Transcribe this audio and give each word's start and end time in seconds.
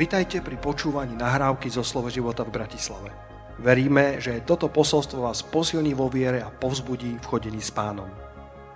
Vitajte 0.00 0.40
pri 0.40 0.56
počúvaní 0.56 1.12
nahrávky 1.12 1.68
zo 1.68 1.84
Slovo 1.84 2.08
života 2.08 2.40
v 2.40 2.56
Bratislave. 2.56 3.12
Veríme, 3.60 4.16
že 4.16 4.40
toto 4.48 4.72
posolstvo 4.72 5.28
vás 5.28 5.44
posilní 5.44 5.92
vo 5.92 6.08
viere 6.08 6.40
a 6.40 6.48
povzbudí 6.48 7.20
v 7.20 7.28
chodení 7.28 7.60
s 7.60 7.68
pánom. 7.68 8.08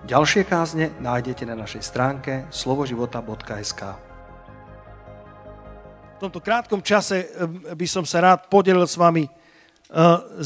Ďalšie 0.05 0.45
kázne 0.45 0.93
nájdete 1.01 1.49
na 1.49 1.57
našej 1.57 1.81
stránke 1.81 2.45
slovoživota.sk 2.53 3.81
V 6.13 6.17
tomto 6.21 6.45
krátkom 6.45 6.85
čase 6.85 7.25
eh, 7.25 7.73
by 7.73 7.87
som 7.89 8.05
sa 8.05 8.21
rád 8.21 8.45
podelil 8.45 8.85
s 8.85 8.93
vami 8.93 9.25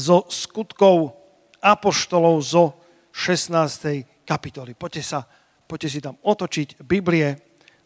zo 0.00 0.18
eh, 0.24 0.28
skutkov 0.32 1.12
apoštolov 1.60 2.40
zo 2.40 2.80
16. 3.12 4.24
kapitoly. 4.24 4.72
Poďte, 4.72 5.04
sa, 5.04 5.28
poďte 5.68 5.88
si 5.92 6.00
tam 6.00 6.16
otočiť 6.24 6.80
Biblie, 6.80 7.36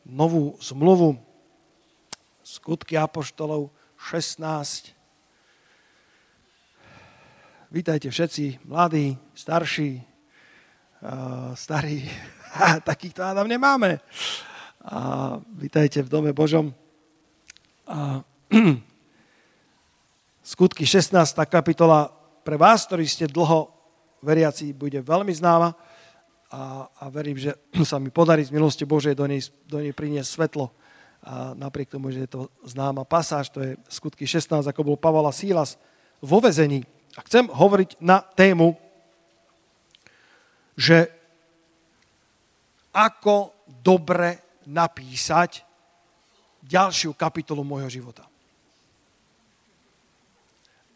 novú 0.06 0.54
zmluvu, 0.62 1.23
Skutky 2.54 2.94
Apoštolov 2.94 3.74
16. 3.98 4.94
Vítajte 7.74 8.06
všetci, 8.14 8.62
mladí, 8.70 9.18
starší, 9.34 9.98
starí. 11.58 12.06
Takýchto 12.86 13.26
Adam 13.26 13.50
nemáme. 13.50 13.98
A 14.86 15.34
vítajte 15.50 16.06
v 16.06 16.08
Dome 16.14 16.30
Božom. 16.30 16.70
A, 17.90 18.22
Skutky 20.54 20.86
16. 20.86 21.10
kapitola 21.50 22.06
pre 22.46 22.54
vás, 22.54 22.86
ktorí 22.86 23.10
ste 23.10 23.26
dlho 23.26 23.66
veriaci, 24.22 24.70
bude 24.70 25.02
veľmi 25.02 25.34
známa 25.34 25.74
a, 26.54 26.86
a 26.86 27.04
verím, 27.10 27.34
že 27.34 27.58
sa 27.90 27.98
mi 27.98 28.14
podarí 28.14 28.46
z 28.46 28.54
milosti 28.54 28.86
Božej 28.86 29.18
do 29.18 29.26
nej, 29.26 29.42
do 29.66 29.82
nej 29.82 29.90
priniesť 29.90 30.30
svetlo 30.38 30.83
a 31.24 31.56
napriek 31.56 31.88
tomu, 31.88 32.12
že 32.12 32.28
je 32.28 32.30
to 32.36 32.42
známa 32.68 33.08
pasáž, 33.08 33.48
to 33.48 33.64
je 33.64 33.80
skutky 33.88 34.28
16, 34.28 34.68
ako 34.68 34.84
bol 34.84 34.96
Pavel 35.00 35.24
a 35.24 35.32
Sílas 35.32 35.80
vo 36.20 36.36
vezení. 36.36 36.84
A 37.16 37.24
chcem 37.24 37.48
hovoriť 37.48 37.96
na 38.04 38.20
tému, 38.20 38.76
že 40.76 41.08
ako 42.92 43.56
dobre 43.80 44.60
napísať 44.68 45.64
ďalšiu 46.60 47.16
kapitolu 47.16 47.64
môjho 47.64 47.88
života. 47.88 48.28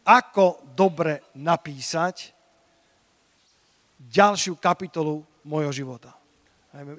Ako 0.05 0.61
dobre 0.77 1.25
napísať 1.33 2.33
ďalšiu 3.97 4.57
kapitolu 4.61 5.25
môjho 5.41 5.73
života. 5.73 6.13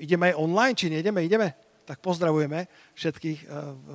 Ideme 0.03 0.35
aj 0.35 0.39
online, 0.39 0.75
či 0.75 0.91
nejdeme? 0.91 1.23
Ideme? 1.23 1.70
Tak 1.91 1.99
pozdravujeme 1.99 2.71
všetkých 2.95 3.39
eh, 3.43 3.49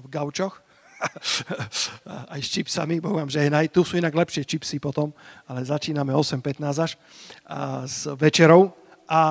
v 0.04 0.08
gaučoch, 0.12 0.60
aj 2.36 2.40
s 2.40 2.50
čipsami, 2.56 3.00
bohujem, 3.00 3.28
že 3.32 3.48
aj 3.48 3.72
tu 3.72 3.84
sú 3.84 4.00
inak 4.00 4.16
lepšie 4.16 4.48
čipsy 4.48 4.80
potom, 4.80 5.12
ale 5.48 5.68
začíname 5.68 6.16
8.15 6.16 6.88
až 6.88 6.92
s 7.84 8.08
večerou. 8.16 8.72
A, 9.12 9.12
a 9.12 9.24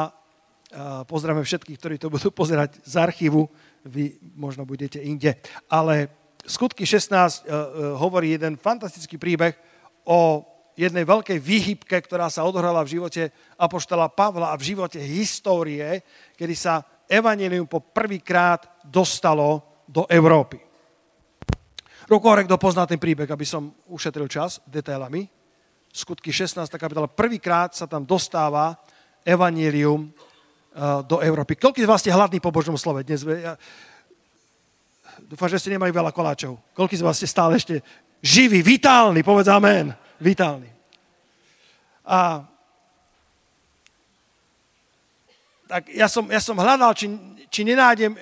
pozdravujeme 1.09 1.45
všetkých, 1.45 1.79
ktorí 1.81 1.97
to 1.97 2.13
budú 2.13 2.29
pozerať 2.29 2.85
z 2.85 2.95
archívu, 3.01 3.49
vy 3.89 4.13
možno 4.37 4.69
budete 4.69 5.01
inde. 5.01 5.41
Ale 5.73 6.13
skutky 6.45 6.85
16 6.85 7.09
uh, 7.09 7.17
uh, 7.17 7.97
hovorí 7.97 8.37
jeden 8.37 8.61
fantastický 8.61 9.17
príbeh 9.17 9.57
o 10.05 10.45
jednej 10.77 11.07
veľkej 11.07 11.39
výhybke, 11.39 11.97
ktorá 11.97 12.29
sa 12.29 12.45
odohrala 12.45 12.83
v 12.85 12.99
živote 12.99 13.23
Apoštola 13.55 14.11
Pavla 14.11 14.51
a 14.53 14.59
v 14.59 14.75
živote 14.75 14.99
histórie, 15.01 16.03
kedy 16.35 16.55
sa 16.59 16.83
evanelium 17.15 17.71
po 17.71 17.79
prvýkrát 17.79 18.83
dostalo 18.83 19.63
do 19.87 20.03
Európy. 20.11 20.59
Ruku 22.05 22.27
hore, 22.29 22.45
kto 22.45 22.61
pozná 22.61 22.85
ten 22.85 23.01
príbeh, 23.01 23.31
aby 23.31 23.47
som 23.49 23.73
ušetril 23.89 24.29
čas 24.29 24.61
detailami. 24.69 25.25
Skutky 25.89 26.35
16. 26.35 26.69
kapitola. 26.77 27.09
Prvýkrát 27.09 27.73
sa 27.73 27.89
tam 27.89 28.05
dostáva 28.05 28.77
evanelium 29.25 30.11
eh, 30.11 30.13
do 31.09 31.23
Európy. 31.23 31.57
Koľko 31.57 31.81
z 31.81 31.89
vás 31.89 32.01
ste 32.05 32.13
hladní 32.13 32.43
po 32.43 32.53
Božom 32.53 32.77
slove 32.77 33.07
dnes? 33.07 33.25
Ja 33.25 33.57
dúfam, 35.25 35.49
že 35.49 35.63
ste 35.63 35.73
nemali 35.73 35.95
veľa 35.95 36.13
koláčov. 36.13 36.61
Koľko 36.77 36.95
z 36.99 37.05
vás 37.07 37.17
ste 37.17 37.29
stále 37.31 37.57
ešte 37.57 37.81
živí, 38.21 38.61
vitálni, 38.61 39.25
povedz 39.25 39.49
amen. 39.49 39.95
Vitálni. 40.21 40.69
A 42.05 42.45
tak 45.75 45.91
ja 45.91 46.07
som, 46.07 46.31
ja 46.31 46.39
som 46.39 46.55
hľadal, 46.55 46.95
či, 46.95 47.11
či 47.51 47.67
nenájdem 47.67 48.15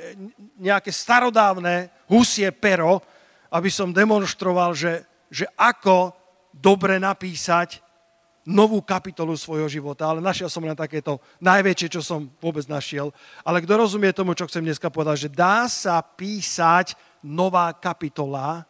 nejaké 0.57 0.89
starodávne 0.89 1.93
husie 2.09 2.49
pero, 2.49 3.05
aby 3.53 3.69
som 3.69 3.93
demonstroval, 3.93 4.73
že, 4.73 5.05
že 5.29 5.45
ako 5.61 6.17
dobre 6.49 6.97
napísať 6.97 7.85
novú 8.49 8.81
kapitolu 8.81 9.37
svojho 9.37 9.69
života, 9.69 10.09
ale 10.09 10.25
našiel 10.25 10.49
som 10.49 10.65
len 10.65 10.73
takéto 10.73 11.21
najväčšie, 11.45 11.93
čo 11.93 12.01
som 12.01 12.25
vôbec 12.41 12.65
našiel. 12.73 13.12
Ale 13.45 13.61
kto 13.61 13.85
rozumie 13.85 14.17
tomu, 14.17 14.33
čo 14.33 14.49
chcem 14.49 14.65
dneska 14.65 14.89
povedať, 14.89 15.29
že 15.29 15.37
dá 15.37 15.69
sa 15.69 16.01
písať 16.01 16.97
nová 17.21 17.77
kapitola 17.77 18.65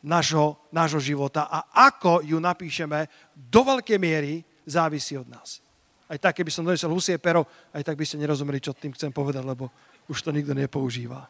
nášho, 0.00 0.56
nášho 0.72 1.04
života 1.04 1.52
a 1.52 1.68
ako 1.92 2.24
ju 2.24 2.40
napíšeme, 2.40 3.12
do 3.36 3.60
veľkej 3.60 4.00
miery 4.00 4.40
závisí 4.64 5.20
od 5.20 5.28
nás. 5.28 5.65
Aj 6.06 6.18
tak, 6.22 6.38
keby 6.38 6.50
som 6.54 6.62
donesol 6.62 6.94
husie 6.94 7.18
pero, 7.18 7.46
aj 7.74 7.82
tak 7.82 7.98
by 7.98 8.06
ste 8.06 8.22
nerozumeli, 8.22 8.62
čo 8.62 8.70
tým 8.70 8.94
chcem 8.94 9.10
povedať, 9.10 9.42
lebo 9.42 9.70
už 10.06 10.22
to 10.22 10.30
nikto 10.30 10.54
nepoužíva. 10.54 11.26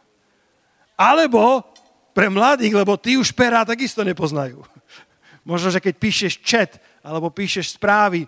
Alebo 0.96 1.64
pre 2.16 2.28
mladých, 2.32 2.72
lebo 2.72 2.96
tí 2.96 3.16
už 3.20 3.32
pera 3.32 3.64
takisto 3.64 4.04
nepoznajú. 4.04 4.64
Možno, 5.48 5.68
že 5.72 5.80
keď 5.80 5.94
píšeš 5.96 6.34
chat 6.44 6.80
alebo 7.04 7.32
píšeš 7.32 7.76
správy, 7.76 8.24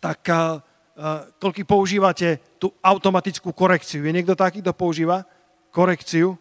tak 0.00 0.22
uh, 0.28 0.60
uh, 0.96 1.26
koľko 1.40 1.64
používate 1.64 2.40
tú 2.60 2.72
automatickú 2.84 3.52
korekciu. 3.52 4.04
Je 4.04 4.12
niekto 4.12 4.36
taký, 4.36 4.60
kto 4.60 4.76
používa 4.76 5.24
korekciu? 5.72 6.36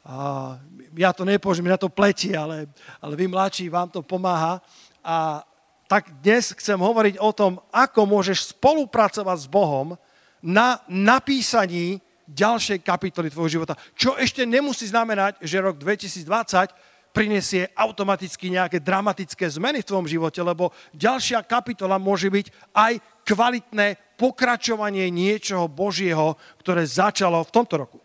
Uh, 0.00 0.56
ja 0.96 1.12
to 1.12 1.28
nepoužijem, 1.28 1.68
na 1.68 1.76
to 1.76 1.92
pletie, 1.92 2.32
ale, 2.32 2.66
ale 2.98 3.12
vy 3.14 3.28
mladší, 3.28 3.68
vám 3.68 3.92
to 3.92 4.00
pomáha. 4.00 4.58
A 5.04 5.44
tak 5.90 6.22
dnes 6.22 6.54
chcem 6.54 6.78
hovoriť 6.78 7.18
o 7.18 7.34
tom, 7.34 7.58
ako 7.74 8.06
môžeš 8.06 8.54
spolupracovať 8.54 9.38
s 9.42 9.50
Bohom 9.50 9.98
na 10.38 10.78
napísaní 10.86 11.98
ďalšej 12.30 12.86
kapitoly 12.86 13.26
tvojho 13.26 13.58
života. 13.58 13.74
Čo 13.98 14.14
ešte 14.14 14.46
nemusí 14.46 14.86
znamenať, 14.86 15.42
že 15.42 15.58
rok 15.58 15.82
2020 15.82 17.10
prinesie 17.10 17.66
automaticky 17.74 18.54
nejaké 18.54 18.78
dramatické 18.78 19.50
zmeny 19.50 19.82
v 19.82 19.88
tvojom 19.90 20.06
živote, 20.06 20.38
lebo 20.38 20.70
ďalšia 20.94 21.42
kapitola 21.42 21.98
môže 21.98 22.30
byť 22.30 22.70
aj 22.70 22.92
kvalitné 23.26 23.98
pokračovanie 24.14 25.10
niečoho 25.10 25.66
Božieho, 25.66 26.38
ktoré 26.62 26.86
začalo 26.86 27.42
v 27.42 27.50
tomto 27.50 27.74
roku. 27.82 27.98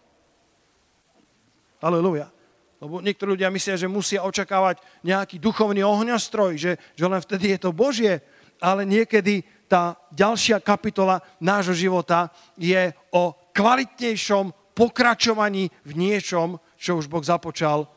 Aleluja. 1.86 2.35
Lebo 2.84 3.00
niektorí 3.00 3.40
ľudia 3.40 3.48
myslia, 3.52 3.80
že 3.80 3.88
musia 3.88 4.26
očakávať 4.28 4.84
nejaký 5.02 5.40
duchovný 5.40 5.82
ohňostroj, 5.82 6.60
že, 6.60 6.72
že 6.94 7.06
len 7.08 7.24
vtedy 7.24 7.56
je 7.56 7.60
to 7.64 7.72
Božie. 7.72 8.20
Ale 8.60 8.84
niekedy 8.84 9.44
tá 9.66 9.96
ďalšia 10.12 10.60
kapitola 10.60 11.24
nášho 11.40 11.76
života 11.76 12.30
je 12.60 12.92
o 13.12 13.34
kvalitnejšom 13.56 14.76
pokračovaní 14.76 15.72
v 15.88 15.92
niečom, 15.96 16.60
čo 16.76 17.00
už 17.00 17.08
Boh 17.08 17.24
započal 17.24 17.88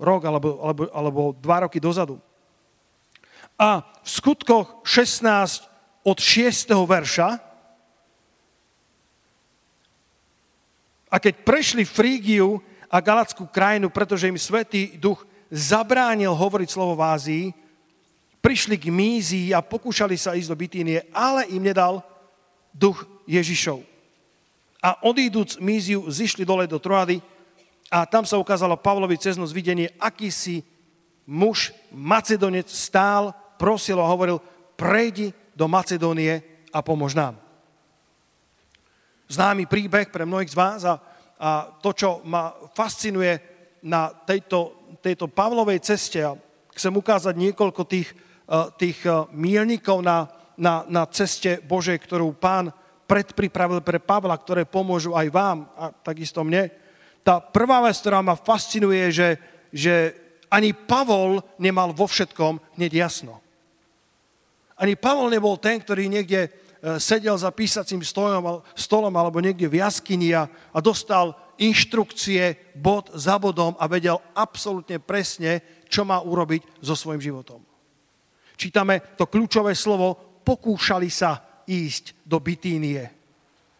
rok 0.00 0.24
alebo, 0.24 0.58
alebo, 0.64 0.82
alebo 0.90 1.20
dva 1.36 1.68
roky 1.68 1.78
dozadu. 1.78 2.18
A 3.60 3.86
v 4.02 4.08
skutkoch 4.08 4.82
16 4.82 5.68
od 6.02 6.18
6. 6.18 6.74
verša 6.74 7.28
a 11.14 11.16
keď 11.22 11.34
prešli 11.46 11.86
Frígiu 11.86 12.58
a 12.94 13.02
Galackú 13.02 13.50
krajinu, 13.50 13.90
pretože 13.90 14.30
im 14.30 14.38
Svetý 14.38 14.94
duch 14.94 15.26
zabránil 15.50 16.30
hovoriť 16.30 16.68
slovo 16.70 16.94
v 16.94 17.02
Ázii, 17.02 17.44
prišli 18.38 18.78
k 18.78 18.86
Mízii 18.86 19.50
a 19.50 19.66
pokúšali 19.66 20.14
sa 20.14 20.38
ísť 20.38 20.54
do 20.54 20.54
Bitínie, 20.54 21.02
ale 21.10 21.50
im 21.50 21.58
nedal 21.58 22.06
duch 22.70 23.02
Ježišov. 23.26 23.82
A 24.78 25.02
odíduc 25.02 25.58
Míziu, 25.58 26.06
zišli 26.06 26.46
dole 26.46 26.70
do 26.70 26.78
Troady 26.78 27.18
a 27.90 28.06
tam 28.06 28.22
sa 28.22 28.38
ukázalo 28.38 28.78
Pavlovi 28.78 29.18
cez 29.18 29.34
noc 29.34 29.50
videnie, 29.50 29.90
aký 29.98 30.30
si 30.30 30.62
muž, 31.26 31.74
Macedonec, 31.90 32.70
stál, 32.70 33.34
prosil 33.58 33.98
a 33.98 34.06
hovoril, 34.06 34.38
prejdi 34.78 35.34
do 35.50 35.66
Macedónie 35.66 36.46
a 36.70 36.78
pomôž 36.78 37.18
nám. 37.18 37.42
Známy 39.26 39.66
príbeh 39.66 40.14
pre 40.14 40.22
mnohých 40.22 40.52
z 40.52 40.58
vás 40.58 40.84
a 40.86 41.00
a 41.40 41.66
to, 41.82 41.90
čo 41.92 42.22
ma 42.24 42.54
fascinuje 42.72 43.32
na 43.84 44.08
tejto, 44.12 44.90
tejto 45.02 45.28
Pavlovej 45.28 45.82
ceste, 45.82 46.22
a 46.24 46.38
chcem 46.72 46.94
ukázať 46.94 47.34
niekoľko 47.36 47.82
tých, 47.86 48.08
eh, 48.12 48.66
tých 48.78 48.98
eh, 49.06 49.26
mílnikov 49.34 50.00
na, 50.00 50.30
na, 50.56 50.86
na 50.86 51.02
ceste 51.10 51.60
Božej, 51.62 51.98
ktorú 52.00 52.34
pán 52.38 52.72
predpripravil 53.04 53.84
pre 53.84 54.00
Pavla, 54.00 54.34
ktoré 54.40 54.64
pomôžu 54.64 55.12
aj 55.12 55.28
vám 55.28 55.68
a 55.76 55.92
takisto 55.92 56.40
mne, 56.40 56.72
tá 57.24 57.40
prvá 57.40 57.80
vec, 57.84 57.96
ktorá 57.96 58.20
ma 58.20 58.36
fascinuje, 58.36 59.08
že, 59.08 59.40
že 59.72 60.12
ani 60.52 60.76
Pavol 60.76 61.40
nemal 61.56 61.96
vo 61.96 62.04
všetkom 62.04 62.76
hneď 62.76 63.08
jasno. 63.08 63.40
Ani 64.76 64.92
Pavol 64.94 65.32
nebol 65.32 65.56
ten, 65.56 65.80
ktorý 65.80 66.10
niekde 66.10 66.40
e, 66.44 66.48
sedel 67.00 67.36
za 67.38 67.50
písacím 67.50 68.04
stolom, 68.04 69.14
alebo 69.16 69.40
niekde 69.40 69.68
v 69.68 69.80
jaskyni 69.80 70.36
a, 70.36 70.44
a 70.48 70.78
dostal 70.84 71.32
inštrukcie 71.56 72.74
bod 72.76 73.08
za 73.14 73.38
bodom 73.38 73.78
a 73.78 73.88
vedel 73.88 74.20
absolútne 74.34 74.98
presne, 75.00 75.84
čo 75.88 76.02
má 76.04 76.20
urobiť 76.20 76.82
so 76.82 76.92
svojím 76.98 77.22
životom. 77.22 77.62
Čítame 78.54 79.16
to 79.16 79.26
kľúčové 79.26 79.74
slovo, 79.74 80.40
pokúšali 80.44 81.08
sa 81.10 81.62
ísť 81.64 82.26
do 82.28 82.38
Bitínie, 82.38 83.02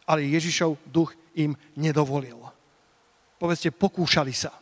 ale 0.09 0.31
Ježišov 0.33 0.89
duch 0.89 1.13
im 1.37 1.53
nedovolil. 1.77 2.41
Povedzte, 3.37 3.75
pokúšali 3.75 4.33
sa. 4.33 4.55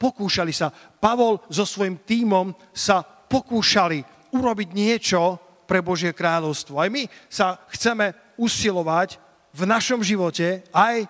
Pokúšali 0.00 0.50
sa. 0.50 0.72
Pavol 0.72 1.44
so 1.52 1.62
svojím 1.68 2.02
tímom 2.02 2.56
sa 2.72 3.02
pokúšali 3.04 4.02
urobiť 4.34 4.68
niečo 4.72 5.51
pre 5.72 5.80
Božie 5.80 6.12
kráľovstvo. 6.12 6.76
Aj 6.76 6.92
my 6.92 7.08
sa 7.32 7.56
chceme 7.72 8.12
usilovať 8.36 9.16
v 9.56 9.62
našom 9.64 10.04
živote, 10.04 10.60
aj 10.68 11.08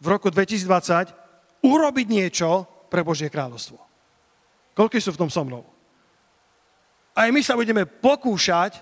v 0.00 0.06
roku 0.08 0.32
2020, 0.32 1.12
urobiť 1.60 2.06
niečo 2.08 2.64
pre 2.88 3.04
Božie 3.04 3.28
kráľovstvo. 3.28 3.76
Koľko 4.72 4.96
sú 4.96 5.12
v 5.12 5.20
tom 5.20 5.28
so 5.28 5.44
mnou? 5.44 5.60
Aj 7.12 7.28
my 7.28 7.44
sa 7.44 7.52
budeme 7.52 7.84
pokúšať, 7.84 8.80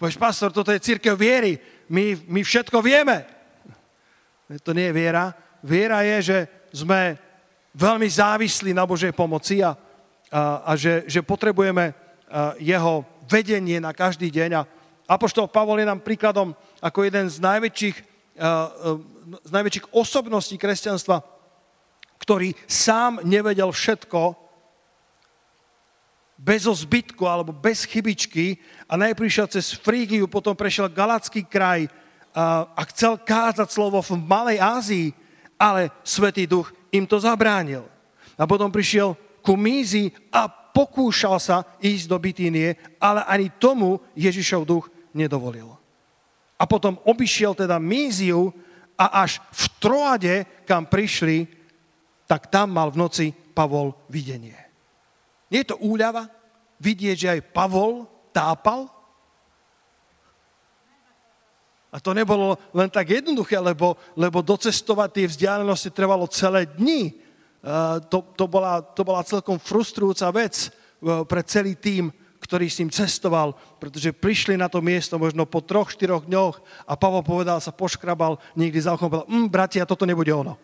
povieš, 0.00 0.16
pastor, 0.16 0.48
toto 0.48 0.72
je 0.72 0.80
církev 0.80 1.12
viery, 1.12 1.60
my, 1.92 2.16
my 2.24 2.40
všetko 2.40 2.80
vieme. 2.80 3.28
To 4.64 4.72
nie 4.72 4.88
je 4.88 4.96
viera. 4.96 5.36
Viera 5.60 6.00
je, 6.08 6.16
že 6.24 6.38
sme 6.72 7.20
veľmi 7.76 8.08
závislí 8.08 8.72
na 8.72 8.88
Božej 8.88 9.12
pomoci 9.12 9.60
a, 9.60 9.76
a, 10.32 10.64
a 10.64 10.72
že, 10.72 11.04
že 11.04 11.20
potrebujeme 11.20 11.92
jeho 12.64 13.17
vedenie 13.28 13.78
na 13.78 13.92
každý 13.92 14.32
deň. 14.32 14.50
A 14.58 14.66
Apoštol 15.08 15.48
Pavol 15.48 15.80
je 15.80 15.88
nám 15.88 16.00
príkladom 16.00 16.56
ako 16.80 17.04
jeden 17.04 17.28
z 17.28 17.40
najväčších, 17.40 17.96
z 19.44 19.50
najväčších 19.52 19.92
osobností 19.92 20.56
kresťanstva, 20.56 21.20
ktorý 22.20 22.52
sám 22.68 23.24
nevedel 23.24 23.72
všetko 23.72 24.36
bez 26.38 26.70
zbytku 26.70 27.26
alebo 27.26 27.50
bez 27.50 27.82
chybičky 27.82 28.62
a 28.86 28.94
najprv 28.94 29.26
šiel 29.26 29.48
cez 29.50 29.74
Frígiu, 29.74 30.30
potom 30.30 30.54
prešiel 30.54 30.92
Galacký 30.92 31.42
kraj 31.42 31.90
a, 32.30 32.68
a 32.78 32.82
chcel 32.94 33.18
kázať 33.18 33.68
slovo 33.74 33.98
v 33.98 34.14
Malej 34.22 34.58
Ázii, 34.62 35.08
ale 35.58 35.90
Svetý 36.06 36.46
Duch 36.46 36.70
im 36.94 37.02
to 37.08 37.18
zabránil. 37.18 37.90
A 38.38 38.46
potom 38.46 38.70
prišiel 38.70 39.18
ku 39.42 39.58
Mízi 39.58 40.14
a 40.30 40.46
pokúšal 40.78 41.42
sa 41.42 41.66
ísť 41.82 42.06
do 42.06 42.22
Bitínie, 42.22 42.78
ale 43.02 43.26
ani 43.26 43.50
tomu 43.50 43.98
Ježišov 44.14 44.62
duch 44.62 44.86
nedovolil. 45.10 45.74
A 46.54 46.62
potom 46.70 47.02
obišiel 47.02 47.58
teda 47.58 47.82
Míziu 47.82 48.54
a 48.94 49.26
až 49.26 49.42
v 49.50 49.64
Troade, 49.82 50.34
kam 50.62 50.86
prišli, 50.86 51.50
tak 52.30 52.46
tam 52.46 52.78
mal 52.78 52.94
v 52.94 53.00
noci 53.02 53.26
Pavol 53.34 53.90
videnie. 54.06 54.54
Nie 55.50 55.66
je 55.66 55.74
to 55.74 55.82
úľava 55.82 56.30
vidieť, 56.78 57.16
že 57.18 57.32
aj 57.34 57.48
Pavol 57.50 58.06
tápal? 58.30 58.86
A 61.90 61.96
to 61.98 62.14
nebolo 62.14 62.54
len 62.70 62.86
tak 62.86 63.10
jednoduché, 63.10 63.58
lebo, 63.58 63.98
lebo 64.14 64.46
docestovať 64.46 65.08
tie 65.10 65.26
vzdialenosti 65.26 65.90
trvalo 65.90 66.28
celé 66.30 66.70
dni. 66.70 67.27
Uh, 67.68 68.00
to, 68.08 68.24
to, 68.32 68.48
bola, 68.48 68.80
to 68.80 69.04
bola 69.04 69.20
celkom 69.20 69.60
frustrujúca 69.60 70.32
vec 70.32 70.72
uh, 70.72 71.20
pre 71.28 71.44
celý 71.44 71.76
tým, 71.76 72.08
ktorý 72.40 72.64
s 72.64 72.80
ním 72.80 72.88
cestoval, 72.88 73.52
pretože 73.76 74.08
prišli 74.16 74.56
na 74.56 74.72
to 74.72 74.80
miesto 74.80 75.20
možno 75.20 75.44
po 75.44 75.60
troch, 75.60 75.92
štyroch 75.92 76.24
dňoch 76.24 76.64
a 76.88 76.96
Pavol 76.96 77.20
povedal, 77.20 77.60
sa 77.60 77.68
poškrabal 77.68 78.40
niekde 78.56 78.80
za 78.80 78.96
ochom, 78.96 79.12
povedal, 79.12 79.28
mm, 79.28 79.52
bratia, 79.52 79.84
toto 79.84 80.08
nebude 80.08 80.32
ono. 80.32 80.56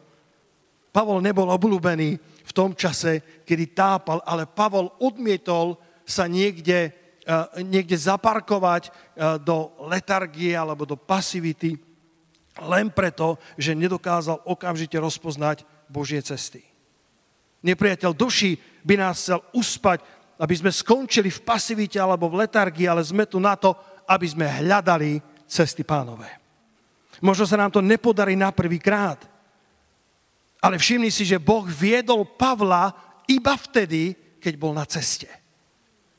Pavol 0.96 1.20
nebol 1.20 1.44
obľúbený 1.52 2.16
v 2.40 2.52
tom 2.56 2.72
čase, 2.72 3.44
kedy 3.44 3.76
tápal, 3.76 4.24
ale 4.24 4.48
Pavol 4.48 4.88
odmietol 4.96 5.76
sa 6.08 6.24
niekde, 6.24 6.88
uh, 7.28 7.52
niekde 7.60 8.00
zaparkovať 8.00 8.88
do 9.44 9.76
letargie 9.92 10.56
alebo 10.56 10.88
do 10.88 10.96
pasivity 10.96 11.76
len 12.64 12.88
preto, 12.88 13.36
že 13.60 13.76
nedokázal 13.76 14.40
okamžite 14.48 14.96
rozpoznať 14.96 15.68
Božie 15.92 16.24
cesty. 16.24 16.73
Nepriateľ 17.64 18.12
duši 18.12 18.60
by 18.84 18.94
nás 19.00 19.24
chcel 19.24 19.40
uspať, 19.56 20.04
aby 20.36 20.54
sme 20.54 20.68
skončili 20.68 21.32
v 21.32 21.40
pasivite 21.40 21.96
alebo 21.96 22.28
v 22.28 22.44
letargii, 22.44 22.84
ale 22.84 23.00
sme 23.00 23.24
tu 23.24 23.40
na 23.40 23.56
to, 23.56 23.72
aby 24.04 24.28
sme 24.28 24.44
hľadali 24.44 25.16
cesty 25.48 25.80
pánové. 25.80 26.28
Možno 27.24 27.48
sa 27.48 27.56
nám 27.56 27.72
to 27.72 27.80
nepodarí 27.80 28.36
na 28.36 28.52
prvý 28.52 28.76
krát, 28.76 29.24
ale 30.60 30.76
všimni 30.76 31.08
si, 31.08 31.24
že 31.24 31.40
Boh 31.40 31.64
viedol 31.64 32.24
Pavla 32.24 32.92
iba 33.28 33.56
vtedy, 33.56 34.12
keď 34.40 34.54
bol 34.60 34.76
na 34.76 34.84
ceste. 34.84 35.28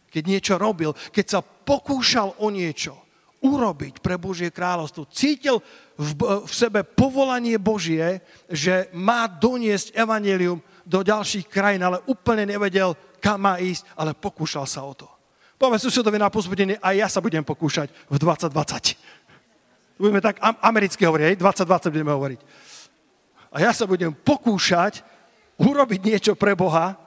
Keď 0.09 0.24
niečo 0.25 0.56
robil, 0.57 0.94
keď 1.13 1.25
sa 1.25 1.39
pokúšal 1.41 2.41
o 2.41 2.48
niečo 2.50 3.06
urobiť 3.45 4.01
pre 4.01 4.18
Božie 4.18 4.50
kráľovstvo. 4.50 5.06
Cítil 5.13 5.62
v, 5.94 6.09
v 6.45 6.53
sebe 6.53 6.81
povolanie 6.81 7.62
Božie, 7.62 8.25
že 8.50 8.89
má 8.98 9.30
doniesť 9.30 9.94
evanelium 9.94 10.57
do 10.86 11.02
ďalších 11.02 11.50
krajín, 11.50 11.82
ale 11.82 12.06
úplne 12.06 12.46
nevedel, 12.46 12.94
kam 13.18 13.42
má 13.42 13.58
ísť, 13.58 13.90
ale 13.98 14.14
pokúšal 14.14 14.70
sa 14.70 14.86
o 14.86 14.94
to. 14.94 15.10
Povedz 15.58 15.90
susedovi 15.90 16.22
na 16.22 16.30
pozbudenie, 16.30 16.78
aj 16.78 16.96
ja 16.96 17.08
sa 17.10 17.20
budem 17.20 17.42
pokúšať 17.42 17.90
v 18.08 18.16
2020. 18.22 19.98
Budeme 19.98 20.22
tak 20.22 20.38
americky 20.42 21.08
hovoriť, 21.08 21.40
2020 21.40 21.96
budeme 21.96 22.12
hovoriť 22.14 22.40
a 23.56 23.64
ja 23.64 23.72
sa 23.72 23.88
budem 23.88 24.12
pokúšať 24.12 25.00
urobiť 25.56 26.00
niečo 26.04 26.34
pre 26.36 26.52
Boha 26.60 27.00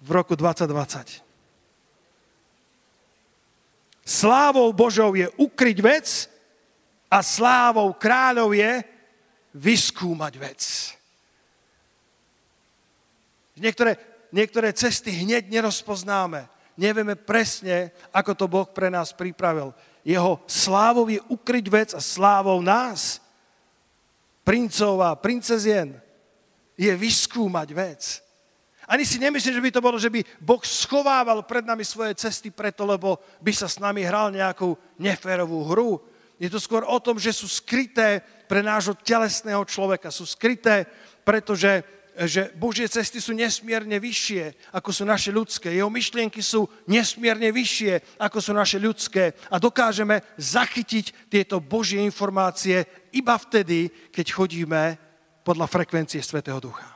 v 0.00 0.08
roku 0.08 0.32
2020. 0.32 1.20
Slávou 4.04 4.72
Božou 4.72 5.12
je 5.12 5.28
ukryť 5.36 5.78
vec 5.84 6.08
a 7.12 7.20
slávou 7.20 7.92
kráľov 7.92 8.56
je 8.56 8.80
vyskúmať 9.52 10.32
vec. 10.40 10.60
Niektoré, 13.54 13.96
niektoré 14.34 14.74
cesty 14.74 15.14
hneď 15.14 15.46
nerozpoznáme. 15.46 16.50
Nevieme 16.74 17.14
presne, 17.14 17.94
ako 18.10 18.32
to 18.34 18.46
Boh 18.50 18.66
pre 18.66 18.90
nás 18.90 19.14
pripravil. 19.14 19.70
Jeho 20.02 20.42
slávou 20.50 21.06
je 21.06 21.22
ukryť 21.30 21.66
vec 21.70 21.90
a 21.94 22.00
slávou 22.02 22.58
nás 22.58 23.22
princov 24.42 25.00
a 25.00 25.14
princezien 25.14 25.96
je 26.74 26.90
vyskúmať 26.90 27.68
vec. 27.72 28.02
Ani 28.84 29.08
si 29.08 29.16
nemyslím, 29.16 29.54
že 29.56 29.64
by 29.64 29.70
to 29.72 29.80
bolo, 29.80 29.96
že 29.96 30.12
by 30.12 30.20
Boh 30.44 30.60
schovával 30.60 31.40
pred 31.48 31.64
nami 31.64 31.86
svoje 31.86 32.12
cesty 32.20 32.52
preto, 32.52 32.84
lebo 32.84 33.16
by 33.40 33.52
sa 33.54 33.64
s 33.64 33.80
nami 33.80 34.04
hral 34.04 34.28
nejakú 34.28 34.76
neférovú 35.00 35.64
hru. 35.64 36.04
Je 36.36 36.52
to 36.52 36.60
skôr 36.60 36.84
o 36.84 36.98
tom, 37.00 37.16
že 37.16 37.32
sú 37.32 37.48
skryté 37.48 38.20
pre 38.44 38.60
nášho 38.60 38.92
telesného 38.92 39.64
človeka. 39.64 40.12
Sú 40.12 40.28
skryté, 40.28 40.84
pretože 41.24 41.80
že 42.14 42.54
Božie 42.54 42.86
cesty 42.86 43.18
sú 43.18 43.34
nesmierne 43.34 43.98
vyššie, 43.98 44.70
ako 44.70 44.90
sú 44.94 45.02
naše 45.02 45.34
ľudské. 45.34 45.74
Jeho 45.74 45.90
myšlienky 45.90 46.38
sú 46.38 46.70
nesmierne 46.86 47.50
vyššie, 47.50 48.22
ako 48.22 48.38
sú 48.38 48.54
naše 48.54 48.78
ľudské. 48.78 49.34
A 49.50 49.58
dokážeme 49.58 50.22
zachytiť 50.38 51.26
tieto 51.26 51.58
Božie 51.58 51.98
informácie 52.06 52.86
iba 53.10 53.34
vtedy, 53.34 53.90
keď 54.14 54.26
chodíme 54.30 54.82
podľa 55.42 55.66
frekvencie 55.66 56.22
Svetého 56.22 56.62
Ducha. 56.62 56.86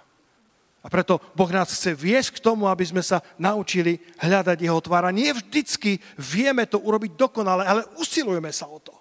A 0.78 0.86
preto 0.86 1.18
Boh 1.34 1.50
nás 1.50 1.74
chce 1.74 1.98
viesť 1.98 2.38
k 2.38 2.44
tomu, 2.48 2.70
aby 2.70 2.86
sme 2.86 3.02
sa 3.02 3.18
naučili 3.36 3.98
hľadať 4.22 4.62
Jeho 4.62 4.78
tvára. 4.78 5.10
Nie 5.10 5.34
vždycky 5.34 5.98
vieme 6.14 6.62
to 6.70 6.78
urobiť 6.78 7.18
dokonale, 7.18 7.66
ale 7.66 7.82
usilujeme 7.98 8.54
sa 8.54 8.70
o 8.70 8.78
to. 8.78 8.94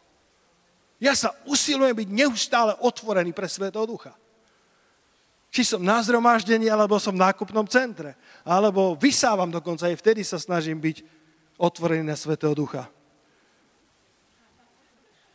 Ja 0.98 1.14
sa 1.14 1.30
usilujem 1.46 1.94
byť 1.94 2.10
neustále 2.10 2.74
otvorený 2.82 3.30
pre 3.38 3.46
Svetého 3.46 3.86
Ducha. 3.86 4.18
Či 5.58 5.74
som 5.74 5.82
na 5.82 5.98
zhromaždení, 6.06 6.70
alebo 6.70 7.02
som 7.02 7.18
v 7.18 7.26
nákupnom 7.26 7.66
centre. 7.66 8.14
Alebo 8.46 8.94
vysávam 8.94 9.50
dokonca, 9.50 9.90
aj 9.90 9.98
vtedy 9.98 10.22
sa 10.22 10.38
snažím 10.38 10.78
byť 10.78 11.02
otvorený 11.58 12.06
na 12.06 12.14
Svetého 12.14 12.54
Ducha. 12.54 12.86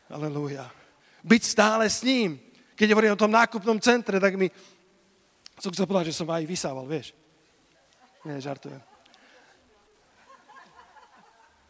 Aleluja. 0.07 0.71
Byť 1.27 1.43
stále 1.43 1.91
s 1.91 2.07
ním. 2.07 2.39
Keď 2.79 2.95
hovorím 2.95 3.19
o 3.19 3.23
tom 3.27 3.35
nákupnom 3.35 3.83
centre, 3.83 4.23
tak 4.23 4.39
mi... 4.39 4.47
Som 5.59 5.75
chcel 5.75 5.91
povedať, 5.91 6.15
že 6.15 6.23
som 6.23 6.31
aj 6.31 6.47
vysával, 6.47 6.87
vieš. 6.87 7.19
Nie, 8.23 8.39
žartujem. 8.39 8.92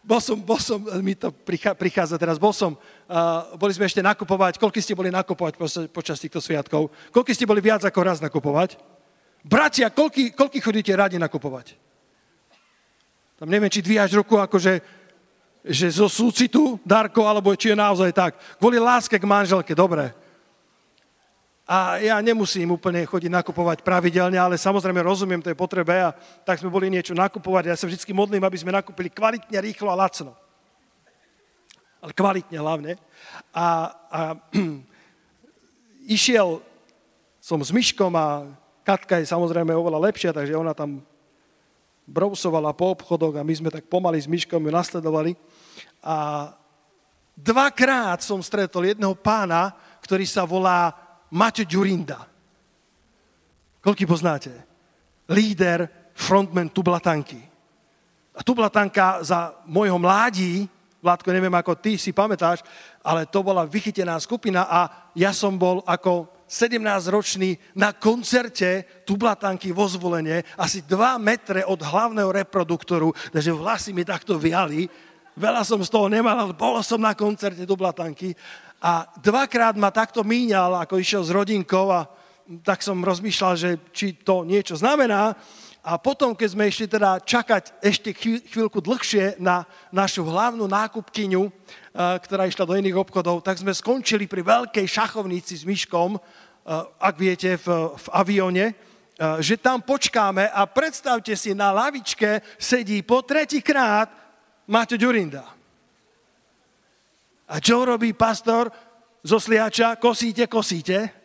Bol 0.03 0.19
som, 0.19 0.35
bol 0.35 0.59
som, 0.59 0.83
mi 0.99 1.15
to 1.15 1.31
prichádza 1.79 2.19
teraz, 2.19 2.35
bol 2.35 2.51
som, 2.51 2.75
uh, 3.07 3.55
boli 3.55 3.71
sme 3.71 3.87
ešte 3.87 4.03
nakupovať, 4.03 4.59
koľko 4.59 4.79
ste 4.83 4.99
boli 4.99 5.15
nakupovať 5.15 5.55
počas, 5.55 5.85
počas 5.89 6.19
týchto 6.19 6.43
sviatkov? 6.43 6.91
Koľko 7.15 7.31
ste 7.31 7.47
boli 7.47 7.63
viac 7.63 7.87
ako 7.87 8.01
raz 8.03 8.19
nakupovať? 8.19 8.77
Bratia, 9.47 9.95
koľko, 9.95 10.35
koľko 10.35 10.59
chodíte 10.59 10.91
radi 10.95 11.23
nakupovať? 11.23 11.79
Tam 13.39 13.47
neviem, 13.47 13.71
či 13.71 13.83
dvíhaš 13.83 14.15
ruku 14.19 14.39
akože 14.39 15.03
že 15.63 15.95
zo 15.95 16.11
súcitu, 16.11 16.83
Darko, 16.83 17.23
alebo 17.23 17.55
či 17.55 17.71
je 17.71 17.79
naozaj 17.79 18.11
tak. 18.11 18.35
Kvôli 18.59 18.83
láske 18.83 19.15
k 19.15 19.23
manželke, 19.23 19.79
dobre. 19.79 20.11
A 21.73 21.97
ja 22.05 22.21
nemusím 22.21 22.77
úplne 22.77 23.01
chodiť 23.09 23.33
nakupovať 23.33 23.81
pravidelne, 23.81 24.37
ale 24.37 24.61
samozrejme 24.61 25.01
rozumiem 25.01 25.41
tej 25.41 25.57
potrebe 25.57 25.97
a 25.97 26.13
tak 26.45 26.61
sme 26.61 26.69
boli 26.69 26.93
niečo 26.93 27.17
nakupovať. 27.17 27.73
Ja 27.73 27.81
sa 27.81 27.89
vždy 27.89 28.13
modlím, 28.13 28.45
aby 28.45 28.61
sme 28.61 28.77
nakúpili 28.77 29.09
kvalitne, 29.09 29.57
rýchlo 29.57 29.89
a 29.89 29.97
lacno. 29.97 30.37
Ale 32.05 32.13
kvalitne 32.13 32.61
hlavne. 32.61 33.01
A, 33.57 33.89
a 34.13 34.21
išiel 36.21 36.61
som 37.41 37.57
s 37.65 37.73
Myškom 37.73 38.13
a 38.21 38.53
Katka 38.85 39.17
je 39.17 39.33
samozrejme 39.33 39.73
oveľa 39.73 40.13
lepšia, 40.13 40.37
takže 40.37 40.53
ona 40.53 40.77
tam 40.77 41.01
brousovala 42.05 42.77
po 42.77 42.93
obchodoch 42.93 43.33
a 43.41 43.47
my 43.49 43.55
sme 43.57 43.73
tak 43.73 43.89
pomaly 43.89 44.21
s 44.21 44.29
Myškom 44.29 44.61
ju 44.61 44.69
nasledovali. 44.69 45.33
A 46.05 46.53
dvakrát 47.33 48.21
som 48.21 48.45
stretol 48.45 48.93
jedného 48.93 49.17
pána, 49.17 49.73
ktorý 50.05 50.29
sa 50.29 50.45
volá 50.45 51.02
Maťo 51.33 51.65
Ďurinda. 51.65 52.29
Koľký 53.81 54.05
poznáte? 54.05 54.53
Líder, 55.33 56.13
frontman 56.13 56.69
Tublatanky. 56.69 57.41
A 58.37 58.41
Tublatanka 58.45 59.25
za 59.25 59.57
môjho 59.65 59.97
mládí, 59.97 60.69
Vládko, 61.03 61.35
neviem 61.35 61.51
ako 61.51 61.75
ty 61.83 61.99
si 61.99 62.15
pamätáš, 62.15 62.63
ale 63.03 63.27
to 63.27 63.43
bola 63.43 63.67
vychytená 63.67 64.15
skupina 64.23 64.71
a 64.71 65.11
ja 65.19 65.35
som 65.35 65.59
bol 65.59 65.83
ako 65.83 66.31
17-ročný 66.47 67.59
na 67.75 67.91
koncerte 67.91 69.03
Tublatanky 69.03 69.75
vo 69.75 69.91
zvolenie, 69.91 70.47
asi 70.55 70.87
2 70.87 71.19
metre 71.19 71.67
od 71.67 71.83
hlavného 71.83 72.31
reproduktoru, 72.31 73.11
takže 73.35 73.51
vlasy 73.51 73.91
mi 73.91 74.07
takto 74.07 74.39
viali 74.39 74.87
Veľa 75.33 75.65
som 75.65 75.81
z 75.81 75.89
toho 75.89 76.13
nemal, 76.13 76.37
ale 76.37 76.53
bol 76.53 76.77
som 76.85 77.01
na 77.01 77.17
koncerte 77.17 77.65
Dublatanky 77.65 78.37
a 78.83 79.07
dvakrát 79.23 79.79
ma 79.79 79.95
takto 79.95 80.27
míňal, 80.27 80.83
ako 80.83 80.99
išiel 80.99 81.23
s 81.23 81.31
rodinkou 81.31 81.95
a 81.95 82.11
tak 82.67 82.83
som 82.83 82.99
rozmýšľal, 82.99 83.55
že 83.55 83.71
či 83.95 84.19
to 84.19 84.43
niečo 84.43 84.75
znamená. 84.75 85.39
A 85.83 85.99
potom, 85.99 86.35
keď 86.35 86.49
sme 86.51 86.71
išli 86.71 86.87
teda 86.91 87.23
čakať 87.23 87.79
ešte 87.83 88.15
chvíľku 88.51 88.83
dlhšie 88.83 89.39
na 89.39 89.67
našu 89.95 90.27
hlavnú 90.27 90.67
nákupkyňu, 90.67 91.43
eh, 91.47 91.51
ktorá 91.95 92.47
išla 92.47 92.67
do 92.67 92.75
iných 92.75 92.99
obchodov, 92.99 93.43
tak 93.47 93.59
sme 93.59 93.75
skončili 93.75 94.27
pri 94.27 94.43
veľkej 94.43 94.87
šachovnici 94.87 95.59
s 95.59 95.67
myškom, 95.67 96.19
eh, 96.19 96.23
ak 97.03 97.15
viete, 97.19 97.59
v, 97.59 97.67
v 97.99 98.07
avione, 98.15 98.67
eh, 98.71 98.75
že 99.43 99.59
tam 99.59 99.83
počkáme 99.83 100.51
a 100.51 100.67
predstavte 100.67 101.35
si, 101.39 101.55
na 101.55 101.71
lavičke 101.75 102.43
sedí 102.59 103.03
po 103.03 103.23
tretíkrát 103.23 104.11
Maťo 104.67 104.95
Ďurinda. 104.95 105.62
A 107.49 107.59
čo 107.59 107.83
robí 107.83 108.13
pastor 108.13 108.71
zo 109.23 109.39
Sliača? 109.39 109.97
Kosíte, 109.99 110.47
kosíte. 110.47 111.23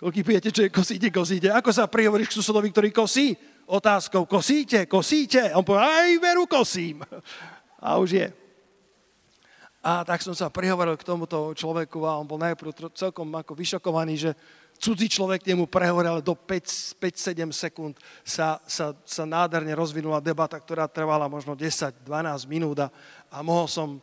Koľký 0.00 0.20
viete, 0.24 0.48
čo 0.48 0.64
je 0.64 0.72
kosíte, 0.72 1.12
kosíte? 1.12 1.52
Ako 1.52 1.76
sa 1.76 1.84
prihovoríš 1.84 2.32
k 2.32 2.38
susedovi, 2.40 2.72
ktorý 2.72 2.88
kosí? 2.88 3.36
Otázkou, 3.68 4.24
kosíte, 4.24 4.88
kosíte? 4.88 5.52
A 5.52 5.60
on 5.60 5.64
povie, 5.64 5.84
aj 5.84 6.10
veru 6.24 6.48
kosím. 6.48 7.04
A 7.84 8.00
už 8.00 8.16
je. 8.16 8.28
A 9.80 10.04
tak 10.04 10.20
som 10.20 10.36
sa 10.36 10.52
prihovoril 10.52 10.96
k 10.96 11.08
tomuto 11.08 11.56
človeku 11.56 12.04
a 12.04 12.20
on 12.20 12.28
bol 12.28 12.36
najprv 12.36 12.92
celkom 12.92 13.32
ako 13.32 13.56
vyšokovaný, 13.56 14.14
že 14.16 14.30
cudzí 14.76 15.08
človek 15.08 15.44
nemu 15.44 15.68
prehovoril, 15.68 16.20
ale 16.20 16.22
do 16.24 16.36
5-7 16.36 17.48
sekúnd 17.52 17.96
sa, 18.24 18.60
sa, 18.64 18.96
sa 19.04 19.24
nádherne 19.24 19.72
rozvinula 19.76 20.24
debata, 20.24 20.56
ktorá 20.56 20.88
trvala 20.88 21.28
možno 21.28 21.52
10-12 21.56 22.04
minút 22.48 22.76
a, 22.80 22.88
a 23.32 23.40
mohol 23.40 23.68
som 23.68 24.00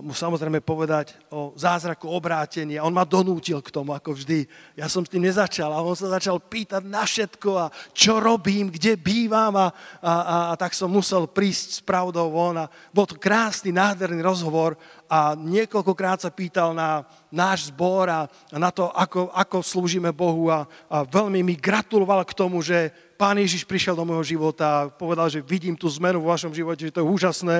mu 0.00 0.16
samozrejme 0.16 0.64
povedať 0.64 1.12
o 1.28 1.52
zázraku 1.52 2.08
obrátenia. 2.08 2.80
On 2.80 2.96
ma 2.96 3.04
donútil 3.04 3.60
k 3.60 3.68
tomu, 3.68 3.92
ako 3.92 4.16
vždy. 4.16 4.48
Ja 4.72 4.88
som 4.88 5.04
s 5.04 5.12
tým 5.12 5.28
nezačal 5.28 5.68
a 5.68 5.84
on 5.84 5.92
sa 5.92 6.08
začal 6.16 6.40
pýtať 6.40 6.80
na 6.88 7.04
všetko 7.04 7.50
a 7.60 7.66
čo 7.92 8.16
robím, 8.16 8.72
kde 8.72 8.96
bývam 8.96 9.52
a, 9.52 9.68
a, 10.00 10.12
a, 10.16 10.36
a 10.50 10.54
tak 10.56 10.72
som 10.72 10.88
musel 10.88 11.28
prísť 11.28 11.68
s 11.76 11.80
pravdou 11.84 12.32
von. 12.32 12.56
A 12.56 12.72
bol 12.88 13.04
to 13.04 13.20
krásny, 13.20 13.68
nádherný 13.68 14.24
rozhovor 14.24 14.80
a 15.06 15.38
niekoľkokrát 15.38 16.22
sa 16.22 16.30
pýtal 16.34 16.74
na 16.74 17.06
náš 17.30 17.70
zbor 17.70 18.10
a, 18.10 18.26
na 18.50 18.70
to, 18.74 18.90
ako, 18.90 19.30
ako 19.30 19.62
slúžime 19.62 20.10
Bohu 20.10 20.50
a, 20.50 20.66
a 20.90 21.06
veľmi 21.06 21.42
mi 21.46 21.54
gratuloval 21.54 22.26
k 22.26 22.36
tomu, 22.36 22.58
že 22.62 22.90
Pán 23.16 23.40
Ježiš 23.40 23.64
prišiel 23.64 23.96
do 23.96 24.04
môjho 24.04 24.36
života 24.36 24.64
a 24.66 24.88
povedal, 24.92 25.32
že 25.32 25.40
vidím 25.40 25.72
tú 25.72 25.88
zmenu 25.88 26.20
v 26.20 26.30
vašom 26.30 26.52
živote, 26.52 26.84
že 26.84 26.92
to 26.92 27.00
je 27.00 27.08
úžasné, 27.08 27.56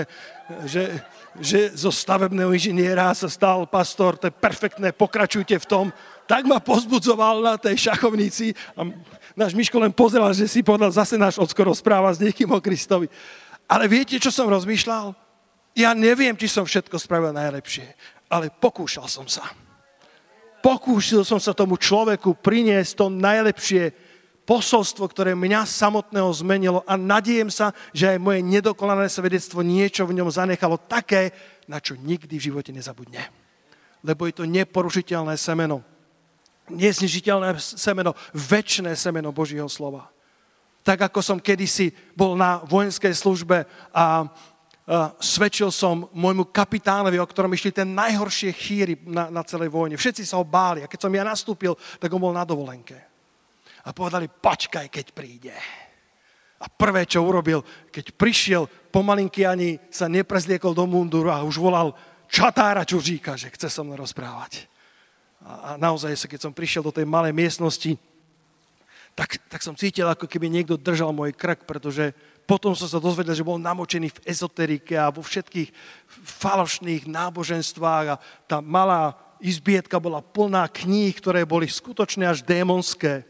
že, 0.69 0.85
že 1.41 1.73
zo 1.73 1.88
stavebného 1.88 2.53
inžiniera 2.53 3.09
sa 3.17 3.31
stal 3.31 3.65
pastor, 3.65 4.21
to 4.21 4.29
je 4.29 4.37
perfektné, 4.37 4.93
pokračujte 4.93 5.57
v 5.57 5.67
tom. 5.67 5.87
Tak 6.29 6.45
ma 6.45 6.61
pozbudzoval 6.61 7.41
na 7.41 7.55
tej 7.57 7.88
šachovnici 7.88 8.53
a 8.76 8.85
náš 9.33 9.57
Miško 9.57 9.81
len 9.81 9.97
pozeral, 9.97 10.35
že 10.37 10.45
si 10.45 10.61
povedal, 10.61 10.93
zase 10.93 11.17
náš 11.17 11.41
ocko 11.41 11.73
rozpráva 11.73 12.12
s 12.12 12.21
niekým 12.21 12.53
o 12.53 12.61
Kristovi. 12.61 13.09
Ale 13.65 13.91
viete, 13.91 14.21
čo 14.21 14.29
som 14.29 14.47
rozmýšľal? 14.53 15.25
Ja 15.76 15.92
neviem, 15.92 16.33
či 16.33 16.49
som 16.49 16.64
všetko 16.64 16.97
spravil 16.97 17.37
najlepšie, 17.37 17.85
ale 18.33 18.49
pokúšal 18.49 19.04
som 19.12 19.28
sa. 19.28 19.45
Pokúšal 20.64 21.23
som 21.23 21.37
sa 21.37 21.52
tomu 21.52 21.76
človeku 21.76 22.40
priniesť 22.40 22.97
to 22.97 23.06
najlepšie, 23.12 23.92
posolstvo, 24.47 25.11
ktoré 25.11 25.35
mňa 25.35 25.66
samotného 25.66 26.30
zmenilo 26.30 26.80
a 26.87 26.95
nadiejem 26.95 27.50
sa, 27.50 27.75
že 27.90 28.14
aj 28.14 28.23
moje 28.23 28.40
nedokonané 28.47 29.11
svedectvo 29.11 29.61
niečo 29.61 30.06
v 30.06 30.16
ňom 30.23 30.30
zanechalo 30.30 30.78
také, 30.78 31.35
na 31.66 31.83
čo 31.83 31.99
nikdy 31.99 32.38
v 32.38 32.47
živote 32.49 32.71
nezabudne. 32.71 33.26
Lebo 34.06 34.30
je 34.30 34.38
to 34.38 34.47
neporušiteľné 34.47 35.35
semeno, 35.35 35.83
neznižiteľné 36.71 37.59
semeno, 37.59 38.14
väčšné 38.33 38.95
semeno 38.95 39.35
Božího 39.35 39.66
slova. 39.66 40.14
Tak 40.87 41.11
ako 41.11 41.18
som 41.18 41.42
kedysi 41.42 41.90
bol 42.14 42.38
na 42.38 42.62
vojenskej 42.62 43.11
službe 43.11 43.66
a 43.90 44.30
svedčil 45.19 45.75
som 45.75 46.07
môjmu 46.14 46.55
kapitánovi, 46.55 47.19
o 47.19 47.26
ktorom 47.26 47.50
išli 47.50 47.75
ten 47.75 47.90
najhoršie 47.90 48.55
chýry 48.55 48.95
na, 49.02 49.26
na 49.35 49.43
celej 49.43 49.75
vojne. 49.75 49.99
Všetci 49.99 50.23
sa 50.23 50.38
ho 50.38 50.47
báli 50.47 50.87
a 50.87 50.90
keď 50.90 51.07
som 51.07 51.12
ja 51.12 51.26
nastúpil, 51.26 51.75
tak 51.99 52.07
on 52.14 52.23
bol 52.23 52.31
na 52.31 52.47
dovolenke 52.47 53.16
a 53.87 53.95
povedali, 53.95 54.26
počkaj, 54.26 54.90
keď 54.90 55.07
príde. 55.14 55.55
A 56.59 56.66
prvé, 56.66 57.07
čo 57.07 57.23
urobil, 57.23 57.62
keď 57.95 58.14
prišiel, 58.19 58.66
pomalinky 58.90 59.47
ani 59.47 59.78
sa 59.93 60.11
neprezliekol 60.11 60.75
do 60.75 60.87
munduru 60.90 61.31
a 61.31 61.47
už 61.47 61.62
volal 61.62 61.95
čatára 62.26 62.83
čuříka, 62.83 63.38
že 63.38 63.55
chce 63.55 63.71
so 63.71 63.87
mnou 63.87 64.02
rozprávať. 64.02 64.66
A, 65.47 65.50
a 65.52 65.71
naozaj, 65.78 66.19
keď 66.26 66.50
som 66.50 66.57
prišiel 66.57 66.83
do 66.83 66.90
tej 66.90 67.07
malej 67.07 67.31
miestnosti, 67.31 67.95
tak, 69.14 69.38
tak 69.49 69.62
som 69.62 69.78
cítil, 69.78 70.11
ako 70.11 70.26
keby 70.26 70.50
niekto 70.50 70.76
držal 70.76 71.14
môj 71.14 71.33
krk, 71.33 71.64
pretože 71.64 72.12
potom 72.47 72.79
som 72.79 72.87
sa 72.87 73.03
dozvedel, 73.03 73.35
že 73.35 73.43
bol 73.43 73.59
namočený 73.59 74.15
v 74.15 74.23
ezoterike 74.23 74.95
a 74.95 75.11
vo 75.11 75.21
všetkých 75.21 75.75
falošných 76.23 77.11
náboženstvách 77.11 78.07
a 78.07 78.21
tá 78.47 78.62
malá 78.62 79.19
izbietka 79.43 79.99
bola 79.99 80.23
plná 80.23 80.71
kníh, 80.71 81.11
ktoré 81.19 81.43
boli 81.43 81.67
skutočne 81.67 82.23
až 82.23 82.47
démonské. 82.47 83.26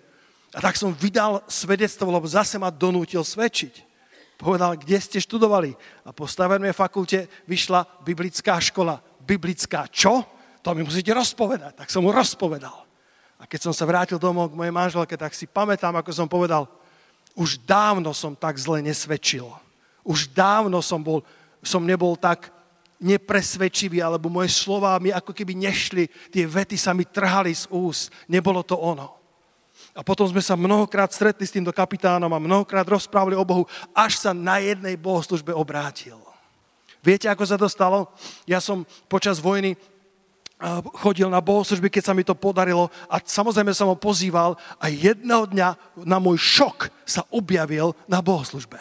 A 0.53 0.61
tak 0.61 0.77
som 0.77 0.93
vydal 0.93 1.41
svedectvo, 1.49 2.13
lebo 2.13 2.29
zase 2.29 2.61
ma 2.61 2.69
donútil 2.69 3.25
svedčiť. 3.25 3.89
Povedal, 4.37 4.77
kde 4.77 5.01
ste 5.01 5.19
študovali. 5.19 5.73
A 6.05 6.13
po 6.13 6.29
stavebnej 6.29 6.77
fakulte 6.77 7.25
vyšla 7.49 8.05
biblická 8.05 8.61
škola. 8.61 9.01
Biblická 9.25 9.89
čo? 9.89 10.23
To 10.61 10.77
mi 10.77 10.85
musíte 10.85 11.17
rozpovedať. 11.17 11.73
Tak 11.73 11.89
som 11.89 12.05
mu 12.05 12.13
rozpovedal. 12.13 12.85
A 13.41 13.49
keď 13.49 13.69
som 13.69 13.73
sa 13.73 13.89
vrátil 13.89 14.21
domov 14.21 14.53
k 14.53 14.59
mojej 14.61 14.73
manželke, 14.77 15.17
tak 15.17 15.33
si 15.33 15.49
pamätám, 15.49 15.97
ako 15.97 16.13
som 16.13 16.29
povedal, 16.29 16.69
už 17.37 17.61
dávno 17.69 18.17
som 18.17 18.33
tak 18.33 18.57
zle 18.57 18.81
nesvedčil. 18.81 19.45
Už 20.01 20.33
dávno 20.33 20.81
som, 20.81 21.05
bol, 21.05 21.21
som 21.61 21.85
nebol 21.85 22.17
tak 22.17 22.49
nepresvedčivý, 22.97 24.01
alebo 24.01 24.33
moje 24.33 24.49
slova 24.57 24.97
mi 24.97 25.13
ako 25.13 25.37
keby 25.37 25.53
nešli, 25.53 26.09
tie 26.33 26.49
vety 26.49 26.81
sa 26.81 26.97
mi 26.97 27.05
trhali 27.05 27.53
z 27.53 27.69
úst. 27.69 28.09
Nebolo 28.25 28.65
to 28.65 28.81
ono. 28.81 29.13
A 29.93 30.01
potom 30.01 30.25
sme 30.29 30.41
sa 30.41 30.57
mnohokrát 30.57 31.13
stretli 31.13 31.45
s 31.45 31.53
týmto 31.53 31.73
kapitánom 31.73 32.33
a 32.33 32.41
mnohokrát 32.41 32.89
rozprávali 32.89 33.37
o 33.37 33.45
Bohu, 33.45 33.69
až 33.93 34.17
sa 34.17 34.33
na 34.33 34.57
jednej 34.61 34.97
bohoslužbe 34.97 35.53
obrátil. 35.53 36.17
Viete, 37.05 37.29
ako 37.29 37.45
sa 37.45 37.61
to 37.61 37.69
stalo? 37.69 38.09
Ja 38.49 38.61
som 38.61 38.89
počas 39.09 39.41
vojny 39.41 39.77
chodil 40.97 41.29
na 41.29 41.45
bohoslužby, 41.45 41.93
keď 41.93 42.03
sa 42.11 42.17
mi 42.17 42.25
to 42.25 42.33
podarilo 42.33 42.89
a 43.13 43.21
samozrejme 43.21 43.77
som 43.77 43.93
ho 43.93 43.97
pozýval 43.97 44.57
a 44.81 44.89
jedného 44.89 45.45
dňa 45.53 45.69
na 46.09 46.17
môj 46.17 46.41
šok 46.41 46.89
sa 47.05 47.29
objavil 47.29 47.93
na 48.09 48.25
bohoslužbe. 48.25 48.81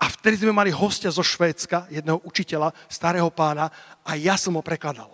A 0.00 0.04
vtedy 0.08 0.40
sme 0.40 0.56
mali 0.56 0.68
hostia 0.68 1.08
zo 1.12 1.24
Švédska, 1.24 1.88
jedného 1.88 2.20
učiteľa, 2.24 2.72
starého 2.88 3.28
pána, 3.32 3.72
a 4.04 4.16
ja 4.20 4.36
som 4.36 4.56
ho 4.56 4.60
prekladal. 4.64 5.08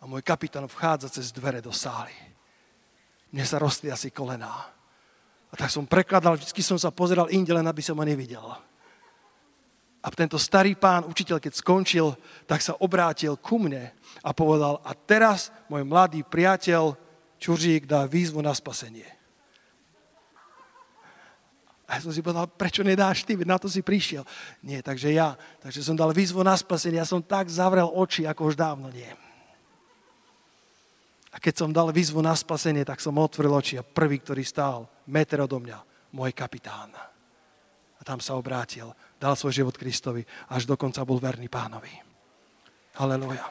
A 0.00 0.08
môj 0.08 0.24
kapitán 0.24 0.64
vchádza 0.68 1.12
cez 1.12 1.32
dvere 1.32 1.60
do 1.60 1.72
sály. 1.72 2.12
Mne 3.32 3.44
sa 3.44 3.60
rostli 3.60 3.92
asi 3.92 4.08
kolená. 4.08 4.72
A 5.52 5.54
tak 5.56 5.68
som 5.68 5.84
prekladal, 5.84 6.40
vždy 6.40 6.62
som 6.64 6.80
sa 6.80 6.92
pozeral 6.92 7.28
inde, 7.28 7.52
len 7.52 7.64
aby 7.64 7.84
som 7.84 7.96
ho 7.96 8.04
nevidel. 8.04 8.44
A 10.06 10.14
tento 10.14 10.38
starý 10.38 10.78
pán, 10.78 11.02
učiteľ, 11.02 11.42
keď 11.42 11.52
skončil, 11.58 12.14
tak 12.46 12.62
sa 12.62 12.78
obrátil 12.78 13.34
ku 13.34 13.58
mne 13.58 13.90
a 14.22 14.30
povedal, 14.30 14.78
a 14.86 14.94
teraz 14.94 15.50
môj 15.66 15.82
mladý 15.82 16.22
priateľ 16.22 16.94
Čuřík 17.42 17.90
dá 17.90 18.06
výzvu 18.06 18.38
na 18.38 18.54
spasenie. 18.54 19.04
A 21.86 21.98
ja 21.98 22.00
som 22.02 22.14
si 22.14 22.22
povedal, 22.22 22.50
prečo 22.50 22.82
nedáš 22.82 23.22
ty, 23.22 23.38
na 23.46 23.58
to 23.58 23.70
si 23.70 23.82
prišiel. 23.82 24.26
Nie, 24.62 24.82
takže 24.82 25.10
ja. 25.14 25.38
Takže 25.62 25.86
som 25.86 25.94
dal 25.94 26.10
výzvu 26.10 26.42
na 26.42 26.54
spasenie, 26.58 26.98
ja 26.98 27.06
som 27.06 27.22
tak 27.22 27.46
zavrel 27.46 27.86
oči, 27.86 28.26
ako 28.26 28.50
už 28.50 28.58
dávno 28.58 28.90
nie. 28.90 29.10
A 31.30 31.38
keď 31.38 31.62
som 31.62 31.70
dal 31.70 31.94
výzvu 31.94 32.24
na 32.24 32.34
spasenie, 32.34 32.82
tak 32.82 32.98
som 32.98 33.14
otvoril 33.18 33.54
oči 33.54 33.74
a 33.78 33.86
prvý, 33.86 34.18
ktorý 34.18 34.42
stál 34.42 34.88
meter 35.06 35.44
odo 35.44 35.62
mňa, 35.62 35.78
môj 36.10 36.34
kapitán. 36.34 36.90
A 37.96 38.00
tam 38.02 38.18
sa 38.18 38.34
obrátil, 38.34 38.90
dal 39.16 39.34
svoj 39.36 39.64
život 39.64 39.76
Kristovi, 39.76 40.24
až 40.52 40.68
dokonca 40.68 41.04
bol 41.04 41.16
verný 41.16 41.48
pánovi. 41.48 41.92
Halelujá. 42.96 43.48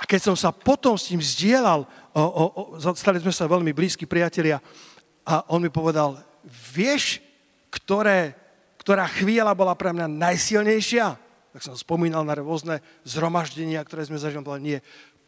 A 0.00 0.02
keď 0.08 0.32
som 0.32 0.36
sa 0.36 0.50
potom 0.50 0.98
s 0.98 1.14
ním 1.14 1.22
zdieľal, 1.22 1.86
o, 2.12 2.22
o, 2.22 2.44
o, 2.76 2.92
stali 2.96 3.22
sme 3.22 3.30
sa 3.30 3.46
veľmi 3.46 3.70
blízki 3.70 4.04
priatelia, 4.04 4.58
a 5.22 5.46
on 5.54 5.62
mi 5.62 5.70
povedal, 5.70 6.18
vieš, 6.74 7.22
ktoré, 7.70 8.34
ktorá 8.82 9.06
chvíľa 9.06 9.54
bola 9.54 9.78
pre 9.78 9.94
mňa 9.94 10.10
najsilnejšia? 10.10 11.06
Tak 11.54 11.62
som 11.62 11.78
spomínal 11.78 12.26
na 12.26 12.34
rôzne 12.34 12.82
zhromaždenia, 13.06 13.84
ktoré 13.86 14.02
sme 14.08 14.18
zažili. 14.18 14.42
Nie. 14.58 14.78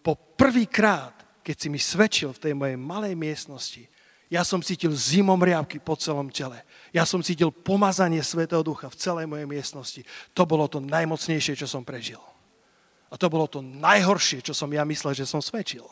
Po 0.02 0.16
prvýkrát, 0.16 1.14
keď 1.46 1.56
si 1.56 1.68
mi 1.70 1.78
svedčil 1.78 2.34
v 2.34 2.42
tej 2.42 2.52
mojej 2.56 2.74
malej 2.74 3.14
miestnosti, 3.14 3.86
ja 4.34 4.42
som 4.42 4.58
cítil 4.58 4.90
zimom 4.90 5.38
riavky 5.38 5.78
po 5.78 5.94
celom 5.94 6.26
tele. 6.26 6.58
Ja 6.90 7.06
som 7.06 7.22
cítil 7.22 7.54
pomazanie 7.54 8.18
Svetého 8.18 8.66
Ducha 8.66 8.90
v 8.90 8.98
celej 8.98 9.30
mojej 9.30 9.46
miestnosti. 9.46 10.02
To 10.34 10.42
bolo 10.42 10.66
to 10.66 10.82
najmocnejšie, 10.82 11.54
čo 11.54 11.70
som 11.70 11.86
prežil. 11.86 12.18
A 13.10 13.14
to 13.14 13.30
bolo 13.30 13.46
to 13.46 13.62
najhoršie, 13.62 14.42
čo 14.42 14.50
som 14.50 14.66
ja 14.74 14.82
myslel, 14.82 15.14
že 15.14 15.22
som 15.22 15.38
svedčil. 15.38 15.86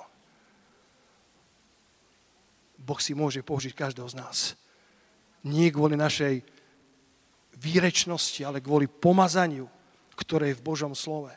Boh 2.82 2.98
si 2.98 3.14
môže 3.14 3.46
použiť 3.46 3.78
každého 3.78 4.10
z 4.10 4.18
nás. 4.18 4.58
Nie 5.46 5.70
kvôli 5.70 5.94
našej 5.94 6.42
výrečnosti, 7.54 8.42
ale 8.42 8.58
kvôli 8.58 8.90
pomazaniu, 8.90 9.70
ktoré 10.18 10.50
je 10.50 10.58
v 10.58 10.66
Božom 10.66 10.98
slove. 10.98 11.30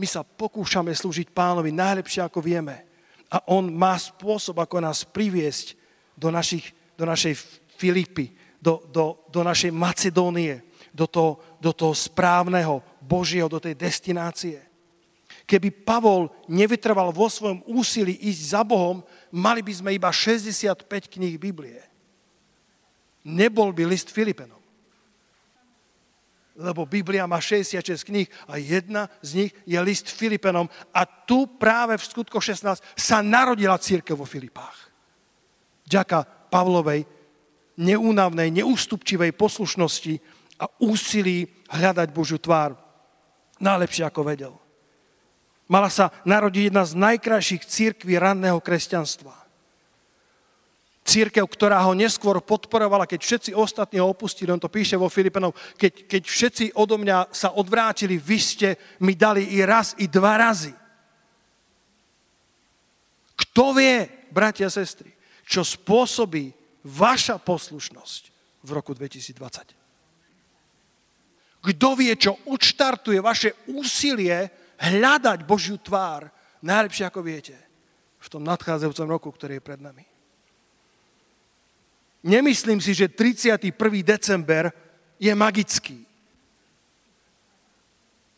My 0.00 0.08
sa 0.08 0.24
pokúšame 0.24 0.96
slúžiť 0.96 1.28
pánovi 1.28 1.76
najlepšie, 1.76 2.24
ako 2.24 2.40
vieme. 2.40 2.88
A 3.28 3.44
on 3.52 3.68
má 3.68 4.00
spôsob, 4.00 4.56
ako 4.64 4.80
nás 4.80 5.04
priviesť 5.04 5.81
do, 6.22 6.30
našich, 6.30 6.70
do 6.94 7.02
našej 7.02 7.34
Filipy, 7.74 8.30
do, 8.62 8.78
do, 8.94 9.26
do 9.26 9.42
našej 9.42 9.74
Macedónie, 9.74 10.62
do 10.94 11.10
toho, 11.10 11.58
do 11.58 11.74
toho 11.74 11.90
správneho 11.90 12.78
Božieho, 13.02 13.50
do 13.50 13.58
tej 13.58 13.74
destinácie. 13.74 14.62
Keby 15.42 15.82
Pavol 15.82 16.30
nevytrval 16.46 17.10
vo 17.10 17.26
svojom 17.26 17.66
úsilí 17.66 18.14
ísť 18.22 18.42
za 18.54 18.62
Bohom, 18.62 19.02
mali 19.34 19.66
by 19.66 19.72
sme 19.74 19.90
iba 19.90 20.14
65 20.14 20.86
kníh 21.10 21.34
Biblie. 21.34 21.82
Nebol 23.26 23.74
by 23.74 23.82
list 23.82 24.14
Filipenom. 24.14 24.62
Lebo 26.52 26.84
Biblia 26.84 27.24
má 27.24 27.40
66 27.40 28.04
kníh 28.04 28.28
a 28.44 28.60
jedna 28.60 29.08
z 29.24 29.44
nich 29.46 29.52
je 29.64 29.78
list 29.80 30.06
Filipenom. 30.12 30.68
A 30.92 31.02
tu 31.08 31.48
práve 31.48 31.96
v 31.96 32.04
skutko 32.04 32.38
16 32.38 32.78
sa 32.94 33.18
narodila 33.24 33.80
církev 33.80 34.14
vo 34.14 34.28
Filipách. 34.28 34.81
Ďaka 35.86 36.24
Pavlovej 36.52 37.08
neúnavnej, 37.80 38.52
neústupčivej 38.52 39.32
poslušnosti 39.32 40.20
a 40.60 40.68
úsilí 40.84 41.48
hľadať 41.72 42.08
Božu 42.12 42.36
tvár. 42.36 42.76
Najlepšie 43.58 44.04
ako 44.06 44.20
vedel. 44.26 44.54
Mala 45.70 45.88
sa 45.88 46.12
narodiť 46.28 46.68
jedna 46.68 46.84
z 46.84 46.92
najkrajších 46.98 47.62
církví 47.64 48.18
ranného 48.20 48.60
kresťanstva. 48.60 49.32
Církev, 51.02 51.42
ktorá 51.42 51.82
ho 51.82 51.98
neskôr 51.98 52.38
podporovala, 52.38 53.10
keď 53.10 53.20
všetci 53.26 53.50
ostatní 53.58 53.98
ho 53.98 54.06
opustili, 54.06 54.54
on 54.54 54.62
to 54.62 54.70
píše 54.70 54.94
vo 54.94 55.10
Filipenov, 55.10 55.56
keď, 55.74 56.06
keď 56.06 56.22
všetci 56.30 56.64
odo 56.78 56.94
mňa 56.94 57.34
sa 57.34 57.58
odvrátili, 57.58 58.22
vy 58.22 58.38
ste 58.38 58.68
mi 59.02 59.18
dali 59.18 59.50
i 59.50 59.66
raz, 59.66 59.98
i 59.98 60.06
dva 60.06 60.38
razy. 60.38 60.70
Kto 63.34 63.74
vie, 63.74 64.06
bratia 64.30 64.70
a 64.70 64.74
sestry, 64.74 65.10
čo 65.46 65.62
spôsobí 65.66 66.54
vaša 66.86 67.38
poslušnosť 67.38 68.22
v 68.62 68.70
roku 68.70 68.94
2020? 68.94 69.38
Kto 71.62 71.88
vie, 71.94 72.12
čo 72.18 72.34
odštartuje 72.50 73.22
vaše 73.22 73.54
úsilie 73.70 74.50
hľadať 74.82 75.46
Božiu 75.46 75.78
tvár 75.78 76.26
najlepšie, 76.62 77.06
ako 77.06 77.22
viete, 77.22 77.54
v 78.22 78.28
tom 78.30 78.42
nadchádzajúcom 78.46 79.08
roku, 79.10 79.28
ktorý 79.30 79.58
je 79.58 79.66
pred 79.66 79.82
nami. 79.82 80.06
Nemyslím 82.22 82.78
si, 82.78 82.94
že 82.94 83.10
31. 83.10 83.74
december 84.06 84.70
je 85.18 85.34
magický. 85.34 86.06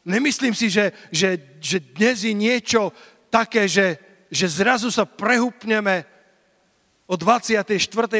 Nemyslím 0.04 0.56
si, 0.56 0.72
že, 0.72 0.92
že, 1.12 1.36
že 1.60 1.80
dnes 1.80 2.24
je 2.24 2.32
niečo 2.32 2.92
také, 3.28 3.68
že, 3.68 4.00
že 4.28 4.48
zrazu 4.48 4.88
sa 4.88 5.04
prehupneme 5.04 6.04
o 7.04 7.14
24. 7.16 7.68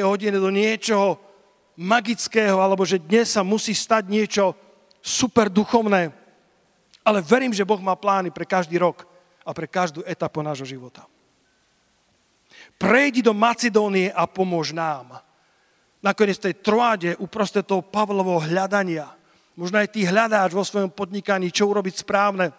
hodine 0.05 0.37
do 0.37 0.53
niečoho 0.53 1.17
magického, 1.75 2.61
alebo 2.61 2.87
že 2.87 3.01
dnes 3.01 3.35
sa 3.35 3.43
musí 3.43 3.75
stať 3.75 4.07
niečo 4.07 4.55
super 5.03 5.51
duchovné. 5.51 6.13
Ale 7.05 7.21
verím, 7.21 7.53
že 7.53 7.67
Boh 7.69 7.81
má 7.81 7.97
plány 7.99 8.33
pre 8.33 8.49
každý 8.49 8.81
rok 8.81 9.05
a 9.45 9.53
pre 9.53 9.69
každú 9.69 10.01
etapu 10.09 10.41
nášho 10.41 10.65
života. 10.65 11.05
Prejdi 12.81 13.21
do 13.21 13.37
Macedónie 13.37 14.09
a 14.09 14.25
pomôž 14.25 14.73
nám. 14.73 15.21
Nakoniec 16.01 16.41
tej 16.41 16.57
troáde 16.61 17.17
uprostred 17.21 17.65
toho 17.65 17.85
Pavlovho 17.85 18.41
hľadania. 18.41 19.09
Možno 19.57 19.81
aj 19.81 19.93
ty 19.93 20.05
hľadáš 20.05 20.53
vo 20.53 20.65
svojom 20.65 20.91
podnikaní, 20.91 21.53
čo 21.53 21.69
urobiť 21.69 22.03
správne. 22.03 22.53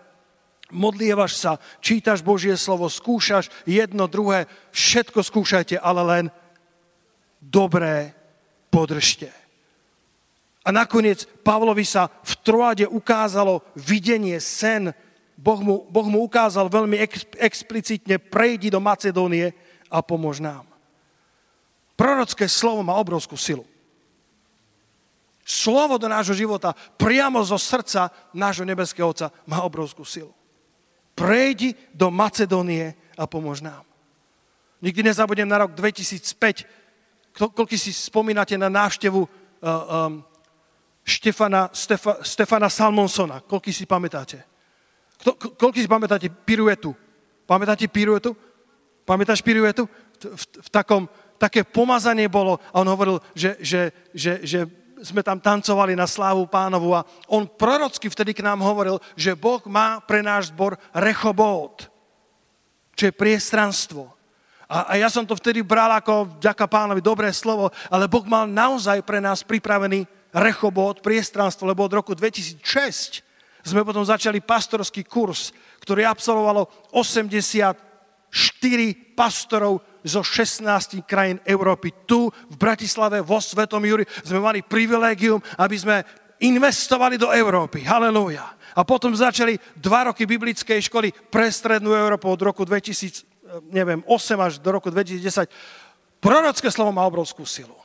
Modlievaš 0.74 1.38
sa, 1.38 1.62
čítaš 1.78 2.26
Božie 2.26 2.58
slovo, 2.58 2.90
skúšaš 2.90 3.54
jedno, 3.70 4.10
druhé. 4.10 4.50
Všetko 4.74 5.22
skúšajte, 5.22 5.78
ale 5.78 6.02
len 6.02 6.26
dobré 7.38 8.18
podržte. 8.74 9.30
A 10.66 10.74
nakoniec 10.74 11.30
Pavlovi 11.46 11.86
sa 11.86 12.10
v 12.10 12.34
Troade 12.42 12.90
ukázalo 12.90 13.62
videnie, 13.78 14.42
sen. 14.42 14.90
Boh 15.38 15.62
mu, 15.62 15.86
boh 15.86 16.08
mu 16.10 16.26
ukázal 16.26 16.66
veľmi 16.74 16.98
ex, 16.98 17.30
explicitne, 17.38 18.18
prejdi 18.18 18.74
do 18.74 18.82
Macedónie 18.82 19.54
a 19.94 20.02
pomôž 20.02 20.42
nám. 20.42 20.66
Prorocké 21.94 22.50
slovo 22.50 22.82
má 22.82 22.98
obrovskú 22.98 23.38
silu. 23.38 23.64
Slovo 25.46 26.02
do 26.02 26.10
nášho 26.10 26.34
života, 26.34 26.74
priamo 26.98 27.38
zo 27.46 27.62
srdca 27.62 28.10
nášho 28.34 28.66
nebeského 28.66 29.14
Otca, 29.14 29.30
má 29.46 29.62
obrovskú 29.62 30.02
silu. 30.02 30.34
Prejdi 31.16 31.72
do 31.96 32.12
Macedónie 32.12 32.92
a 33.16 33.24
pomôž 33.24 33.64
nám. 33.64 33.88
Nikdy 34.84 35.08
nezabudnem 35.10 35.48
na 35.48 35.64
rok 35.64 35.72
2005, 35.72 36.68
koľko 37.34 37.74
si 37.74 37.96
spomínate 37.96 38.60
na 38.60 38.68
návštevu 38.68 39.24
uh, 39.24 39.30
um, 39.32 40.24
Štefana, 41.06 41.70
Stefa, 41.72 42.20
Stefana 42.26 42.68
Salmonsona. 42.68 43.40
Koľko 43.46 43.72
si 43.72 43.88
pamätáte? 43.88 44.44
Koľko 45.56 45.78
si 45.80 45.88
pamätáte 45.88 46.28
piruetu? 46.28 46.92
Pamätáte 47.48 47.88
piruetu? 47.88 48.36
Pamätáš 49.06 49.40
piruetu? 49.46 49.88
V, 50.20 50.46
v 50.66 50.70
takom, 50.74 51.08
také 51.38 51.64
pomazanie 51.64 52.28
bolo 52.28 52.60
a 52.74 52.82
on 52.82 52.90
hovoril, 52.90 53.22
že, 53.38 53.56
že, 53.62 53.94
že, 54.12 54.42
že 54.44 54.60
sme 55.04 55.24
tam 55.24 55.40
tancovali 55.40 55.96
na 55.96 56.08
slávu 56.08 56.48
pánovu 56.48 56.96
a 56.96 57.04
on 57.28 57.44
prorocky 57.44 58.08
vtedy 58.08 58.32
k 58.32 58.46
nám 58.46 58.64
hovoril, 58.64 59.00
že 59.20 59.36
Boh 59.36 59.60
má 59.68 60.00
pre 60.04 60.24
náš 60.24 60.52
zbor 60.56 60.80
rechobót, 60.96 61.92
čo 62.96 63.12
je 63.12 63.14
priestranstvo. 63.16 64.16
A, 64.66 64.92
a 64.92 64.94
ja 64.98 65.12
som 65.12 65.28
to 65.28 65.38
vtedy 65.38 65.62
bral 65.62 65.92
ako, 65.94 66.40
ďaká 66.42 66.66
pánovi, 66.66 67.04
dobré 67.04 67.30
slovo, 67.36 67.70
ale 67.92 68.10
Boh 68.10 68.26
mal 68.26 68.50
naozaj 68.50 69.04
pre 69.04 69.20
nás 69.20 69.46
pripravený 69.46 70.08
Rechobot, 70.36 71.00
priestranstvo, 71.00 71.64
lebo 71.64 71.88
od 71.88 71.96
roku 71.96 72.12
2006 72.12 73.24
sme 73.64 73.88
potom 73.88 74.04
začali 74.04 74.44
pastorský 74.44 75.08
kurz, 75.08 75.56
ktorý 75.80 76.04
absolvovalo 76.04 76.92
84 76.92 77.80
pastorov 79.16 79.80
zo 80.06 80.22
16 80.22 81.02
krajín 81.10 81.42
Európy. 81.42 81.90
Tu 82.06 82.30
v 82.30 82.56
Bratislave, 82.56 83.26
vo 83.26 83.42
Svetom 83.42 83.82
Juri 83.82 84.06
sme 84.22 84.38
mali 84.38 84.62
privilégium, 84.62 85.42
aby 85.58 85.76
sme 85.76 86.06
investovali 86.40 87.18
do 87.18 87.34
Európy. 87.34 87.82
Halelúja. 87.82 88.46
A 88.76 88.84
potom 88.84 89.16
začali 89.16 89.56
dva 89.74 90.12
roky 90.12 90.28
biblickej 90.28 90.92
školy 90.92 91.10
pre 91.32 91.48
strednú 91.48 91.96
Európu 91.96 92.28
od 92.28 92.42
roku 92.44 92.62
2000, 92.68 93.24
neviem, 93.72 94.04
8 94.04 94.36
až 94.38 94.54
do 94.60 94.70
roku 94.70 94.92
2010. 94.92 95.48
Prorocké 96.20 96.68
slovo 96.70 96.92
má 96.92 97.08
obrovskú 97.08 97.48
silu. 97.48 97.76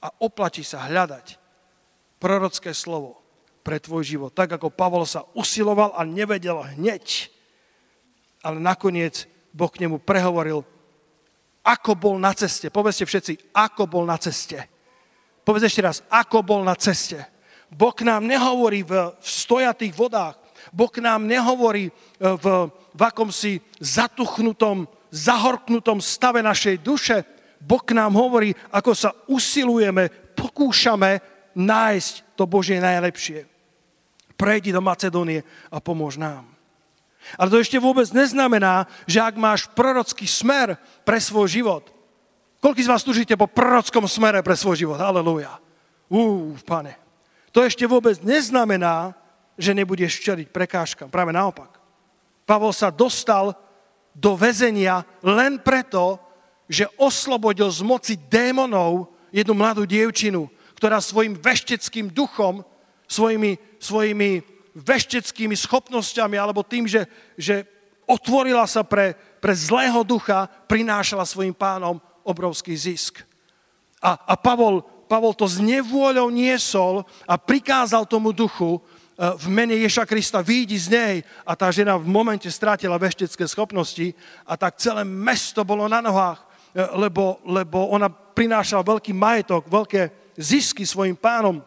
A 0.00 0.12
oplatí 0.20 0.60
sa 0.60 0.84
hľadať 0.84 1.40
prorocké 2.20 2.76
slovo 2.76 3.20
pre 3.64 3.80
tvoj 3.80 4.04
život. 4.04 4.32
Tak 4.34 4.60
ako 4.60 4.68
Pavol 4.68 5.08
sa 5.08 5.24
usiloval 5.32 5.96
a 5.96 6.04
nevedel 6.04 6.60
hneď, 6.76 7.32
ale 8.42 8.60
nakoniec 8.60 9.29
Boh 9.50 9.70
k 9.70 9.86
nemu 9.86 9.98
prehovoril, 10.02 10.62
ako 11.60 11.92
bol 11.94 12.16
na 12.16 12.32
ceste. 12.32 12.72
Povedzte 12.72 13.04
všetci, 13.04 13.52
ako 13.52 13.86
bol 13.86 14.04
na 14.08 14.16
ceste. 14.16 14.58
Povedz 15.44 15.68
ešte 15.68 15.84
raz, 15.84 15.96
ako 16.08 16.44
bol 16.44 16.60
na 16.64 16.74
ceste. 16.76 17.20
Boh 17.70 17.94
nám 18.02 18.26
nehovorí 18.26 18.82
v, 18.82 19.14
stojatých 19.22 19.94
vodách. 19.94 20.34
Boh 20.74 20.90
nám 20.98 21.24
nehovorí 21.24 21.88
e, 21.88 21.92
v, 22.18 22.46
v 22.70 23.00
akomsi 23.00 23.62
zatuchnutom, 23.78 24.90
zahorknutom 25.14 26.02
stave 26.02 26.42
našej 26.42 26.82
duše. 26.82 27.22
Boh 27.62 27.82
nám 27.94 28.18
hovorí, 28.18 28.50
ako 28.74 28.90
sa 28.92 29.14
usilujeme, 29.30 30.34
pokúšame 30.34 31.22
nájsť 31.54 32.14
to 32.34 32.44
Božie 32.50 32.82
najlepšie. 32.82 33.46
Prejdi 34.34 34.74
do 34.74 34.82
Macedónie 34.82 35.44
a 35.70 35.78
pomôž 35.78 36.18
nám. 36.18 36.49
Ale 37.36 37.50
to 37.50 37.62
ešte 37.62 37.78
vôbec 37.78 38.06
neznamená, 38.10 38.88
že 39.06 39.22
ak 39.22 39.36
máš 39.38 39.68
prorocký 39.70 40.26
smer 40.26 40.80
pre 41.04 41.18
svoj 41.20 41.50
život, 41.50 41.84
koľký 42.58 42.82
z 42.86 42.90
vás 42.90 43.06
tužíte 43.06 43.34
po 43.38 43.50
prorockom 43.50 44.08
smere 44.08 44.40
pre 44.42 44.56
svoj 44.56 44.80
život? 44.86 44.98
Halelúja. 44.98 45.60
Ú, 46.10 46.54
pane. 46.66 46.98
To 47.54 47.62
ešte 47.62 47.86
vôbec 47.86 48.18
neznamená, 48.22 49.14
že 49.60 49.76
nebudeš 49.76 50.22
čeliť 50.22 50.48
prekážkam. 50.50 51.12
Práve 51.12 51.34
naopak. 51.34 51.78
Pavol 52.48 52.74
sa 52.74 52.90
dostal 52.90 53.54
do 54.16 54.34
väzenia 54.34 55.06
len 55.22 55.60
preto, 55.62 56.18
že 56.70 56.86
oslobodil 56.98 57.70
z 57.70 57.82
moci 57.82 58.14
démonov 58.16 59.10
jednu 59.30 59.54
mladú 59.54 59.86
dievčinu, 59.86 60.50
ktorá 60.78 61.02
svojim 61.02 61.34
vešteckým 61.38 62.10
duchom, 62.10 62.62
svojimi, 63.10 63.58
svojimi 63.82 64.42
vešteckými 64.74 65.56
schopnosťami 65.56 66.36
alebo 66.38 66.62
tým, 66.62 66.86
že, 66.86 67.06
že 67.34 67.66
otvorila 68.06 68.66
sa 68.66 68.82
pre, 68.82 69.14
pre 69.38 69.54
zlého 69.54 70.02
ducha, 70.02 70.50
prinášala 70.66 71.22
svojim 71.22 71.54
pánom 71.54 72.02
obrovský 72.26 72.74
zisk. 72.74 73.22
A, 74.02 74.16
a 74.16 74.34
Pavol, 74.34 74.82
Pavol 75.06 75.34
to 75.34 75.46
s 75.46 75.58
nevôľou 75.62 76.30
niesol 76.30 77.06
a 77.26 77.34
prikázal 77.38 78.06
tomu 78.06 78.34
duchu 78.34 78.78
e, 78.78 78.80
v 79.38 79.46
mene 79.50 79.74
Ješa 79.76 80.06
Krista, 80.06 80.42
výjdi 80.42 80.78
z 80.78 80.88
nej. 80.90 81.14
A 81.44 81.52
tá 81.54 81.70
žena 81.70 81.98
v 81.98 82.08
momente 82.08 82.48
strátila 82.50 82.98
veštecké 82.98 83.46
schopnosti 83.46 84.14
a 84.46 84.56
tak 84.56 84.78
celé 84.78 85.06
mesto 85.06 85.62
bolo 85.62 85.86
na 85.86 86.02
nohách, 86.02 86.40
e, 86.72 86.82
lebo, 86.96 87.38
lebo 87.46 87.90
ona 87.90 88.10
prinášala 88.10 88.86
veľký 88.86 89.12
majetok, 89.12 89.68
veľké 89.68 90.34
zisky 90.40 90.88
svojim 90.88 91.14
pánom. 91.14 91.60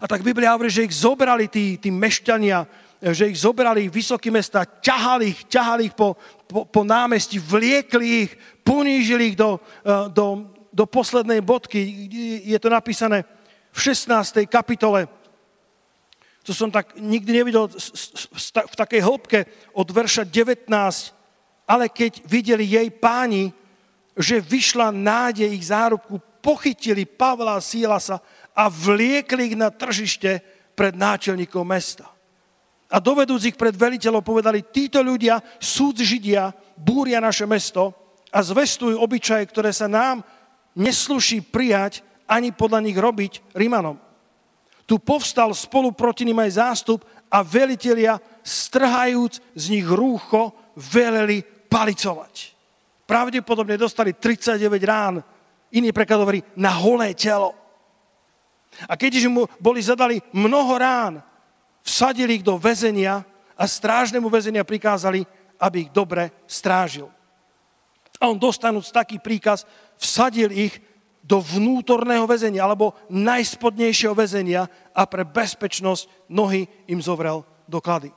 A 0.00 0.08
tak 0.08 0.24
Biblia 0.24 0.56
hovorí, 0.56 0.72
že 0.72 0.88
ich 0.88 0.96
zobrali 0.96 1.44
tí, 1.44 1.76
tí 1.76 1.92
mešťania, 1.92 2.64
že 3.12 3.28
ich 3.28 3.44
zobrali 3.44 3.92
vysoké 3.92 4.32
mesta, 4.32 4.64
ťahali 4.64 5.24
ich, 5.28 5.40
ťahali 5.44 5.92
ich 5.92 5.96
po, 5.96 6.16
po, 6.48 6.64
po 6.64 6.80
námestí, 6.84 7.36
vliekli 7.36 8.24
ich, 8.24 8.32
ponížili 8.64 9.32
ich 9.32 9.36
do, 9.36 9.60
eh, 9.60 10.08
do, 10.08 10.48
do 10.72 10.84
poslednej 10.88 11.44
bodky. 11.44 12.08
Je 12.48 12.56
to 12.56 12.72
napísané 12.72 13.28
v 13.72 13.78
16. 13.78 14.48
kapitole. 14.48 15.04
To 16.48 16.56
som 16.56 16.72
tak 16.72 16.96
nikdy 16.96 17.44
nevidel 17.44 17.68
v 17.68 18.74
takej 18.80 19.00
hĺbke 19.04 19.44
od 19.76 19.88
verša 19.92 20.24
19. 20.24 20.64
Ale 21.68 21.92
keď 21.92 22.24
videli 22.24 22.64
jej 22.64 22.88
páni, 22.88 23.52
že 24.16 24.40
vyšla 24.40 24.90
nádej 24.90 25.52
ich 25.52 25.68
zárobku, 25.68 26.18
pochytili 26.40 27.04
Pavla 27.04 27.60
a 27.60 27.64
Sílasa 27.64 28.18
a 28.60 28.68
vliekli 28.68 29.48
ich 29.48 29.56
na 29.56 29.72
tržište 29.72 30.44
pred 30.76 30.92
náčelníkom 30.92 31.64
mesta. 31.64 32.04
A 32.92 33.00
dovedúc 33.00 33.40
ich 33.48 33.56
pred 33.56 33.72
veliteľov 33.72 34.20
povedali, 34.20 34.68
títo 34.68 35.00
ľudia, 35.00 35.40
súd 35.56 36.04
Židia, 36.04 36.52
búria 36.76 37.24
naše 37.24 37.48
mesto 37.48 37.96
a 38.28 38.44
zvestujú 38.44 39.00
obyčaje, 39.00 39.48
ktoré 39.48 39.72
sa 39.72 39.88
nám 39.88 40.20
nesluší 40.76 41.40
prijať 41.40 42.04
ani 42.28 42.52
podľa 42.52 42.84
nich 42.84 42.98
robiť 42.98 43.56
Rimanom. 43.56 43.96
Tu 44.84 44.98
povstal 45.00 45.54
spolu 45.54 45.94
proti 45.94 46.28
ním 46.28 46.42
aj 46.42 46.60
zástup 46.60 47.06
a 47.30 47.46
velitelia, 47.46 48.18
strhajúc 48.42 49.40
z 49.54 49.64
nich 49.72 49.86
rúcho, 49.86 50.52
veleli 50.74 51.46
palicovať. 51.46 52.58
Pravdepodobne 53.06 53.78
dostali 53.78 54.18
39 54.18 54.82
rán 54.82 55.22
Iný 55.70 55.94
preklad 55.94 56.18
hovorí 56.26 56.42
na 56.58 56.74
holé 56.74 57.14
telo. 57.14 57.54
A 58.86 58.94
keďže 58.94 59.26
mu 59.26 59.50
boli 59.58 59.82
zadali 59.82 60.22
mnoho 60.30 60.72
rán, 60.78 61.14
vsadili 61.82 62.40
ich 62.40 62.44
do 62.46 62.56
väzenia 62.56 63.24
a 63.58 63.64
strážnemu 63.66 64.30
väzenia 64.30 64.64
prikázali, 64.64 65.26
aby 65.60 65.88
ich 65.88 65.90
dobre 65.92 66.32
strážil. 66.48 67.10
A 68.20 68.28
on 68.28 68.36
dostanúc 68.36 68.88
taký 68.92 69.20
príkaz, 69.20 69.64
vsadil 69.96 70.52
ich 70.52 70.80
do 71.20 71.40
vnútorného 71.40 72.24
väzenia 72.24 72.64
alebo 72.64 72.96
najspodnejšieho 73.12 74.16
väzenia 74.16 74.66
a 74.96 75.02
pre 75.04 75.22
bezpečnosť 75.28 76.32
nohy 76.32 76.64
im 76.88 77.00
zovrel 77.00 77.44
doklady. 77.68 78.10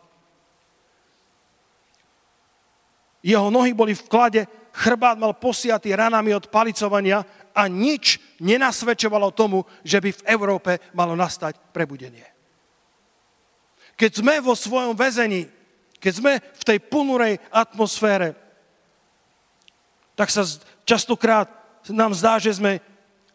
Jeho 3.24 3.48
nohy 3.48 3.72
boli 3.72 3.96
v 3.96 4.08
klade, 4.08 4.42
chrbát 4.76 5.16
mal 5.16 5.32
posiatý 5.38 5.96
ranami 5.96 6.36
od 6.36 6.52
palicovania 6.52 7.24
a 7.54 7.70
nič 7.70 8.18
nenasvedčovalo 8.42 9.30
tomu, 9.32 9.64
že 9.86 10.02
by 10.02 10.10
v 10.10 10.26
Európe 10.26 10.72
malo 10.98 11.14
nastať 11.14 11.58
prebudenie. 11.72 12.26
Keď 13.94 14.12
sme 14.26 14.42
vo 14.42 14.58
svojom 14.58 14.98
väzení, 14.98 15.46
keď 16.02 16.14
sme 16.18 16.34
v 16.42 16.64
tej 16.66 16.80
ponurej 16.82 17.38
atmosfére, 17.54 18.34
tak 20.18 20.34
sa 20.34 20.44
častokrát 20.84 21.48
nám 21.94 22.18
zdá, 22.18 22.42
že 22.42 22.58
sme, 22.58 22.82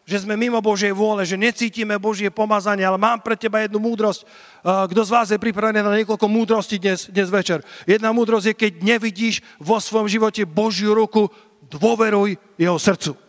že 0.03 0.27
sme 0.27 0.35
mimo 0.35 0.59
Božej 0.59 0.91
vôle, 0.91 1.23
že 1.23 1.39
necítime 1.39 1.95
Božie 1.95 2.27
pomazanie, 2.27 2.83
ale 2.83 2.99
mám 2.99 3.23
pre 3.23 3.39
teba 3.39 3.63
jednu 3.63 3.79
múdrosť. 3.79 4.27
Kto 4.63 5.01
z 5.07 5.13
vás 5.15 5.27
je 5.31 5.39
pripravený 5.39 5.79
na 5.79 5.95
niekoľko 6.03 6.27
múdrostí 6.27 6.75
dnes, 6.75 7.07
dnes 7.07 7.31
večer? 7.31 7.63
Jedna 7.87 8.11
múdrosť 8.11 8.51
je, 8.51 8.59
keď 8.67 8.71
nevidíš 8.83 9.39
vo 9.57 9.79
svojom 9.79 10.11
živote 10.11 10.43
Božiu 10.43 10.91
ruku, 10.91 11.31
dôveruj 11.71 12.35
jeho 12.59 12.75
srdcu 12.75 13.28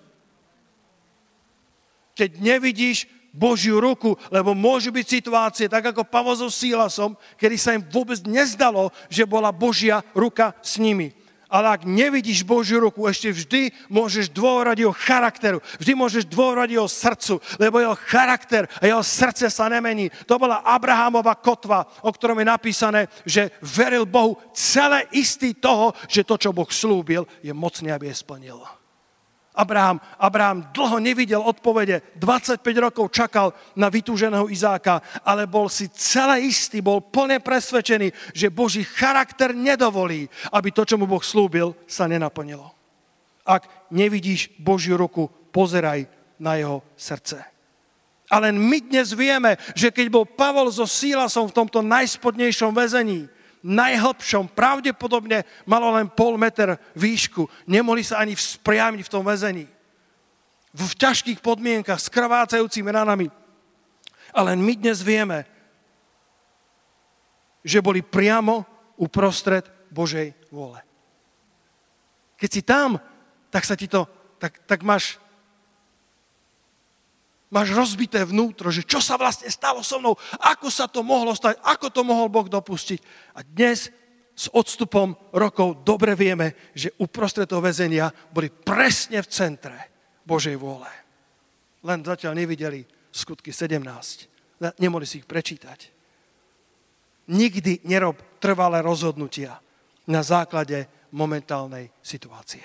keď 2.20 2.37
nevidíš 2.37 3.09
Božiu 3.33 3.80
ruku, 3.80 4.18
lebo 4.28 4.52
môžu 4.52 4.92
byť 4.92 5.06
situácie, 5.06 5.66
tak 5.70 5.94
ako 5.94 6.04
Pavol 6.04 6.37
so 6.37 6.52
Sílasom, 6.52 7.16
kedy 7.40 7.56
sa 7.56 7.72
im 7.72 7.80
vôbec 7.80 8.20
nezdalo, 8.28 8.92
že 9.09 9.24
bola 9.24 9.48
Božia 9.54 10.04
ruka 10.12 10.52
s 10.61 10.76
nimi. 10.76 11.16
Ale 11.50 11.66
ak 11.66 11.83
nevidíš 11.83 12.46
Božiu 12.46 12.78
ruku, 12.78 13.11
ešte 13.11 13.35
vždy 13.35 13.74
môžeš 13.90 14.30
dôverať 14.30 14.87
jeho 14.87 14.94
charakteru. 14.94 15.59
Vždy 15.83 15.92
môžeš 15.98 16.24
dôverať 16.30 16.78
jeho 16.78 16.87
srdcu, 16.87 17.35
lebo 17.59 17.83
jeho 17.83 17.98
charakter 18.06 18.70
a 18.78 18.87
jeho 18.87 19.02
srdce 19.02 19.50
sa 19.50 19.66
nemení. 19.66 20.14
To 20.30 20.38
bola 20.38 20.62
Abrahamova 20.62 21.35
kotva, 21.35 21.83
o 22.06 22.11
ktorom 22.14 22.38
je 22.38 22.46
napísané, 22.46 23.00
že 23.26 23.50
veril 23.66 24.06
Bohu 24.06 24.38
celé 24.54 25.11
istý 25.11 25.59
toho, 25.59 25.90
že 26.06 26.22
to, 26.22 26.38
čo 26.38 26.54
Boh 26.54 26.70
slúbil, 26.70 27.26
je 27.42 27.50
mocný, 27.50 27.90
aby 27.90 28.14
je 28.14 28.22
splnil. 28.22 28.80
Abraham, 29.61 30.01
Abraham 30.16 30.73
dlho 30.73 30.96
nevidel 30.96 31.44
odpovede, 31.44 32.16
25 32.16 32.64
rokov 32.81 33.12
čakal 33.12 33.53
na 33.77 33.92
vytúženého 33.92 34.49
Izáka, 34.49 35.05
ale 35.20 35.44
bol 35.44 35.68
si 35.68 35.92
celé 35.92 36.49
istý, 36.49 36.81
bol 36.81 37.05
plne 37.05 37.44
presvedčený, 37.44 38.33
že 38.33 38.49
Boží 38.49 38.88
charakter 38.88 39.53
nedovolí, 39.53 40.25
aby 40.49 40.73
to, 40.73 40.88
čo 40.88 40.96
mu 40.96 41.05
Boh 41.05 41.20
slúbil, 41.20 41.77
sa 41.85 42.09
nenaplnilo. 42.09 42.73
Ak 43.44 43.68
nevidíš 43.92 44.49
Božiu 44.57 44.96
ruku, 44.96 45.29
pozeraj 45.53 46.09
na 46.40 46.57
jeho 46.57 46.81
srdce. 46.96 47.44
Ale 48.31 48.55
my 48.55 48.79
dnes 48.81 49.12
vieme, 49.12 49.59
že 49.75 49.90
keď 49.92 50.07
bol 50.09 50.25
Pavol 50.25 50.70
so 50.73 50.87
Sílasom 50.87 51.51
v 51.51 51.57
tomto 51.61 51.83
najspodnejšom 51.83 52.73
väzení, 52.73 53.27
najhlbšom, 53.61 54.53
pravdepodobne 54.53 55.44
malo 55.68 55.92
len 55.92 56.09
pol 56.09 56.40
meter 56.40 56.81
výšku. 56.96 57.49
Nemohli 57.68 58.05
sa 58.05 58.20
ani 58.20 58.33
vzpriamiť 58.37 59.01
v 59.05 59.12
tom 59.12 59.25
väzení. 59.25 59.66
V 60.70 60.90
ťažkých 60.96 61.42
podmienkach, 61.42 61.99
s 61.99 62.12
krvácajúcimi 62.12 62.88
ranami. 62.88 63.27
Ale 64.31 64.55
my 64.55 64.73
dnes 64.79 65.03
vieme, 65.03 65.44
že 67.61 67.83
boli 67.85 68.01
priamo 68.01 68.64
uprostred 68.96 69.66
Božej 69.90 70.33
vôle. 70.49 70.81
Keď 72.40 72.51
si 72.51 72.62
tam, 72.64 72.96
tak 73.53 73.66
sa 73.66 73.77
ti 73.77 73.90
to, 73.90 74.09
tak, 74.40 74.64
tak 74.64 74.81
máš, 74.81 75.20
máš 77.50 77.74
rozbité 77.74 78.22
vnútro, 78.22 78.70
že 78.70 78.86
čo 78.86 79.02
sa 79.02 79.18
vlastne 79.18 79.50
stalo 79.50 79.82
so 79.82 79.98
mnou, 79.98 80.14
ako 80.38 80.70
sa 80.70 80.86
to 80.86 81.02
mohlo 81.02 81.34
stať, 81.34 81.58
ako 81.66 81.90
to 81.90 82.02
mohol 82.06 82.30
Boh 82.30 82.46
dopustiť. 82.46 83.02
A 83.36 83.42
dnes 83.42 83.90
s 84.40 84.46
odstupom 84.54 85.12
rokov 85.34 85.84
dobre 85.84 86.16
vieme, 86.16 86.56
že 86.72 86.94
uprostred 87.02 87.50
toho 87.50 87.60
väzenia 87.60 88.08
boli 88.32 88.48
presne 88.48 89.20
v 89.20 89.28
centre 89.28 89.78
Božej 90.24 90.56
vôle. 90.56 90.88
Len 91.84 92.00
zatiaľ 92.00 92.38
nevideli 92.38 92.86
skutky 93.10 93.50
17. 93.52 93.82
Nemohli 94.80 95.04
si 95.04 95.20
ich 95.20 95.28
prečítať. 95.28 95.92
Nikdy 97.30 97.84
nerob 97.84 98.16
trvalé 98.40 98.80
rozhodnutia 98.80 99.60
na 100.08 100.22
základe 100.24 100.88
momentálnej 101.14 101.90
situácie. 102.00 102.64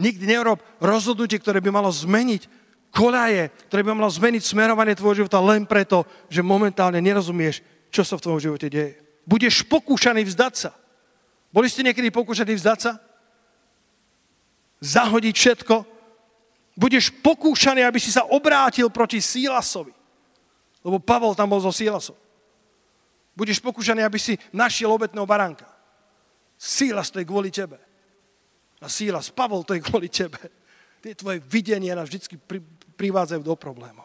Nikdy 0.00 0.24
nerob 0.24 0.60
rozhodnutie, 0.80 1.36
ktoré 1.36 1.60
by 1.60 1.70
malo 1.72 1.92
zmeniť 1.92 2.59
koľaje, 2.90 3.50
ktoré 3.70 3.80
by 3.86 3.94
malo 3.94 4.10
zmeniť 4.10 4.42
smerovanie 4.42 4.98
tvojho 4.98 5.24
života 5.24 5.38
len 5.42 5.64
preto, 5.64 6.04
že 6.26 6.42
momentálne 6.42 6.98
nerozumieš, 6.98 7.62
čo 7.90 8.02
sa 8.02 8.18
v 8.18 8.24
tvojom 8.26 8.40
živote 8.40 8.66
deje. 8.70 8.98
Budeš 9.26 9.62
pokúšaný 9.66 10.26
vzdať 10.26 10.54
sa. 10.54 10.70
Boli 11.50 11.66
ste 11.66 11.86
niekedy 11.86 12.10
pokúšaní 12.10 12.54
vzdať 12.54 12.78
sa? 12.78 12.92
Zahodiť 14.80 15.34
všetko? 15.34 15.76
Budeš 16.78 17.12
pokúšaný, 17.20 17.84
aby 17.84 17.98
si 17.98 18.14
sa 18.14 18.26
obrátil 18.26 18.88
proti 18.88 19.18
Sílasovi. 19.18 19.92
Lebo 20.80 20.96
Pavol 21.02 21.36
tam 21.36 21.52
bol 21.52 21.60
so 21.60 21.74
Sílasom. 21.74 22.16
Budeš 23.36 23.60
pokúšaný, 23.60 24.02
aby 24.02 24.18
si 24.18 24.34
našiel 24.50 24.90
obetného 24.90 25.28
baránka. 25.28 25.68
Síla 26.56 27.04
stojí 27.04 27.24
kvôli 27.24 27.52
tebe. 27.52 27.76
A 28.80 28.88
síla 28.88 29.20
Pavol 29.32 29.64
to 29.64 29.76
je 29.76 29.84
kvôli 29.84 30.08
tebe. 30.08 30.40
Tie 31.00 31.16
tvoje 31.16 31.40
videnia 31.44 31.96
nás 31.96 32.08
vždy 32.08 32.36
privádzajú 33.00 33.40
do 33.40 33.56
problémov. 33.56 34.04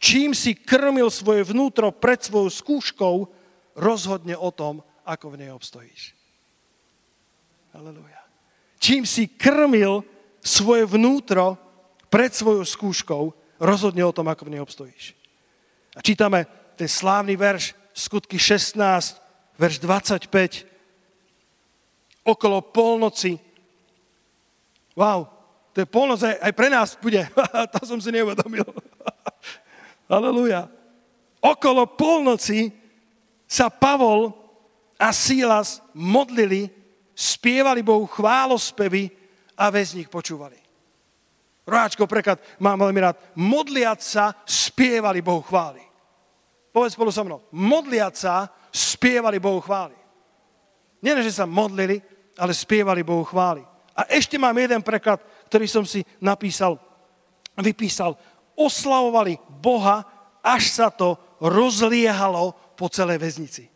Čím 0.00 0.32
si 0.32 0.56
krmil 0.56 1.12
svoje 1.12 1.44
vnútro 1.44 1.92
pred 1.92 2.16
svojou 2.16 2.48
skúškou, 2.48 3.28
rozhodne 3.76 4.32
o 4.32 4.48
tom, 4.48 4.80
ako 5.04 5.36
v 5.36 5.44
nej 5.44 5.50
obstojíš. 5.52 6.16
Aleluja. 7.76 8.24
Čím 8.80 9.04
si 9.04 9.28
krmil 9.28 10.00
svoje 10.40 10.88
vnútro 10.88 11.60
pred 12.08 12.32
svojou 12.32 12.64
skúškou, 12.64 13.22
rozhodne 13.60 14.00
o 14.08 14.16
tom, 14.16 14.32
ako 14.32 14.48
v 14.48 14.56
nej 14.56 14.64
obstojíš. 14.64 15.12
A 15.92 16.00
čítame 16.00 16.48
ten 16.80 16.88
slávny 16.88 17.36
verš, 17.36 17.76
skutky 17.92 18.40
16, 18.40 19.20
verš 19.60 19.76
25, 19.84 20.64
okolo 22.24 22.64
polnoci. 22.64 23.36
Wow, 24.96 25.28
to 25.70 25.82
je 25.82 25.86
polnoc 25.86 26.18
aj, 26.22 26.36
aj 26.42 26.52
pre 26.52 26.68
nás 26.68 26.98
bude. 26.98 27.22
to 27.74 27.80
som 27.86 27.98
si 28.02 28.10
neuvedomil. 28.10 28.66
Aleluja. 30.10 30.66
Okolo 31.40 31.86
polnoci 31.86 32.74
sa 33.46 33.70
Pavol 33.70 34.34
a 35.00 35.14
Sílas 35.14 35.80
modlili, 35.96 36.68
spievali 37.14 37.80
Bohu 37.80 38.04
chválospevy 38.04 39.08
a 39.56 39.72
väzník 39.72 40.12
počúvali. 40.12 40.60
Roháčko 41.64 42.10
preklad 42.10 42.42
mám 42.58 42.82
veľmi 42.82 43.00
rád. 43.00 43.16
Modliať 43.38 44.00
sa, 44.02 44.24
spievali 44.42 45.22
Bohu 45.22 45.40
chváli. 45.46 45.80
Povedz 46.74 46.98
spolu 46.98 47.14
so 47.14 47.22
mnou. 47.22 47.40
Modliať 47.54 48.14
sa, 48.18 48.34
spievali 48.74 49.38
Bohu 49.38 49.62
chváli. 49.62 49.94
Nie, 51.00 51.16
že 51.22 51.32
sa 51.32 51.46
modlili, 51.48 52.02
ale 52.36 52.52
spievali 52.52 53.06
Bohu 53.06 53.24
chváli. 53.24 53.64
A 53.96 54.06
ešte 54.08 54.40
mám 54.40 54.56
jeden 54.56 54.80
preklad, 54.80 55.20
ktorý 55.50 55.66
som 55.66 55.82
si 55.82 56.06
napísal, 56.22 56.78
vypísal. 57.58 58.14
Oslavovali 58.54 59.34
Boha, 59.58 60.06
až 60.46 60.70
sa 60.70 60.94
to 60.94 61.18
rozliehalo 61.42 62.54
po 62.78 62.86
celej 62.86 63.18
väznici. 63.18 63.66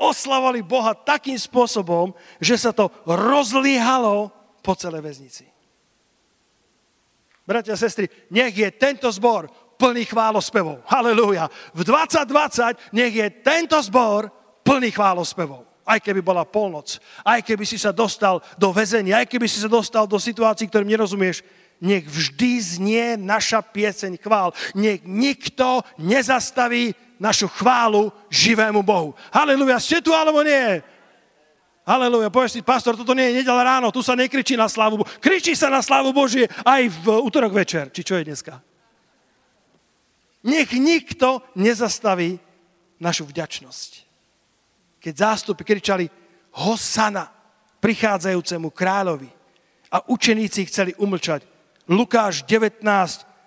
Oslavovali 0.00 0.64
Boha 0.64 0.96
takým 0.96 1.36
spôsobom, 1.36 2.16
že 2.40 2.56
sa 2.56 2.72
to 2.72 2.88
rozliehalo 3.04 4.32
po 4.64 4.72
celej 4.72 5.04
väznici. 5.04 5.44
Bratia 7.44 7.76
a 7.76 7.80
sestry, 7.80 8.08
nech 8.32 8.56
je 8.56 8.68
tento 8.72 9.12
zbor 9.12 9.52
plný 9.76 10.08
chválospevov. 10.08 10.88
Halelúja. 10.88 11.52
V 11.76 11.84
2020 11.84 12.96
nech 12.96 13.12
je 13.12 13.28
tento 13.44 13.76
zbor 13.84 14.32
plný 14.64 14.88
chválospevov. 14.88 15.67
Aj 15.88 15.96
keby 15.96 16.20
bola 16.20 16.44
polnoc, 16.44 17.00
aj 17.24 17.40
keby 17.40 17.64
si 17.64 17.80
sa 17.80 17.96
dostal 17.96 18.44
do 18.60 18.68
väzenia, 18.76 19.24
aj 19.24 19.32
keby 19.32 19.48
si 19.48 19.56
sa 19.56 19.72
dostal 19.72 20.04
do 20.04 20.20
situácií, 20.20 20.68
ktorým 20.68 20.92
nerozumieš, 20.92 21.40
nech 21.80 22.04
vždy 22.04 22.52
znie 22.60 23.06
naša 23.16 23.64
pieseň 23.64 24.20
chvál. 24.20 24.52
Nech 24.76 25.00
nikto 25.08 25.80
nezastaví 25.96 26.92
našu 27.16 27.48
chválu 27.48 28.12
živému 28.28 28.84
Bohu. 28.84 29.16
Halleluja, 29.32 29.80
ste 29.80 30.04
tu 30.04 30.12
alebo 30.12 30.44
nie? 30.44 30.84
Halleluja, 31.88 32.28
povieš 32.28 32.60
si, 32.60 32.60
pastor, 32.60 32.92
toto 32.92 33.16
nie 33.16 33.32
je 33.32 33.40
nedel 33.40 33.56
ráno, 33.56 33.88
tu 33.88 34.04
sa 34.04 34.12
nekričí 34.12 34.60
na 34.60 34.68
slavu 34.68 35.00
Bohu. 35.00 35.08
Kričí 35.24 35.56
sa 35.56 35.72
na 35.72 35.80
slavu 35.80 36.12
Božie 36.12 36.44
aj 36.68 36.84
v 37.00 37.06
útorok 37.24 37.56
večer, 37.56 37.88
či 37.88 38.04
čo 38.04 38.20
je 38.20 38.28
dneska. 38.28 38.60
Nech 40.44 40.68
nikto 40.76 41.40
nezastaví 41.56 42.36
našu 43.00 43.24
vďačnosť 43.24 44.07
keď 44.98 45.14
zástupy 45.14 45.62
kričali 45.64 46.06
Hosana 46.58 47.30
prichádzajúcemu 47.78 48.68
kráľovi 48.74 49.30
a 49.94 50.02
učeníci 50.10 50.66
chceli 50.66 50.92
umlčať. 50.98 51.46
Lukáš 51.88 52.44
19, 52.44 52.84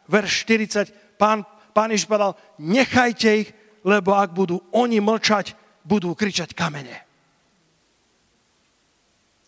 verš 0.10 0.32
40, 0.48 1.20
pán, 1.20 1.46
pán 1.76 1.92
Ježiš 1.94 2.10
povedal, 2.10 2.34
nechajte 2.58 3.30
ich, 3.46 3.50
lebo 3.86 4.18
ak 4.18 4.34
budú 4.34 4.64
oni 4.74 4.98
mlčať, 5.04 5.54
budú 5.86 6.16
kričať 6.18 6.56
kamene. 6.56 6.98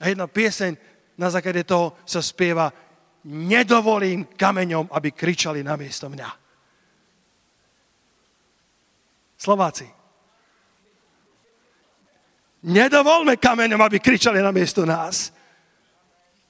A 0.04 0.12
jedna 0.12 0.28
pieseň 0.28 0.76
na 1.16 1.32
základe 1.32 1.64
toho 1.64 1.96
sa 2.04 2.20
spieva 2.20 2.70
Nedovolím 3.24 4.36
kameňom, 4.36 4.92
aby 4.92 5.16
kričali 5.16 5.64
na 5.64 5.80
miesto 5.80 6.12
mňa. 6.12 6.28
Slováci, 9.40 9.88
Nedovolme 12.64 13.36
kameňom, 13.36 13.82
aby 13.84 14.00
kričali 14.00 14.40
na 14.40 14.56
miesto 14.56 14.88
nás. 14.88 15.36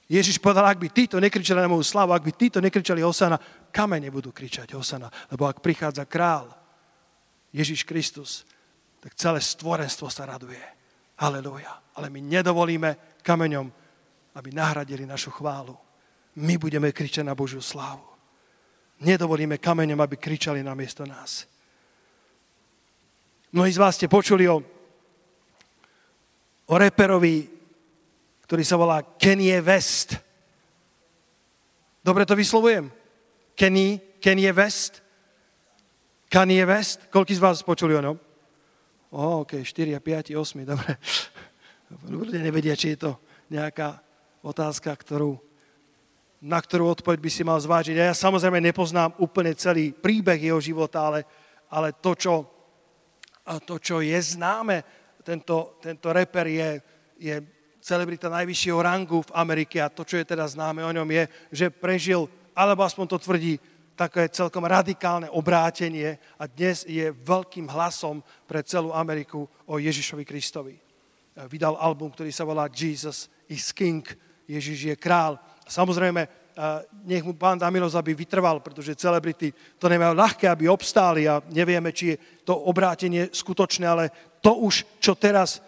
Ježiš 0.06 0.38
povedal, 0.38 0.68
ak 0.70 0.78
by 0.78 0.88
títo 0.92 1.16
nekričali 1.18 1.58
na 1.58 1.66
moju 1.66 1.82
slavu, 1.82 2.14
ak 2.14 2.22
by 2.22 2.32
títo 2.38 2.58
nekričali 2.60 3.02
Osana, 3.02 3.40
kamene 3.72 4.12
budú 4.14 4.30
kričať 4.30 4.76
Osana. 4.78 5.10
Lebo 5.32 5.48
ak 5.50 5.64
prichádza 5.64 6.04
král, 6.06 6.54
Ježiš 7.50 7.82
Kristus, 7.82 8.46
tak 9.00 9.18
celé 9.18 9.40
stvorenstvo 9.40 10.06
sa 10.06 10.28
raduje. 10.28 10.60
Halelúja. 11.18 11.82
Ale 11.98 12.10
my 12.10 12.20
nedovolíme 12.20 13.18
kameňom, 13.22 13.66
aby 14.34 14.48
nahradili 14.54 15.06
našu 15.06 15.34
chválu. 15.34 15.74
My 16.38 16.58
budeme 16.58 16.94
kričať 16.94 17.26
na 17.26 17.34
Božiu 17.34 17.62
slávu. 17.62 18.06
Nedovolíme 19.02 19.58
kameňom, 19.58 19.98
aby 19.98 20.14
kričali 20.14 20.62
na 20.62 20.78
miesto 20.78 21.02
nás. 21.06 21.46
Mnohí 23.54 23.70
z 23.70 23.78
vás 23.82 23.94
ste 23.94 24.10
počuli 24.10 24.50
o 24.50 24.73
o 26.64 26.74
reperovi, 26.80 27.48
ktorý 28.44 28.64
sa 28.64 28.76
volá 28.76 29.00
Kanye 29.02 29.60
West. 29.60 30.16
Dobre 32.04 32.28
to 32.28 32.36
vyslovujem? 32.36 32.92
Kenny, 33.56 34.00
Kanye 34.20 34.52
West? 34.52 35.00
Kanye 36.28 36.64
West? 36.68 37.08
Koľký 37.08 37.36
z 37.36 37.40
vás 37.40 37.64
počuli 37.64 37.96
o 37.96 38.04
ňom? 38.04 38.16
O, 39.14 39.46
ok, 39.46 39.62
4, 39.62 39.96
5, 40.02 40.34
8, 40.36 40.66
dobre. 40.66 40.98
Ľudia 42.10 42.42
nevedia, 42.42 42.74
či 42.74 42.98
je 42.98 43.08
to 43.08 43.12
nejaká 43.46 44.02
otázka, 44.42 44.90
ktorú, 44.90 45.38
na 46.42 46.58
ktorú 46.58 46.90
odpoveď 46.90 47.18
by 47.22 47.30
si 47.30 47.42
mal 47.46 47.56
zvážiť. 47.56 47.94
Ja 47.94 48.12
samozrejme 48.12 48.58
nepoznám 48.58 49.14
úplne 49.22 49.54
celý 49.54 49.94
príbeh 49.94 50.36
jeho 50.50 50.58
života, 50.58 51.06
ale, 51.06 51.24
ale 51.70 51.94
to, 51.94 52.12
čo, 52.18 52.34
to, 53.64 53.78
čo 53.78 54.02
je 54.02 54.18
známe, 54.18 54.82
tento, 55.24 55.80
tento 55.80 56.12
reper 56.12 56.46
je, 56.46 56.68
je 57.18 57.34
celebrita 57.80 58.28
najvyššieho 58.28 58.78
rangu 58.78 59.24
v 59.24 59.34
Amerike 59.34 59.80
a 59.80 59.88
to, 59.88 60.04
čo 60.04 60.20
je 60.20 60.28
teda 60.28 60.44
známe 60.44 60.84
o 60.84 60.92
ňom, 60.92 61.08
je, 61.08 61.24
že 61.50 61.66
prežil, 61.72 62.28
alebo 62.52 62.84
aspoň 62.84 63.16
to 63.16 63.18
tvrdí, 63.18 63.56
také 63.94 64.26
celkom 64.28 64.66
radikálne 64.66 65.30
obrátenie 65.30 66.18
a 66.34 66.50
dnes 66.50 66.82
je 66.84 67.14
veľkým 67.14 67.70
hlasom 67.70 68.20
pre 68.44 68.60
celú 68.66 68.90
Ameriku 68.90 69.46
o 69.70 69.78
Ježišovi 69.78 70.26
Kristovi. 70.26 70.74
Vydal 71.46 71.78
album, 71.78 72.10
ktorý 72.10 72.30
sa 72.30 72.46
volá 72.46 72.66
Jesus 72.70 73.30
is 73.46 73.70
King, 73.70 74.02
Ježiš 74.46 74.94
je 74.94 74.96
král. 74.98 75.38
Samozrejme, 75.66 76.26
nech 77.02 77.26
mu 77.26 77.34
pán 77.34 77.58
dá 77.58 77.66
milosť, 77.66 77.98
aby 77.98 78.14
vytrval, 78.14 78.62
pretože 78.62 78.94
celebrity 78.94 79.50
to 79.78 79.90
nemajú 79.90 80.14
ľahké, 80.14 80.46
aby 80.46 80.70
obstáli 80.70 81.26
a 81.26 81.42
nevieme, 81.50 81.90
či 81.90 82.14
je 82.14 82.16
to 82.46 82.54
obrátenie 82.54 83.26
skutočné, 83.34 83.86
ale 83.86 84.04
to 84.38 84.62
už, 84.62 84.86
čo 85.02 85.18
teraz 85.18 85.58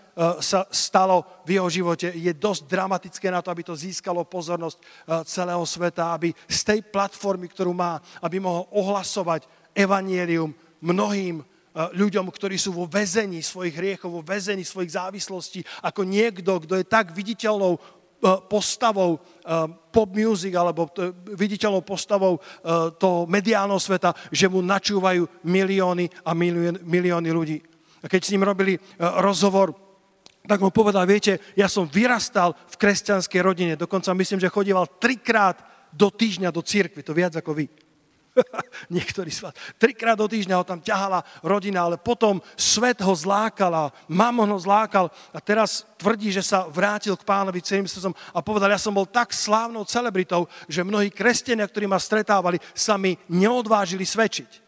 sa 0.41 0.65
stalo 0.73 1.45
v 1.45 1.61
jeho 1.61 1.69
živote, 1.69 2.09
je 2.09 2.33
dosť 2.33 2.73
dramatické 2.73 3.29
na 3.29 3.45
to, 3.45 3.53
aby 3.53 3.61
to 3.61 3.77
získalo 3.77 4.25
pozornosť 4.25 4.79
celého 5.29 5.61
sveta, 5.67 6.17
aby 6.17 6.33
z 6.49 6.61
tej 6.65 6.81
platformy, 6.89 7.53
ktorú 7.53 7.77
má, 7.77 8.01
aby 8.25 8.41
mohol 8.41 8.65
ohlasovať 8.73 9.45
evanielium 9.77 10.57
mnohým 10.81 11.45
ľuďom, 11.77 12.33
ktorí 12.33 12.57
sú 12.57 12.73
vo 12.73 12.89
väzení 12.89 13.45
svojich 13.45 13.77
hriechov, 13.77 14.09
vo 14.09 14.25
väzení 14.25 14.65
svojich 14.65 14.97
závislostí, 14.97 15.61
ako 15.85 16.09
niekto, 16.09 16.65
kto 16.65 16.81
je 16.81 16.89
tak 16.89 17.13
viditeľnou 17.13 17.77
postavou 18.49 19.21
pop 19.93 20.09
music 20.13 20.53
alebo 20.57 20.89
viditeľnou 21.37 21.85
postavou 21.85 22.41
toho 22.97 23.29
mediálneho 23.29 23.79
sveta, 23.79 24.17
že 24.33 24.49
mu 24.49 24.65
načúvajú 24.65 25.45
milióny 25.45 26.09
a 26.25 26.35
milióny 26.83 27.31
ľudí. 27.31 27.59
A 28.03 28.09
keď 28.09 28.21
s 28.25 28.33
ním 28.33 28.47
robili 28.47 28.79
rozhovor, 28.99 29.75
tak 30.47 30.63
mu 30.63 30.71
povedal, 30.71 31.03
viete, 31.11 31.43
ja 31.59 31.67
som 31.67 31.91
vyrastal 31.91 32.55
v 32.71 32.79
kresťanskej 32.79 33.41
rodine, 33.43 33.75
dokonca 33.75 34.15
myslím, 34.15 34.39
že 34.39 34.53
chodíval 34.53 34.87
trikrát 35.03 35.59
do 35.91 36.07
týždňa 36.13 36.55
do 36.55 36.63
církvy, 36.63 37.03
to 37.03 37.17
viac 37.17 37.35
ako 37.35 37.57
vy. 37.57 37.67
Niektorí 38.97 39.31
z 39.33 39.49
vás. 39.49 39.55
Trikrát 39.81 40.19
do 40.19 40.29
týždňa 40.29 40.61
ho 40.61 40.65
tam 40.67 40.81
ťahala 40.81 41.25
rodina, 41.41 41.89
ale 41.89 41.97
potom 41.97 42.41
svet 42.57 43.01
ho 43.01 43.15
zlákal 43.15 43.73
a 43.73 43.93
mamon 44.09 44.49
ho 44.53 44.59
zlákal 44.61 45.09
a 45.33 45.39
teraz 45.41 45.89
tvrdí, 45.97 46.33
že 46.33 46.45
sa 46.45 46.69
vrátil 46.69 47.17
k 47.17 47.27
pánovi 47.27 47.65
celým 47.65 47.89
srdcom 47.89 48.13
a 48.13 48.39
povedal, 48.45 48.73
ja 48.73 48.81
som 48.81 48.93
bol 48.93 49.09
tak 49.09 49.33
slávnou 49.33 49.85
celebritou, 49.89 50.49
že 50.69 50.85
mnohí 50.85 51.09
kresťania, 51.09 51.69
ktorí 51.69 51.89
ma 51.89 52.01
stretávali, 52.01 52.61
sa 52.77 53.01
mi 53.01 53.17
neodvážili 53.29 54.05
svedčiť. 54.05 54.67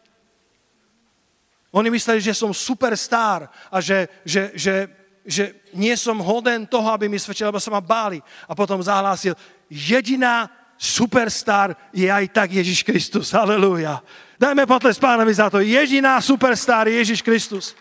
Oni 1.69 1.93
mysleli, 1.93 2.17
že 2.17 2.33
som 2.33 2.49
superstar 2.49 3.45
a 3.69 3.77
že, 3.77 4.09
že, 4.25 4.49
že, 4.57 4.75
že 5.21 5.43
nie 5.69 5.93
som 5.93 6.17
hoden 6.17 6.65
toho, 6.65 6.89
aby 6.89 7.05
mi 7.05 7.21
svedčil, 7.21 7.53
lebo 7.53 7.61
sa 7.61 7.69
ma 7.69 7.77
báli. 7.77 8.17
A 8.49 8.57
potom 8.57 8.81
zahlásil, 8.81 9.37
jediná 9.69 10.49
superstar 10.79 11.75
je 11.91 12.07
aj 12.07 12.31
tak 12.31 12.55
Ježiš 12.55 12.87
Kristus. 12.87 13.35
Halelúja. 13.35 13.99
Dajme 14.39 14.63
potles 14.63 14.95
pánovi 14.95 15.35
za 15.35 15.51
to. 15.51 15.59
Jediná 15.59 16.23
superstar 16.23 16.87
je 16.87 16.95
Ježiš 17.03 17.19
Kristus. 17.19 17.75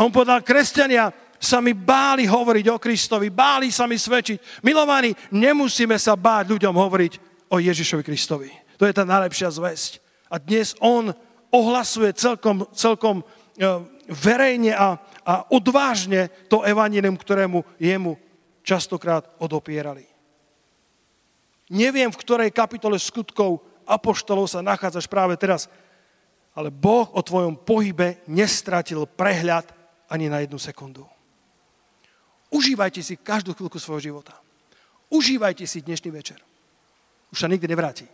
On 0.00 0.08
povedal, 0.08 0.40
kresťania 0.40 1.12
sa 1.36 1.60
mi 1.60 1.76
báli 1.76 2.24
hovoriť 2.24 2.66
o 2.72 2.80
Kristovi, 2.80 3.28
báli 3.28 3.68
sa 3.68 3.84
mi 3.84 4.00
svedčiť. 4.00 4.64
Milovaní, 4.64 5.12
nemusíme 5.28 6.00
sa 6.00 6.16
báť 6.16 6.56
ľuďom 6.56 6.72
hovoriť 6.72 7.12
o 7.52 7.60
Ježišovi 7.60 8.00
Kristovi. 8.00 8.48
To 8.80 8.88
je 8.88 8.96
tá 8.96 9.04
najlepšia 9.04 9.52
zväzť. 9.52 10.00
A 10.32 10.40
dnes 10.40 10.72
on 10.80 11.12
ohlasuje 11.52 12.16
celkom, 12.16 12.64
celkom 12.72 13.20
e, 13.20 13.24
verejne 14.08 14.72
a, 14.72 14.96
a 15.22 15.34
odvážne 15.52 16.32
to 16.48 16.64
evanílium, 16.64 17.20
ktorému 17.20 17.60
jemu 17.76 18.16
častokrát 18.64 19.28
odopierali. 19.38 20.13
Neviem, 21.72 22.12
v 22.12 22.20
ktorej 22.20 22.52
kapitole 22.52 23.00
skutkov 23.00 23.64
apoštolov 23.88 24.48
sa 24.48 24.60
nachádzaš 24.64 25.08
práve 25.08 25.36
teraz, 25.40 25.68
ale 26.52 26.68
Boh 26.68 27.08
o 27.12 27.20
tvojom 27.24 27.56
pohybe 27.56 28.20
nestratil 28.28 29.08
prehľad 29.08 29.68
ani 30.08 30.28
na 30.28 30.44
jednu 30.44 30.60
sekundu. 30.60 31.08
Užívajte 32.52 33.02
si 33.02 33.18
každú 33.18 33.56
chvíľku 33.56 33.82
svojho 33.82 34.14
života. 34.14 34.38
Užívajte 35.10 35.66
si 35.66 35.82
dnešný 35.82 36.10
večer. 36.14 36.38
Už 37.34 37.42
sa 37.42 37.50
nikdy 37.50 37.66
nevráti. 37.66 38.06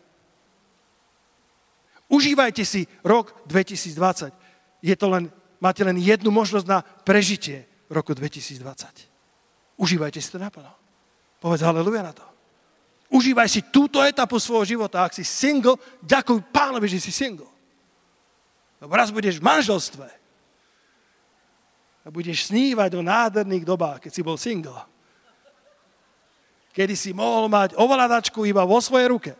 Užívajte 2.08 2.64
si 2.64 2.88
rok 3.04 3.36
2020. 3.46 4.32
Je 4.80 4.96
to 4.96 5.06
len, 5.12 5.28
máte 5.60 5.84
len 5.84 6.00
jednu 6.00 6.32
možnosť 6.32 6.66
na 6.66 6.80
prežitie 6.80 7.68
roku 7.92 8.16
2020. 8.16 8.64
Užívajte 9.76 10.18
si 10.18 10.32
to 10.32 10.40
naplno. 10.40 10.72
Povedz 11.38 11.60
haleluja 11.60 12.00
na 12.00 12.16
to. 12.16 12.29
Užívaj 13.10 13.50
si 13.50 13.60
túto 13.60 13.98
etapu 14.06 14.38
svojho 14.38 14.78
života. 14.78 15.02
Ak 15.02 15.10
si 15.10 15.26
single, 15.26 15.74
ďakuj 15.98 16.46
pánovi, 16.54 16.86
že 16.86 17.02
si 17.02 17.10
single. 17.10 17.50
Lebo 18.78 18.94
raz 18.94 19.10
budeš 19.10 19.42
v 19.42 19.46
manželstve. 19.50 20.06
A 22.06 22.08
budeš 22.08 22.48
snívať 22.48 22.94
o 22.94 23.02
nádherných 23.02 23.66
dobách, 23.66 24.06
keď 24.06 24.12
si 24.14 24.22
bol 24.22 24.38
single. 24.38 24.78
Kedy 26.70 26.94
si 26.94 27.10
mohol 27.10 27.50
mať 27.50 27.74
ovládačku 27.74 28.46
iba 28.46 28.62
vo 28.62 28.78
svojej 28.78 29.10
ruke. 29.10 29.34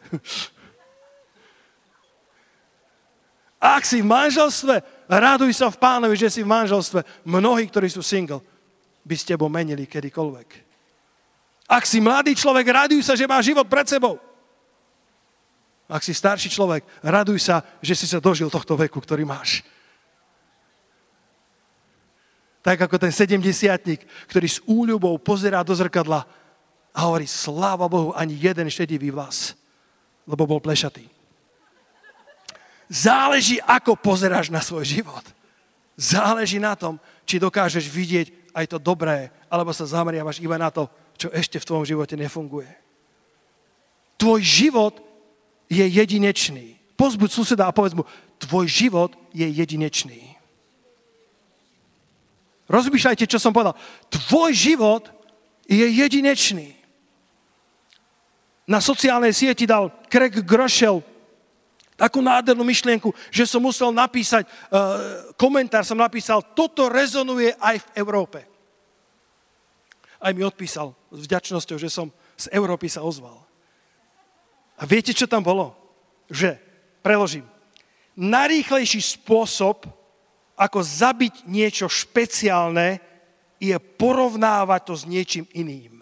Ak 3.60 3.86
si 3.86 4.02
v 4.02 4.10
manželstve, 4.10 4.82
raduj 5.06 5.52
sa 5.52 5.70
v 5.70 5.78
pánovi, 5.78 6.16
že 6.18 6.32
si 6.32 6.40
v 6.42 6.50
manželstve. 6.50 7.04
Mnohí, 7.22 7.70
ktorí 7.70 7.86
sú 7.86 8.02
single, 8.02 8.42
by 9.06 9.14
s 9.14 9.28
tebou 9.28 9.52
menili 9.52 9.86
kedykoľvek. 9.86 10.69
Ak 11.70 11.86
si 11.86 12.02
mladý 12.02 12.34
človek, 12.34 12.66
raduj 12.66 13.06
sa, 13.06 13.14
že 13.14 13.30
má 13.30 13.38
život 13.38 13.62
pred 13.70 13.86
sebou. 13.86 14.18
Ak 15.86 16.02
si 16.02 16.10
starší 16.10 16.50
človek, 16.50 16.82
raduj 16.98 17.46
sa, 17.46 17.62
že 17.78 17.94
si 17.94 18.10
sa 18.10 18.18
dožil 18.18 18.50
tohto 18.50 18.74
veku, 18.74 18.98
ktorý 18.98 19.22
máš. 19.22 19.62
Tak 22.58 22.90
ako 22.90 22.98
ten 22.98 23.14
sedemdesiatník, 23.14 24.02
ktorý 24.26 24.48
s 24.50 24.58
úľubou 24.66 25.14
pozerá 25.22 25.62
do 25.62 25.70
zrkadla 25.70 26.26
a 26.90 26.98
hovorí, 27.06 27.30
sláva 27.30 27.86
Bohu, 27.86 28.10
ani 28.18 28.34
jeden 28.34 28.66
šedivý 28.66 29.14
vlas, 29.14 29.54
lebo 30.26 30.50
bol 30.50 30.58
plešatý. 30.58 31.06
Záleží, 32.90 33.62
ako 33.62 33.94
pozeráš 33.94 34.50
na 34.50 34.58
svoj 34.58 34.82
život. 34.82 35.22
Záleží 35.94 36.58
na 36.58 36.74
tom, 36.74 36.98
či 37.22 37.38
dokážeš 37.38 37.86
vidieť 37.86 38.50
aj 38.50 38.66
to 38.74 38.78
dobré, 38.82 39.30
alebo 39.46 39.70
sa 39.70 39.86
zameriavaš 39.86 40.42
iba 40.42 40.58
na 40.58 40.74
to, 40.74 40.90
čo 41.20 41.28
ešte 41.28 41.60
v 41.60 41.68
tvojom 41.68 41.84
živote 41.84 42.16
nefunguje. 42.16 42.72
Tvoj 44.16 44.40
život 44.40 44.94
je 45.68 45.84
jedinečný. 45.84 46.80
Pozbuď 46.96 47.28
suseda 47.28 47.68
a 47.68 47.76
povedz 47.76 47.92
mu, 47.92 48.08
tvoj 48.40 48.64
život 48.64 49.12
je 49.36 49.44
jedinečný. 49.44 50.32
Rozmýšľajte, 52.72 53.28
čo 53.28 53.36
som 53.36 53.52
povedal. 53.52 53.76
Tvoj 54.08 54.56
život 54.56 55.12
je 55.68 55.84
jedinečný. 55.84 56.72
Na 58.64 58.80
sociálnej 58.80 59.36
sieti 59.36 59.68
dal 59.68 59.92
Craig 60.08 60.40
Groschel 60.40 61.04
takú 62.00 62.24
nádhernú 62.24 62.64
myšlienku, 62.64 63.12
že 63.28 63.44
som 63.44 63.60
musel 63.60 63.92
napísať, 63.92 64.48
uh, 64.48 65.36
komentár 65.36 65.84
som 65.84 66.00
napísal, 66.00 66.40
toto 66.56 66.88
rezonuje 66.88 67.52
aj 67.60 67.76
v 67.76 67.86
Európe 68.00 68.49
aj 70.20 70.32
mi 70.36 70.44
odpísal 70.44 70.92
s 71.10 71.24
vďačnosťou, 71.24 71.76
že 71.80 71.88
som 71.88 72.12
z 72.36 72.52
Európy 72.52 72.92
sa 72.92 73.00
ozval. 73.00 73.40
A 74.80 74.84
viete, 74.88 75.12
čo 75.16 75.28
tam 75.28 75.44
bolo? 75.44 75.76
Že, 76.28 76.56
preložím, 77.04 77.44
najrýchlejší 78.16 79.00
spôsob, 79.00 79.88
ako 80.60 80.78
zabiť 80.84 81.48
niečo 81.48 81.88
špeciálne, 81.88 83.00
je 83.60 83.76
porovnávať 83.76 84.80
to 84.88 84.94
s 84.96 85.04
niečím 85.04 85.44
iným. 85.52 86.00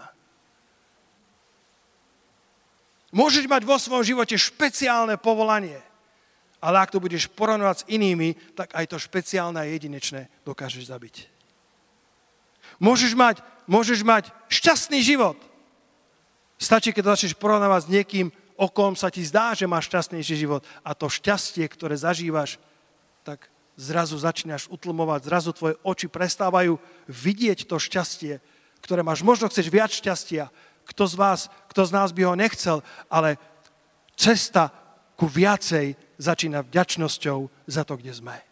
Môžeš 3.11 3.49
mať 3.49 3.63
vo 3.65 3.81
svojom 3.81 4.05
živote 4.05 4.37
špeciálne 4.37 5.17
povolanie, 5.17 5.81
ale 6.61 6.77
ak 6.79 6.93
to 6.93 7.03
budeš 7.03 7.27
porovnávať 7.31 7.83
s 7.83 7.89
inými, 7.91 8.37
tak 8.55 8.75
aj 8.75 8.95
to 8.95 8.99
špeciálne 9.01 9.59
a 9.59 9.67
jedinečné 9.67 10.29
dokážeš 10.45 10.91
zabiť. 10.91 11.38
Môžeš 12.79 13.13
mať, 13.19 13.43
môžeš 13.67 14.07
mať 14.07 14.31
šťastný 14.47 15.03
život. 15.03 15.39
Stačí, 16.59 16.91
keď 16.91 17.15
začneš 17.15 17.39
porovnávať 17.39 17.87
s 17.87 17.93
niekým, 17.93 18.27
o 18.59 18.67
kom 18.67 18.99
sa 18.99 19.11
ti 19.11 19.23
zdá, 19.23 19.55
že 19.55 19.71
máš 19.71 19.87
šťastnejší 19.91 20.35
život. 20.35 20.67
A 20.83 20.95
to 20.95 21.07
šťastie, 21.07 21.67
ktoré 21.71 21.95
zažívaš, 21.95 22.59
tak 23.23 23.47
zrazu 23.79 24.19
začínaš 24.19 24.67
utlmovať, 24.67 25.31
zrazu 25.31 25.55
tvoje 25.55 25.79
oči 25.87 26.11
prestávajú 26.11 26.83
vidieť 27.07 27.71
to 27.71 27.79
šťastie, 27.79 28.43
ktoré 28.83 29.07
máš. 29.07 29.23
Možno 29.23 29.47
chceš 29.47 29.71
viac 29.71 29.95
šťastia. 29.95 30.51
Kto 30.83 31.05
z 31.07 31.15
vás, 31.15 31.41
kto 31.71 31.87
z 31.87 31.95
nás 31.95 32.11
by 32.11 32.23
ho 32.27 32.35
nechcel, 32.35 32.83
ale 33.07 33.39
cesta 34.19 34.75
ku 35.15 35.31
viacej 35.31 35.95
začína 36.19 36.67
vďačnosťou 36.67 37.71
za 37.71 37.83
to, 37.87 37.95
kde 37.95 38.15
sme 38.17 38.48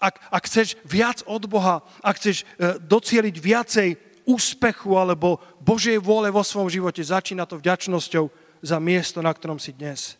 ak, 0.00 0.16
ak 0.32 0.42
chceš 0.48 0.80
viac 0.88 1.20
od 1.28 1.44
Boha, 1.44 1.84
ak 2.00 2.16
chceš 2.16 2.42
e, 2.42 2.80
docieliť 2.80 3.36
viacej 3.36 3.88
úspechu 4.24 4.96
alebo 4.96 5.38
Božej 5.60 6.00
vôle 6.00 6.32
vo 6.32 6.40
svojom 6.40 6.72
živote, 6.72 7.04
začína 7.04 7.44
to 7.44 7.60
vďačnosťou 7.60 8.24
za 8.64 8.76
miesto, 8.80 9.20
na 9.20 9.30
ktorom 9.30 9.60
si 9.60 9.76
dnes. 9.76 10.16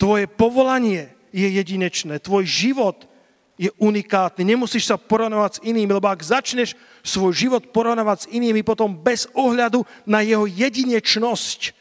Tvoje 0.00 0.24
povolanie 0.26 1.12
je 1.30 1.48
jedinečné, 1.48 2.18
tvoj 2.18 2.48
život 2.48 3.04
je 3.60 3.68
unikátny. 3.78 4.42
Nemusíš 4.42 4.88
sa 4.88 4.96
porovnávať 4.96 5.60
s 5.60 5.62
inými, 5.68 5.92
lebo 5.92 6.08
ak 6.08 6.24
začneš 6.24 6.74
svoj 7.04 7.36
život 7.36 7.62
porovnávať 7.70 8.26
s 8.26 8.30
inými, 8.32 8.64
potom 8.64 8.96
bez 8.96 9.28
ohľadu 9.36 9.84
na 10.08 10.24
jeho 10.24 10.48
jedinečnosť 10.48 11.76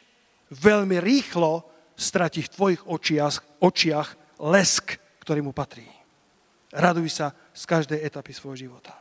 veľmi 0.52 1.00
rýchlo 1.00 1.64
stratí 1.96 2.44
v 2.44 2.54
tvojich 2.54 2.82
očiach, 2.84 3.64
očiach 3.64 4.08
lesk, 4.44 5.00
ktorý 5.24 5.42
mu 5.42 5.56
patrí. 5.56 6.01
Raduj 6.72 7.12
sa 7.12 7.36
z 7.52 7.64
každej 7.68 8.00
etapy 8.00 8.32
svojho 8.32 8.68
života. 8.68 8.96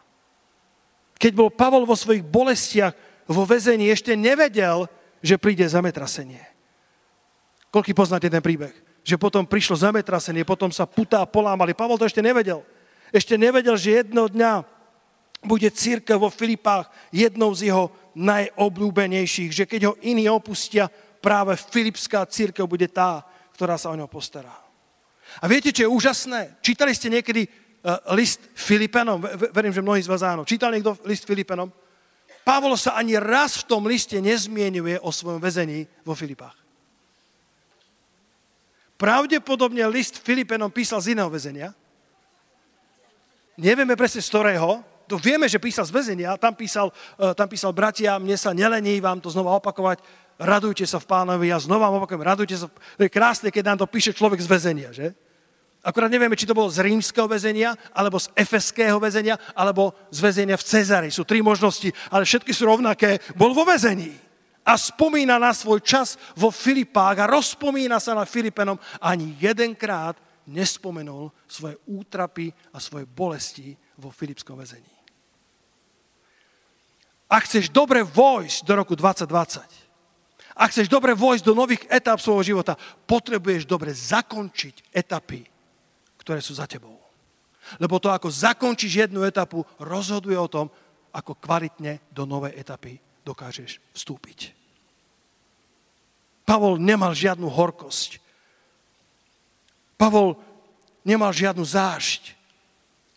Keď 1.21 1.33
bol 1.37 1.53
Pavol 1.53 1.87
vo 1.87 1.95
svojich 1.95 2.25
bolestiach 2.27 2.95
vo 3.31 3.47
väzení, 3.47 3.93
ešte 3.93 4.19
nevedel, 4.19 4.91
že 5.23 5.39
príde 5.39 5.63
zametrasenie. 5.69 6.43
Koľký 7.71 7.95
poznáte 7.95 8.27
ten 8.27 8.43
príbeh? 8.43 8.75
Že 9.07 9.21
potom 9.21 9.47
prišlo 9.47 9.79
zametrasenie, 9.79 10.43
potom 10.43 10.75
sa 10.75 10.89
putá 10.89 11.23
polámali. 11.29 11.77
Pavol 11.77 12.01
to 12.01 12.09
ešte 12.09 12.25
nevedel. 12.25 12.67
Ešte 13.15 13.39
nevedel, 13.39 13.79
že 13.79 14.03
jedného 14.03 14.27
dňa 14.27 14.53
bude 15.47 15.69
církev 15.71 16.21
vo 16.21 16.29
Filipách 16.29 16.91
jednou 17.15 17.55
z 17.55 17.71
jeho 17.71 17.95
najobľúbenejších, 18.19 19.51
že 19.55 19.65
keď 19.65 19.93
ho 19.93 19.95
iní 20.05 20.27
opustia, 20.29 20.91
práve 21.23 21.57
Filipská 21.57 22.27
církev 22.27 22.67
bude 22.67 22.89
tá, 22.91 23.25
ktorá 23.55 23.77
sa 23.79 23.93
o 23.93 23.97
neho 23.97 24.11
postará. 24.11 24.53
A 25.39 25.47
viete, 25.47 25.71
čo 25.71 25.87
je 25.87 25.95
úžasné? 25.95 26.59
Čítali 26.59 26.91
ste 26.91 27.07
niekedy 27.07 27.47
uh, 27.47 28.03
list 28.19 28.43
Filipenom? 28.59 29.23
Verím, 29.55 29.71
že 29.71 29.85
mnohí 29.85 30.03
z 30.03 30.11
vás 30.11 30.27
áno. 30.27 30.43
Čítali 30.43 30.83
niekto 30.83 30.99
list 31.07 31.23
Filipenom? 31.23 31.71
Pavol 32.43 32.75
sa 32.75 32.99
ani 32.99 33.15
raz 33.15 33.63
v 33.63 33.69
tom 33.71 33.87
liste 33.87 34.19
nezmienuje 34.19 34.99
o 34.99 35.15
svojom 35.15 35.39
väzení 35.39 35.87
vo 36.03 36.19
Filipách. 36.19 36.59
Pravdepodobne 38.99 39.87
list 39.89 40.21
Filipenom 40.21 40.69
písal 40.69 41.01
z 41.01 41.17
iného 41.17 41.31
väzenia. 41.31 41.73
Nevieme 43.57 43.97
presne 43.97 44.21
z 44.21 44.29
ktorého, 44.29 44.85
to 45.11 45.19
vieme, 45.19 45.51
že 45.51 45.59
písal 45.59 45.83
z 45.83 45.91
väzenia, 45.91 46.39
tam 46.39 46.55
písal, 46.55 46.95
uh, 46.95 47.35
tam 47.35 47.51
písal 47.51 47.75
bratia, 47.75 48.15
mne 48.23 48.39
sa 48.39 48.55
nelení 48.55 49.03
vám 49.03 49.19
to 49.19 49.27
znova 49.27 49.59
opakovať, 49.59 49.99
radujte 50.39 50.87
sa 50.87 51.03
v 51.03 51.11
pánovi, 51.11 51.51
ja 51.51 51.59
znova 51.59 51.91
vám 51.91 52.07
opakujem, 52.07 52.23
radujte 52.23 52.55
sa. 52.55 52.71
To 52.71 53.03
je 53.03 53.11
krásne, 53.11 53.51
keď 53.51 53.75
nám 53.75 53.79
to 53.83 53.91
píše 53.91 54.15
človek 54.15 54.39
z 54.39 54.47
väzenia, 54.47 54.95
že? 54.95 55.11
Akurát 55.81 56.13
nevieme, 56.13 56.37
či 56.37 56.45
to 56.45 56.53
bolo 56.53 56.69
z 56.69 56.85
rímskeho 56.85 57.25
väzenia, 57.25 57.73
alebo 57.97 58.21
z 58.21 58.29
efeského 58.37 59.01
väzenia, 59.01 59.41
alebo 59.57 59.97
z 60.13 60.21
väzenia 60.21 60.61
v 60.61 60.67
Cezari. 60.69 61.09
Sú 61.09 61.25
tri 61.25 61.41
možnosti, 61.41 61.89
ale 62.13 62.29
všetky 62.29 62.53
sú 62.53 62.69
rovnaké. 62.69 63.17
Bol 63.33 63.57
vo 63.57 63.65
väzení 63.65 64.13
a 64.61 64.77
spomína 64.77 65.41
na 65.41 65.57
svoj 65.57 65.81
čas 65.81 66.21
vo 66.37 66.53
Filipách 66.53 67.25
a 67.25 67.31
rozpomína 67.33 67.97
sa 67.97 68.13
na 68.13 68.29
Filipenom. 68.29 68.77
Ani 69.01 69.41
jedenkrát 69.41 70.21
nespomenul 70.45 71.33
svoje 71.49 71.81
útrapy 71.89 72.53
a 72.77 72.79
svoje 72.81 73.09
bolesti 73.09 73.73
vo 73.97 74.13
filipskom 74.13 74.61
väzení. 74.61 75.00
Ak 77.31 77.47
chceš 77.47 77.71
dobre 77.71 78.03
vojsť 78.03 78.67
do 78.67 78.73
roku 78.75 78.99
2020, 78.99 79.63
ak 80.59 80.69
chceš 80.75 80.91
dobre 80.91 81.15
vojsť 81.15 81.47
do 81.47 81.55
nových 81.55 81.87
etap 81.87 82.19
svojho 82.19 82.43
života, 82.43 82.75
potrebuješ 83.07 83.65
dobre 83.71 83.95
zakončiť 83.95 84.91
etapy, 84.91 85.47
ktoré 86.19 86.43
sú 86.43 86.59
za 86.59 86.67
tebou. 86.67 86.99
Lebo 87.79 88.03
to, 88.03 88.11
ako 88.11 88.27
zakončíš 88.27 89.07
jednu 89.07 89.23
etapu, 89.23 89.63
rozhoduje 89.79 90.35
o 90.35 90.51
tom, 90.51 90.67
ako 91.15 91.39
kvalitne 91.39 92.03
do 92.11 92.27
novej 92.27 92.59
etapy 92.59 92.99
dokážeš 93.23 93.79
vstúpiť. 93.95 94.51
Pavol 96.43 96.83
nemal 96.83 97.15
žiadnu 97.15 97.47
horkosť. 97.47 98.19
Pavol 99.95 100.35
nemal 101.07 101.31
žiadnu 101.31 101.63
zášť. 101.63 102.35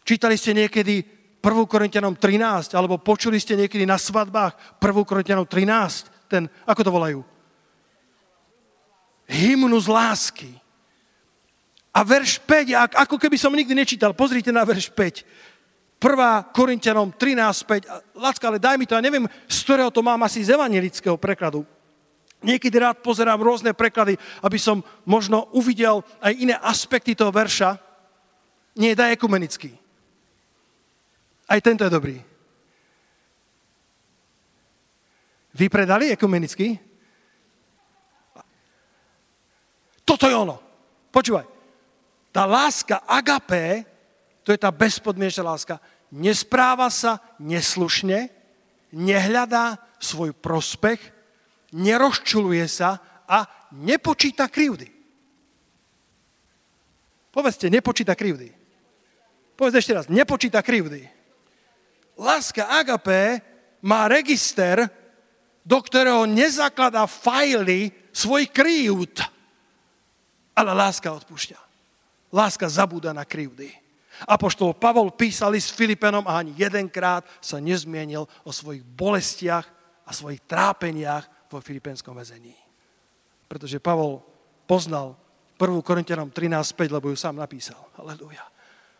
Čítali 0.05 0.37
ste 0.37 0.53
niekedy 0.53 1.01
1. 1.43 1.67
Korintianom 1.67 2.15
13, 2.15 2.71
alebo 2.71 2.95
počuli 3.03 3.35
ste 3.35 3.59
niekedy 3.59 3.83
na 3.83 3.99
svadbách 3.99 4.79
1. 4.79 5.03
Korintianom 5.03 5.43
13, 5.43 6.31
ten, 6.31 6.47
ako 6.63 6.81
to 6.87 6.91
volajú? 6.91 7.19
hymnus 9.27 9.87
lásky. 9.87 10.51
A 11.93 12.01
verš 12.01 12.41
5, 12.41 12.73
ako 13.05 13.21
keby 13.21 13.37
som 13.37 13.53
nikdy 13.53 13.77
nečítal, 13.77 14.17
pozrite 14.17 14.49
na 14.49 14.65
verš 14.65 14.89
5. 14.89 16.01
1. 16.01 16.49
Korintianom 16.51 17.13
13.5. 17.13 18.17
Lacka, 18.17 18.45
ale 18.49 18.57
daj 18.57 18.75
mi 18.81 18.89
to, 18.89 18.97
ja 18.97 19.03
neviem, 19.03 19.29
z 19.45 19.57
ktorého 19.61 19.93
to 19.93 20.01
mám 20.01 20.19
asi 20.25 20.41
z 20.41 20.57
evangelického 20.57 21.15
prekladu. 21.21 21.63
Niekedy 22.43 22.75
rád 22.75 22.99
pozerám 22.99 23.39
rôzne 23.39 23.71
preklady, 23.71 24.19
aby 24.43 24.59
som 24.59 24.83
možno 25.07 25.47
uvidel 25.55 26.03
aj 26.19 26.33
iné 26.35 26.55
aspekty 26.59 27.15
toho 27.15 27.31
verša. 27.31 27.79
Nie, 28.75 28.97
daj 28.97 29.15
ekumenický. 29.15 29.79
Aj 31.47 31.59
tento 31.59 31.83
je 31.83 31.91
dobrý. 31.91 32.15
Vypredali 35.53 36.09
ekumenický? 36.09 36.79
Toto 40.03 40.25
je 40.25 40.35
ono. 40.35 40.57
Počúvaj. 41.13 41.45
Tá 42.33 42.49
láska 42.49 43.05
agapé, 43.05 43.85
to 44.41 44.49
je 44.49 44.57
tá 44.57 44.73
bezpodmienečná 44.73 45.45
láska, 45.45 45.77
nespráva 46.09 46.89
sa 46.89 47.21
neslušne, 47.37 48.33
nehľadá 48.89 49.77
svoj 50.01 50.33
prospech, 50.33 50.99
nerozčuluje 51.73 52.65
sa 52.65 52.97
a 53.29 53.45
nepočíta 53.77 54.49
krivdy. 54.49 54.89
Povedzte, 57.33 57.69
nepočíta 57.69 58.13
krivdy. 58.13 58.53
Povedz 59.57 59.81
ešte 59.81 59.93
raz, 59.93 60.05
nepočíta 60.09 60.61
krivdy. 60.61 61.22
Láska 62.13 62.69
agapé 62.69 63.41
má 63.81 64.07
register, 64.07 64.85
do 65.63 65.79
ktorého 65.79 66.27
nezakladá 66.27 67.07
fajly 67.07 67.91
svoj 68.11 68.47
krivd. 68.51 69.23
Ale 70.53 70.71
láska 70.75 71.09
odpúšťa. 71.09 71.57
Láska 72.33 72.69
zabúda 72.69 73.13
na 73.15 73.25
krivdy. 73.25 73.73
Apoštol 74.29 74.77
Pavol 74.77 75.09
písali 75.13 75.57
s 75.57 75.73
Filipenom 75.73 76.23
a 76.29 76.37
ani 76.37 76.53
jedenkrát 76.53 77.25
sa 77.41 77.57
nezmienil 77.57 78.29
o 78.45 78.51
svojich 78.53 78.85
bolestiach 78.85 79.65
a 80.05 80.11
svojich 80.13 80.45
trápeniach 80.45 81.49
vo 81.49 81.57
filipenskom 81.61 82.13
väzení. 82.13 82.53
Pretože 83.49 83.81
Pavol 83.81 84.21
poznal 84.69 85.17
1. 85.57 85.81
Korintianom 85.85 86.29
13.5, 86.29 86.93
lebo 86.93 87.09
ju 87.09 87.17
sám 87.17 87.37
napísal. 87.37 87.77
Aleluja. 87.97 88.45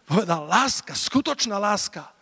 Povedal, 0.06 0.46
láska, 0.46 0.94
skutočná 0.94 1.58
láska 1.58 2.13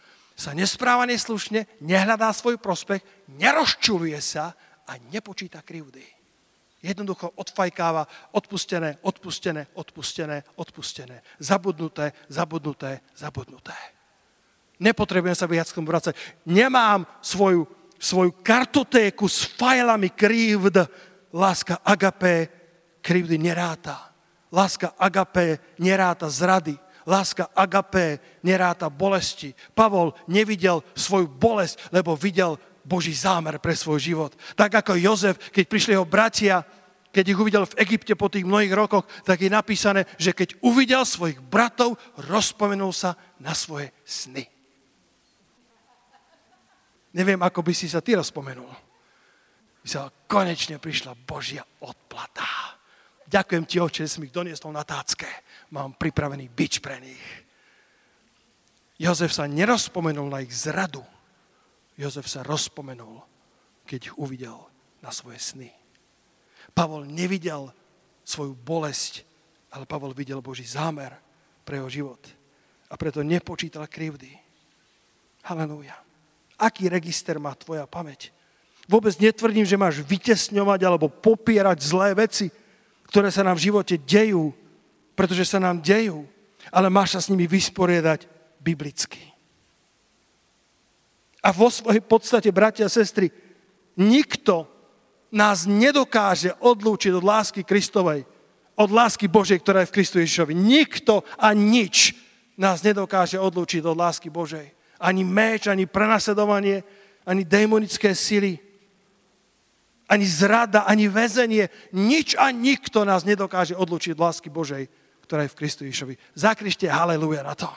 sa 0.41 0.57
nespráva 0.57 1.05
neslušne, 1.05 1.69
nehľadá 1.85 2.33
svoj 2.33 2.57
prospech, 2.57 3.05
nerozčuluje 3.37 4.17
sa 4.17 4.57
a 4.89 4.97
nepočíta 5.13 5.61
krivdy. 5.61 6.01
Jednoducho 6.81 7.29
odfajkáva 7.37 8.09
odpustené, 8.33 8.97
odpustené, 9.05 9.69
odpustené, 9.77 10.41
odpustené. 10.57 11.21
Zabudnuté, 11.37 12.09
zabudnuté, 12.25 13.05
zabudnuté. 13.13 13.77
Nepotrebujem 14.81 15.37
sa 15.37 15.45
viac 15.45 15.69
k 15.69 15.77
tomu. 15.77 15.93
Nemám 16.49 17.05
svoju, 17.21 17.69
svoju 18.01 18.33
kartotéku 18.41 19.29
s 19.29 19.45
fajlami 19.45 20.09
krivd. 20.09 20.89
Láska 21.29 21.77
agapé 21.85 22.49
krivdy 23.05 23.37
neráta. 23.37 24.09
Láska 24.49 24.97
agapé 24.97 25.61
neráta 25.77 26.25
zrady. 26.33 26.81
Láska 27.11 27.51
agapé 27.51 28.23
neráta 28.39 28.87
bolesti. 28.87 29.51
Pavol 29.75 30.15
nevidel 30.31 30.79
svoju 30.95 31.27
bolesť, 31.27 31.91
lebo 31.91 32.15
videl 32.15 32.55
Boží 32.87 33.11
zámer 33.11 33.59
pre 33.59 33.75
svoj 33.75 33.99
život. 33.99 34.31
Tak 34.55 34.79
ako 34.79 34.95
Jozef, 34.95 35.35
keď 35.51 35.65
prišli 35.67 35.91
jeho 35.99 36.07
bratia, 36.07 36.63
keď 37.11 37.25
ich 37.27 37.39
uvidel 37.39 37.67
v 37.67 37.77
Egypte 37.83 38.15
po 38.15 38.31
tých 38.31 38.47
mnohých 38.47 38.71
rokoch, 38.71 39.03
tak 39.27 39.43
je 39.43 39.51
napísané, 39.51 40.07
že 40.15 40.31
keď 40.31 40.55
uvidel 40.63 41.03
svojich 41.03 41.43
bratov, 41.43 41.99
rozpomenul 42.15 42.95
sa 42.95 43.19
na 43.43 43.51
svoje 43.51 43.91
sny. 44.07 44.47
Neviem, 47.11 47.43
ako 47.43 47.59
by 47.59 47.73
si 47.75 47.91
sa 47.91 47.99
ty 47.99 48.15
rozpomenul. 48.15 48.71
By 49.83 49.87
konečne 50.31 50.79
prišla 50.79 51.11
Božia 51.27 51.67
odplata. 51.83 52.50
Ďakujem 53.31 53.63
ti, 53.63 53.79
oče, 53.79 54.03
že 54.03 54.11
si 54.11 54.17
mi 54.19 54.27
ich 54.27 54.35
doniesol 54.35 54.75
na 54.75 54.83
tácke. 54.83 55.23
Mám 55.71 55.95
pripravený 55.95 56.51
bič 56.51 56.83
pre 56.83 56.99
nich. 56.99 57.23
Jozef 58.99 59.31
sa 59.31 59.47
nerozpomenul 59.47 60.27
na 60.27 60.43
ich 60.43 60.51
zradu, 60.51 61.01
Jozef 61.95 62.27
sa 62.27 62.43
rozpomenul, 62.43 63.23
keď 63.87 64.11
ich 64.11 64.15
uvidel 64.19 64.57
na 64.99 65.15
svoje 65.15 65.39
sny. 65.39 65.71
Pavol 66.75 67.07
nevidel 67.07 67.71
svoju 68.27 68.51
bolesť, 68.51 69.23
ale 69.71 69.87
Pavol 69.87 70.11
videl 70.11 70.43
Boží 70.43 70.67
zámer 70.67 71.15
pre 71.63 71.79
jeho 71.79 71.89
život. 71.89 72.21
A 72.91 72.99
preto 72.99 73.23
nepočítal 73.23 73.87
krivdy. 73.87 74.35
Halelúja. 75.47 75.95
Aký 76.59 76.91
register 76.91 77.39
má 77.41 77.55
tvoja 77.55 77.87
pamäť? 77.87 78.29
Vôbec 78.85 79.15
netvrdím, 79.17 79.63
že 79.63 79.79
máš 79.79 80.03
vytesňovať 80.03 80.79
alebo 80.83 81.07
popierať 81.07 81.77
zlé 81.79 82.13
veci, 82.13 82.51
ktoré 83.11 83.27
sa 83.27 83.43
nám 83.43 83.59
v 83.59 83.67
živote 83.67 83.99
dejú, 83.99 84.55
pretože 85.19 85.43
sa 85.43 85.59
nám 85.59 85.83
dejú, 85.83 86.23
ale 86.71 86.87
máš 86.87 87.19
sa 87.19 87.21
s 87.21 87.29
nimi 87.29 87.43
vysporiadať 87.43 88.25
biblicky. 88.63 89.19
A 91.43 91.51
vo 91.51 91.67
svojej 91.67 91.99
podstate, 91.99 92.47
bratia 92.55 92.87
a 92.87 92.93
sestry, 92.93 93.27
nikto 93.99 94.63
nás 95.33 95.67
nedokáže 95.67 96.55
odlúčiť 96.63 97.11
od 97.17 97.23
lásky 97.25 97.61
Kristovej, 97.67 98.23
od 98.79 98.89
lásky 98.89 99.27
Božej, 99.27 99.59
ktorá 99.59 99.83
je 99.83 99.89
v 99.91 99.95
Kristu 99.99 100.15
Ježišovi. 100.23 100.53
Nikto 100.55 101.27
a 101.35 101.51
nič 101.51 102.15
nás 102.55 102.79
nedokáže 102.79 103.35
odlúčiť 103.35 103.83
od 103.83 103.97
lásky 103.99 104.31
Božej. 104.31 104.71
ani 105.01 105.25
meč, 105.25 105.65
ani 105.65 105.89
prenasledovanie, 105.89 106.85
ani 107.25 107.41
démonické 107.41 108.13
sily, 108.13 108.61
ani 110.11 110.27
zrada, 110.27 110.83
ani 110.83 111.07
väzenie. 111.07 111.71
Nič 111.95 112.35
a 112.35 112.51
nikto 112.51 113.07
nás 113.07 113.23
nedokáže 113.23 113.79
odlučiť 113.79 114.11
od 114.11 114.19
lásky 114.19 114.51
Božej, 114.51 114.91
ktorá 115.23 115.47
je 115.47 115.53
v 115.55 115.59
Kristu 115.63 115.87
Ježovi. 115.87 116.19
Zakrište 116.35 116.91
haleluja 116.91 117.47
na 117.47 117.55
to. 117.55 117.71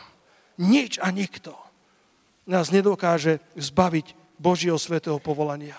Nič 0.58 0.98
a 0.98 1.14
nikto 1.14 1.54
nás 2.50 2.74
nedokáže 2.74 3.38
zbaviť 3.54 4.18
Božieho 4.42 4.74
svetého 4.74 5.22
povolania. 5.22 5.78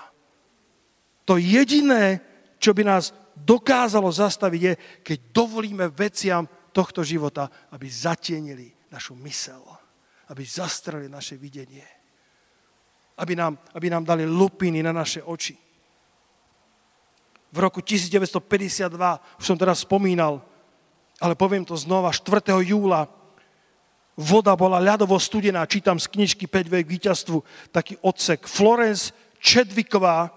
To 1.28 1.36
jediné, 1.36 2.24
čo 2.64 2.72
by 2.72 2.88
nás 2.88 3.12
dokázalo 3.36 4.08
zastaviť, 4.08 4.62
je, 4.64 4.74
keď 5.04 5.18
dovolíme 5.36 5.92
veciam 5.92 6.48
tohto 6.72 7.04
života, 7.04 7.52
aby 7.76 7.92
zatienili 7.92 8.72
našu 8.88 9.20
mysel, 9.28 9.60
aby 10.32 10.48
zastrali 10.48 11.12
naše 11.12 11.36
videnie, 11.36 11.84
aby 13.20 13.36
nám, 13.36 13.60
aby 13.76 13.92
nám 13.92 14.08
dali 14.08 14.24
lupiny 14.24 14.80
na 14.80 14.96
naše 14.96 15.20
oči. 15.20 15.65
V 17.56 17.64
roku 17.64 17.80
1952, 17.80 18.92
už 19.40 19.46
som 19.48 19.56
teraz 19.56 19.88
spomínal, 19.88 20.44
ale 21.24 21.40
poviem 21.40 21.64
to 21.64 21.80
znova, 21.80 22.12
4. 22.12 22.52
júla 22.68 23.08
voda 24.20 24.52
bola 24.60 24.84
ľadovo 24.84 25.16
studená, 25.16 25.64
čítam 25.64 25.96
z 25.96 26.12
knižky 26.12 26.52
5 26.52 26.68
vek 26.68 26.88
víťazstvu, 26.88 27.38
taký 27.72 27.96
odsek. 28.04 28.44
Florence 28.44 29.16
Čedviková 29.40 30.36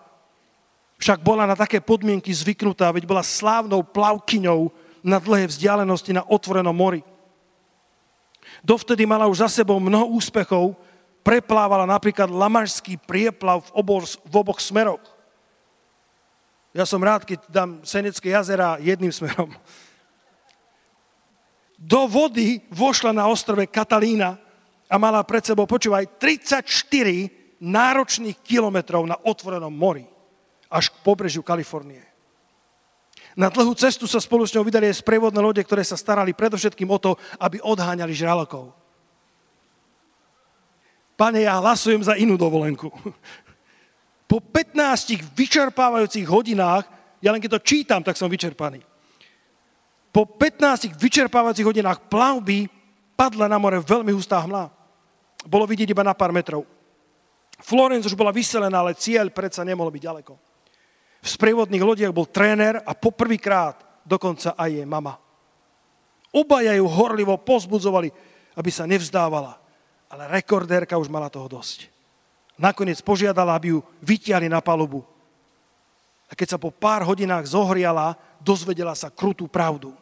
však 0.98 1.22
bola 1.22 1.46
na 1.46 1.58
také 1.58 1.82
podmienky 1.82 2.30
zvyknutá, 2.30 2.90
veď 2.94 3.06
bola 3.06 3.26
slávnou 3.26 3.82
plavkyňou 3.82 4.70
na 5.02 5.18
dlhé 5.18 5.50
vzdialenosti 5.50 6.14
na 6.14 6.22
otvorenom 6.22 6.74
mori. 6.74 7.02
Dovtedy 8.62 9.06
mala 9.06 9.26
už 9.26 9.42
za 9.42 9.62
sebou 9.62 9.82
mnoho 9.82 10.10
úspechov, 10.14 10.74
preplávala 11.26 11.86
napríklad 11.86 12.30
Lamarský 12.30 12.94
prieplav 12.98 13.66
v, 13.66 13.70
obor, 13.74 14.06
v 14.06 14.34
oboch 14.38 14.62
smeroch. 14.62 15.17
Ja 16.76 16.84
som 16.84 17.00
rád, 17.00 17.24
keď 17.24 17.48
dám 17.48 17.70
Senecké 17.80 18.32
jazera 18.32 18.76
jedným 18.76 19.12
smerom. 19.12 19.48
Do 21.78 22.10
vody 22.10 22.60
vošla 22.68 23.14
na 23.14 23.30
ostrove 23.30 23.64
Katalína 23.70 24.36
a 24.90 24.96
mala 24.98 25.22
pred 25.22 25.46
sebou, 25.46 25.64
počúvaj, 25.64 26.18
34 26.18 26.66
náročných 27.62 28.38
kilometrov 28.42 29.06
na 29.06 29.14
otvorenom 29.14 29.70
mori 29.70 30.06
až 30.68 30.90
k 30.92 30.96
pobrežiu 31.06 31.40
Kalifornie. 31.40 32.02
Na 33.38 33.46
dlhú 33.46 33.70
cestu 33.78 34.10
sa 34.10 34.18
spolu 34.18 34.42
s 34.42 34.52
ňou 34.52 34.66
vydali 34.66 34.90
aj 34.90 34.98
sprevodné 34.98 35.38
lode, 35.38 35.62
ktoré 35.62 35.86
sa 35.86 35.94
starali 35.94 36.34
predovšetkým 36.34 36.90
o 36.90 36.98
to, 36.98 37.14
aby 37.38 37.62
odháňali 37.62 38.10
žralokov. 38.10 38.74
Pane, 41.14 41.46
ja 41.46 41.58
hlasujem 41.62 42.02
za 42.02 42.18
inú 42.18 42.34
dovolenku. 42.34 42.90
Po 44.28 44.44
15 44.44 45.24
vyčerpávajúcich 45.32 46.28
hodinách, 46.28 46.84
ja 47.24 47.32
len 47.32 47.40
keď 47.40 47.56
to 47.56 47.64
čítam, 47.64 48.04
tak 48.04 48.20
som 48.20 48.28
vyčerpaný. 48.28 48.84
Po 50.12 50.28
15 50.28 51.00
vyčerpávajúcich 51.00 51.64
hodinách 51.64 52.12
plavby 52.12 52.68
padla 53.16 53.48
na 53.48 53.56
more 53.56 53.80
veľmi 53.80 54.12
hustá 54.12 54.44
hmla. 54.44 54.68
Bolo 55.48 55.64
vidieť 55.64 55.88
iba 55.88 56.04
na 56.04 56.12
pár 56.12 56.28
metrov. 56.28 56.68
Florence 57.64 58.04
už 58.04 58.14
bola 58.14 58.28
vyselená, 58.28 58.84
ale 58.84 59.00
cieľ 59.00 59.32
predsa 59.32 59.64
nemohol 59.64 59.88
byť 59.96 60.02
ďaleko. 60.04 60.32
V 61.24 61.28
sprievodných 61.28 61.82
lodiach 61.82 62.12
bol 62.12 62.28
tréner 62.28 62.84
a 62.84 62.92
poprvýkrát 62.92 64.04
dokonca 64.04 64.52
aj 64.54 64.70
jej 64.70 64.86
mama. 64.86 65.16
Obaja 66.36 66.76
ju 66.76 66.84
horlivo 66.84 67.40
pozbudzovali, 67.40 68.12
aby 68.60 68.70
sa 68.70 68.84
nevzdávala. 68.84 69.56
Ale 70.12 70.28
rekordérka 70.28 71.00
už 71.00 71.08
mala 71.08 71.32
toho 71.32 71.48
dosť 71.48 71.97
nakoniec 72.58 72.98
požiadala, 73.00 73.54
aby 73.54 73.78
ju 73.78 73.80
vytiahli 74.02 74.50
na 74.50 74.58
palubu. 74.58 75.06
A 76.28 76.36
keď 76.36 76.54
sa 76.54 76.58
po 76.60 76.68
pár 76.68 77.06
hodinách 77.06 77.48
zohriala, 77.48 78.18
dozvedela 78.42 78.92
sa 78.92 79.08
krutú 79.08 79.48
pravdu. 79.48 79.96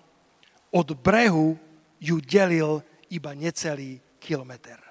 Od 0.72 0.88
brehu 0.98 1.54
ju 2.02 2.18
delil 2.18 2.82
iba 3.12 3.30
necelý 3.36 4.02
kilometr. 4.18 4.82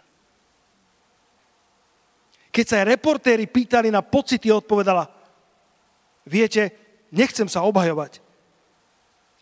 Keď 2.56 2.66
sa 2.66 2.76
aj 2.80 2.96
reportéri 2.96 3.52
pýtali 3.52 3.92
na 3.92 4.00
pocity, 4.00 4.48
odpovedala, 4.48 5.12
viete, 6.24 6.72
nechcem 7.12 7.52
sa 7.52 7.68
obhajovať, 7.68 8.24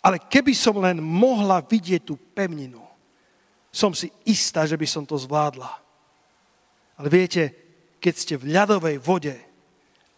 ale 0.02 0.18
keby 0.18 0.58
som 0.58 0.82
len 0.82 0.98
mohla 0.98 1.62
vidieť 1.62 2.02
tú 2.02 2.18
pevninu, 2.18 2.82
som 3.70 3.94
si 3.94 4.10
istá, 4.26 4.66
že 4.66 4.74
by 4.74 4.88
som 4.90 5.06
to 5.06 5.14
zvládla. 5.14 5.70
Ale 6.98 7.08
viete, 7.10 7.63
keď 8.04 8.16
ste 8.20 8.36
v 8.36 8.52
ľadovej 8.52 9.00
vode 9.00 9.32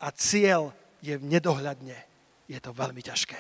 a 0.02 0.10
cieľ 0.10 0.74
je 1.06 1.14
v 1.22 1.30
nedohľadne, 1.30 1.94
je 2.50 2.58
to 2.58 2.74
veľmi 2.74 3.06
ťažké. 3.06 3.38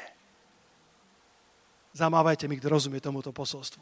Zamávajte 1.95 2.45
mi, 2.45 2.59
kto 2.59 2.69
rozumie 2.69 3.01
tomuto 3.01 3.31
posolstvu. 3.31 3.81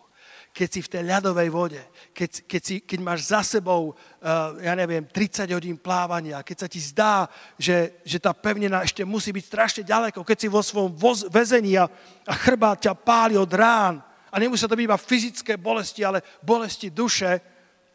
Keď 0.53 0.68
si 0.70 0.80
v 0.86 0.91
tej 0.95 1.03
ľadovej 1.09 1.49
vode, 1.49 1.82
keď, 2.14 2.45
keď, 2.45 2.61
si, 2.61 2.76
keď 2.80 2.99
máš 3.01 3.28
za 3.34 3.41
sebou, 3.41 3.91
uh, 3.91 4.53
ja 4.61 4.78
neviem, 4.78 5.03
30 5.03 5.49
hodín 5.49 5.76
plávania, 5.82 6.45
keď 6.45 6.57
sa 6.64 6.68
ti 6.70 6.78
zdá, 6.78 7.26
že, 7.57 7.99
že 8.05 8.22
tá 8.22 8.32
pevnina 8.32 8.86
ešte 8.86 9.01
musí 9.01 9.34
byť 9.34 9.45
strašne 9.49 9.84
ďaleko, 9.84 10.22
keď 10.22 10.38
si 10.38 10.47
vo 10.47 10.61
svojom 10.61 10.93
voz, 10.93 11.26
väzení 11.28 11.76
a, 11.76 11.89
a 12.24 12.34
chrbát 12.38 12.86
ťa 12.86 12.93
páli 12.93 13.34
od 13.36 13.49
rán 13.49 13.99
a 14.30 14.36
nemusí 14.38 14.64
to 14.70 14.78
byť 14.78 14.86
iba 14.86 14.95
fyzické 15.01 15.53
bolesti, 15.57 16.05
ale 16.05 16.22
bolesti 16.45 16.93
duše, 16.93 17.41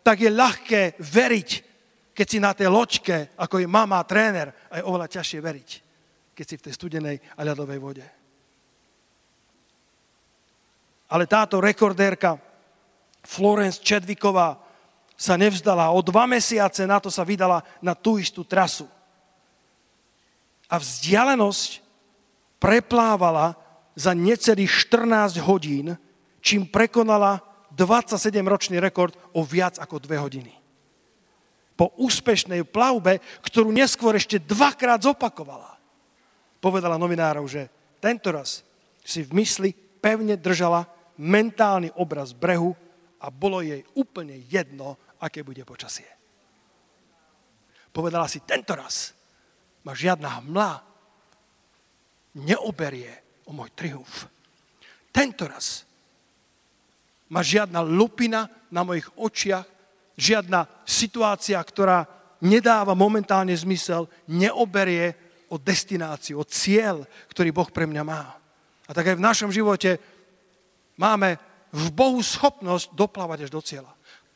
tak 0.02 0.18
je 0.18 0.30
ľahké 0.34 0.98
veriť, 0.98 1.67
keď 2.18 2.26
si 2.26 2.42
na 2.42 2.50
tej 2.50 2.66
loďke, 2.66 3.38
ako 3.38 3.62
je 3.62 3.70
mama 3.70 4.02
tréner, 4.02 4.50
a 4.66 4.82
je 4.82 4.86
oveľa 4.90 5.06
ťažšie 5.06 5.38
veriť, 5.38 5.68
keď 6.34 6.44
si 6.50 6.54
v 6.58 6.64
tej 6.66 6.72
studenej 6.74 7.16
a 7.38 7.46
ľadovej 7.46 7.78
vode. 7.78 8.06
Ale 11.14 11.30
táto 11.30 11.62
rekordérka 11.62 12.42
Florence 13.22 13.78
Čedviková 13.78 14.58
sa 15.14 15.38
nevzdala. 15.38 15.94
O 15.94 16.02
dva 16.02 16.26
mesiace 16.26 16.90
na 16.90 16.98
to 16.98 17.06
sa 17.06 17.22
vydala 17.22 17.62
na 17.78 17.94
tú 17.94 18.18
istú 18.18 18.42
trasu. 18.42 18.90
A 20.66 20.74
vzdialenosť 20.74 21.86
preplávala 22.58 23.54
za 23.94 24.10
necelých 24.10 24.90
14 24.90 25.38
hodín, 25.46 25.94
čím 26.42 26.66
prekonala 26.66 27.38
27-ročný 27.78 28.82
rekord 28.82 29.14
o 29.38 29.46
viac 29.46 29.78
ako 29.78 30.02
2 30.02 30.18
hodiny 30.18 30.58
po 31.78 31.94
úspešnej 31.94 32.66
plavbe, 32.66 33.22
ktorú 33.46 33.70
neskôr 33.70 34.18
ešte 34.18 34.42
dvakrát 34.42 34.98
zopakovala. 34.98 35.78
Povedala 36.58 36.98
novinárov, 36.98 37.46
že 37.46 37.70
tento 38.02 38.34
raz 38.34 38.66
si 39.06 39.22
v 39.22 39.38
mysli 39.38 39.70
pevne 40.02 40.34
držala 40.34 40.90
mentálny 41.22 41.94
obraz 41.94 42.34
brehu 42.34 42.74
a 43.22 43.30
bolo 43.30 43.62
jej 43.62 43.86
úplne 43.94 44.42
jedno, 44.50 44.98
aké 45.22 45.46
bude 45.46 45.62
počasie. 45.62 46.06
Povedala 47.94 48.26
si, 48.26 48.42
tento 48.42 48.74
raz 48.74 49.14
ma 49.86 49.94
žiadna 49.94 50.42
hmla 50.42 50.70
neoberie 52.42 53.42
o 53.46 53.54
môj 53.54 53.70
triumf. 53.74 54.26
Tento 55.14 55.46
raz 55.46 55.86
ma 57.30 57.42
žiadna 57.42 57.82
lupina 57.86 58.50
na 58.70 58.82
mojich 58.82 59.06
očiach 59.14 59.77
žiadna 60.18 60.66
situácia, 60.82 61.62
ktorá 61.62 62.04
nedáva 62.42 62.98
momentálne 62.98 63.54
zmysel, 63.54 64.10
neoberie 64.26 65.14
o 65.48 65.56
destináciu, 65.56 66.42
o 66.42 66.44
cieľ, 66.44 67.06
ktorý 67.30 67.54
Boh 67.54 67.70
pre 67.70 67.86
mňa 67.86 68.02
má. 68.02 68.34
A 68.88 68.90
tak 68.90 69.14
aj 69.14 69.16
v 69.16 69.26
našom 69.26 69.50
živote 69.54 70.02
máme 70.98 71.38
v 71.70 71.86
Bohu 71.94 72.18
schopnosť 72.18 72.92
doplávať 72.92 73.48
až 73.48 73.50
do 73.54 73.62
cieľa. 73.62 73.92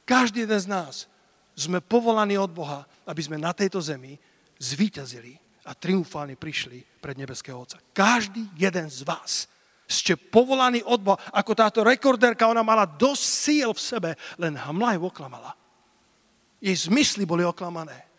Každý 0.06 0.44
jeden 0.46 0.60
z 0.60 0.68
nás 0.70 0.94
sme 1.58 1.82
povolaní 1.84 2.38
od 2.38 2.48
Boha, 2.48 2.86
aby 3.04 3.20
sme 3.20 3.36
na 3.36 3.52
tejto 3.52 3.82
zemi 3.82 4.16
zvíťazili 4.56 5.36
a 5.68 5.76
triumfálne 5.76 6.38
prišli 6.38 6.80
pred 7.00 7.16
nebeského 7.18 7.58
Otca. 7.58 7.78
Každý 7.92 8.48
jeden 8.56 8.88
z 8.88 9.04
vás 9.04 9.46
ste 9.88 10.16
povolaní 10.16 10.80
od 10.84 11.00
Boha. 11.00 11.18
Ako 11.32 11.52
táto 11.52 11.84
rekordérka, 11.84 12.48
ona 12.48 12.64
mala 12.64 12.88
dosť 12.88 13.24
síl 13.24 13.70
v 13.72 13.80
sebe, 13.80 14.10
len 14.40 14.56
hmla 14.56 14.96
ju 14.96 15.08
oklamala 15.08 15.52
jej 16.62 16.76
zmysly 16.78 17.26
boli 17.26 17.42
oklamané. 17.42 18.12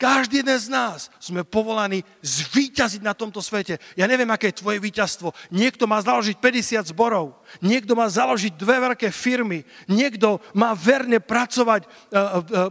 Každý 0.00 0.40
jeden 0.40 0.56
z 0.56 0.72
nás 0.72 1.12
sme 1.20 1.44
povolaní 1.44 2.00
zvíťaziť 2.24 3.04
na 3.04 3.12
tomto 3.12 3.44
svete. 3.44 3.76
Ja 4.00 4.08
neviem, 4.08 4.32
aké 4.32 4.48
je 4.48 4.64
tvoje 4.64 4.80
víťazstvo. 4.80 5.36
Niekto 5.52 5.84
má 5.84 6.00
založiť 6.00 6.40
50 6.40 6.88
zborov, 6.88 7.36
niekto 7.60 7.92
má 7.92 8.08
založiť 8.08 8.56
dve 8.56 8.80
veľké 8.80 9.12
firmy, 9.12 9.60
niekto 9.92 10.40
má 10.56 10.72
verne 10.72 11.20
pracovať 11.20 11.84
eh, 11.84 11.90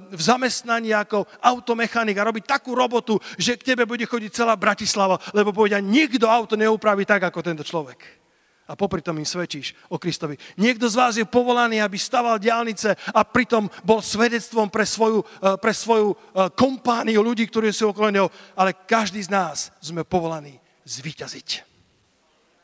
v 0.10 0.22
zamestnaní 0.26 0.90
ako 0.90 1.30
automechanik 1.38 2.18
a 2.18 2.26
robiť 2.34 2.50
takú 2.50 2.74
robotu, 2.74 3.22
že 3.38 3.62
k 3.62 3.78
tebe 3.78 3.86
bude 3.86 4.10
chodiť 4.10 4.34
celá 4.34 4.58
Bratislava, 4.58 5.22
lebo 5.30 5.54
povedia, 5.54 5.78
nikto 5.78 6.26
auto 6.26 6.58
neupraví 6.58 7.06
tak, 7.06 7.30
ako 7.30 7.46
tento 7.46 7.62
človek. 7.62 8.19
A 8.70 8.78
popri 8.78 9.02
tom 9.02 9.18
im 9.18 9.26
svedčíš 9.26 9.74
o 9.90 9.98
Kristovi. 9.98 10.38
Niekto 10.62 10.86
z 10.86 10.96
vás 10.96 11.14
je 11.18 11.26
povolaný, 11.26 11.82
aby 11.82 11.98
staval 11.98 12.38
diálnice 12.38 12.94
a 12.94 13.26
pritom 13.26 13.66
bol 13.82 13.98
svedectvom 13.98 14.70
pre 14.70 14.86
svoju, 14.86 15.26
eh, 15.26 15.58
pre 15.58 15.74
svoju 15.74 16.14
eh, 16.14 16.54
kompániu 16.54 17.26
ľudí, 17.26 17.50
ktorí 17.50 17.74
sú 17.74 17.90
okolo 17.90 18.14
neho, 18.14 18.30
ale 18.54 18.78
každý 18.86 19.26
z 19.26 19.34
nás 19.34 19.74
sme 19.82 20.06
povolaní 20.06 20.62
zvíťaziť. 20.86 21.66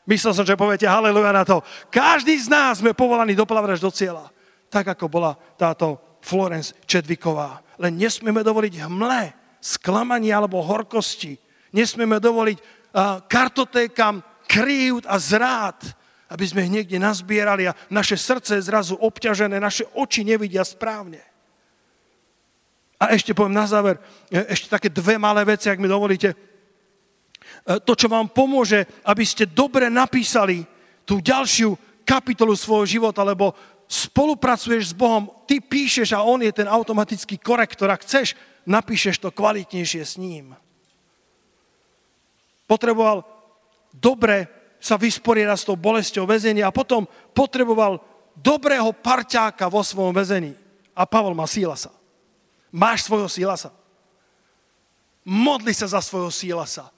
Myslel 0.06 0.32
som, 0.38 0.46
že 0.46 0.54
poviete 0.54 0.86
haleluja 0.86 1.34
na 1.34 1.42
to. 1.42 1.66
Každý 1.90 2.38
z 2.38 2.46
nás 2.46 2.78
sme 2.78 2.94
povolaní 2.94 3.34
doplavať 3.34 3.82
do 3.82 3.90
cieľa. 3.90 4.30
Tak, 4.70 4.94
ako 4.94 5.10
bola 5.10 5.34
táto 5.58 5.98
Florence 6.22 6.78
Čedviková. 6.86 7.58
Len 7.82 7.98
nesmieme 7.98 8.46
dovoliť 8.46 8.86
hmle, 8.86 9.34
sklamania 9.58 10.38
alebo 10.38 10.62
horkosti. 10.62 11.34
Nesmieme 11.74 12.22
dovoliť 12.22 12.58
uh, 12.62 13.18
kartotékam 13.26 14.22
krívd 14.46 15.10
a 15.10 15.18
zrád, 15.18 15.82
aby 16.26 16.44
sme 16.46 16.66
ich 16.66 16.74
niekde 16.74 16.98
nazbierali 16.98 17.70
a 17.70 17.76
naše 17.86 18.18
srdce 18.18 18.58
je 18.58 18.66
zrazu 18.66 18.98
obťažené, 18.98 19.62
naše 19.62 19.86
oči 19.94 20.26
nevidia 20.26 20.66
správne. 20.66 21.22
A 22.96 23.12
ešte 23.12 23.36
poviem 23.36 23.54
na 23.54 23.68
záver, 23.68 24.00
e, 24.32 24.42
ešte 24.50 24.72
také 24.72 24.88
dve 24.88 25.20
malé 25.20 25.44
veci, 25.44 25.68
ak 25.68 25.78
mi 25.78 25.86
dovolíte. 25.86 26.32
E, 26.32 26.36
to, 27.84 27.92
čo 27.92 28.08
vám 28.08 28.32
pomôže, 28.32 28.88
aby 29.04 29.22
ste 29.22 29.46
dobre 29.46 29.86
napísali 29.92 30.64
tú 31.06 31.20
ďalšiu 31.22 31.76
kapitolu 32.02 32.56
svojho 32.56 32.98
života, 32.98 33.22
lebo 33.22 33.54
spolupracuješ 33.86 34.90
s 34.90 34.98
Bohom, 34.98 35.30
ty 35.46 35.62
píšeš 35.62 36.10
a 36.16 36.26
On 36.26 36.42
je 36.42 36.50
ten 36.50 36.66
automatický 36.66 37.38
korektor. 37.38 37.86
Ak 37.86 38.02
chceš, 38.02 38.34
napíšeš 38.66 39.22
to 39.22 39.30
kvalitnejšie 39.30 40.02
s 40.02 40.18
ním. 40.18 40.58
Potreboval 42.66 43.22
dobre 43.94 44.50
sa 44.80 45.00
vysporiadať 45.00 45.58
s 45.58 45.66
tou 45.68 45.76
bolesťou 45.76 46.28
väzenia 46.28 46.68
a 46.68 46.74
potom 46.74 47.08
potreboval 47.32 48.00
dobrého 48.36 48.92
parťáka 48.92 49.68
vo 49.72 49.80
svojom 49.80 50.12
väzení. 50.12 50.52
A 50.96 51.04
Pavol 51.04 51.36
má 51.36 51.44
sílasa. 51.48 51.92
Máš 52.72 53.08
svojho 53.08 53.28
sílasa. 53.28 53.72
Modli 55.26 55.72
sa 55.72 55.88
za 55.88 56.00
svojho 56.00 56.32
sílasa. 56.32 56.88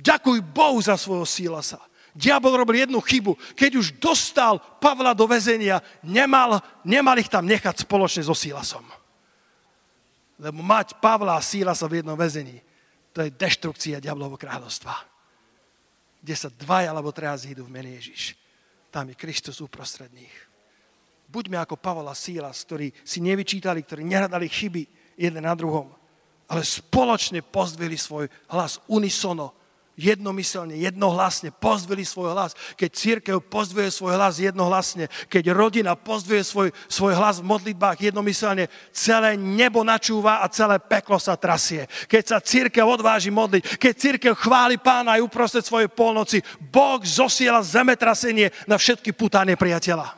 Ďakuj 0.00 0.40
Bohu 0.40 0.80
za 0.80 0.96
svojho 0.96 1.28
sílasa. 1.28 1.80
Diabol 2.10 2.58
robil 2.58 2.82
jednu 2.82 2.98
chybu. 2.98 3.38
Keď 3.54 3.70
už 3.78 3.86
dostal 4.02 4.58
Pavla 4.82 5.14
do 5.14 5.30
väzenia, 5.30 5.78
nemal, 6.02 6.58
nemal 6.82 7.16
ich 7.22 7.30
tam 7.30 7.46
nechať 7.46 7.86
spoločne 7.86 8.26
so 8.26 8.34
sílasom. 8.34 8.82
Lebo 10.40 10.64
mať 10.64 10.98
Pavla 10.98 11.38
a 11.38 11.44
sílasa 11.44 11.86
v 11.86 12.02
jednom 12.02 12.18
väzení, 12.18 12.58
to 13.14 13.22
je 13.22 13.30
deštrukcia 13.30 14.02
diablovho 14.02 14.40
kráľovstva 14.40 15.09
kde 16.20 16.34
sa 16.36 16.52
dvaja 16.52 16.92
alebo 16.92 17.12
traja 17.12 17.48
zídu 17.48 17.64
v 17.64 17.74
mene 17.74 17.96
Ježiš. 17.96 18.36
Tam 18.92 19.08
je 19.08 19.16
Kristus 19.16 19.60
uprostred 19.60 20.12
nich. 20.12 20.32
Buďme 21.30 21.62
ako 21.62 21.78
Pavola 21.78 22.12
Sílas, 22.12 22.66
ktorí 22.66 22.90
si 23.06 23.22
nevyčítali, 23.22 23.86
ktorí 23.86 24.02
nehľadali 24.02 24.50
chyby 24.50 24.82
jeden 25.14 25.46
na 25.46 25.54
druhom, 25.54 25.86
ale 26.50 26.66
spoločne 26.66 27.44
pozdvihli 27.46 27.94
svoj 27.94 28.26
hlas 28.50 28.82
unisono 28.90 29.54
jednomyselne, 30.00 30.80
jednohlasne 30.80 31.52
pozdvili 31.52 32.08
svoj 32.08 32.32
hlas. 32.32 32.56
Keď 32.80 32.90
církev 32.90 33.36
pozdvuje 33.44 33.92
svoj 33.92 34.16
hlas 34.16 34.40
jednohlasne, 34.40 35.12
keď 35.28 35.52
rodina 35.52 35.92
pozdvuje 35.92 36.40
svoj, 36.40 36.68
svoj 36.88 37.12
hlas 37.12 37.44
v 37.44 37.48
modlitbách 37.52 38.00
jednomyselne, 38.00 38.72
celé 38.88 39.36
nebo 39.36 39.84
načúva 39.84 40.40
a 40.40 40.48
celé 40.48 40.80
peklo 40.80 41.20
sa 41.20 41.36
trasie. 41.36 41.84
Keď 42.08 42.22
sa 42.24 42.38
církev 42.40 42.82
odváži 42.88 43.28
modliť, 43.28 43.76
keď 43.76 43.92
církev 43.92 44.32
chváli 44.32 44.80
pána 44.80 45.20
aj 45.20 45.24
uprostred 45.28 45.62
svojej 45.62 45.92
polnoci, 45.92 46.40
Boh 46.72 47.04
zosiela 47.04 47.60
zemetrasenie 47.60 48.48
na 48.64 48.80
všetky 48.80 49.12
putá 49.12 49.44
nepriateľa. 49.44 50.16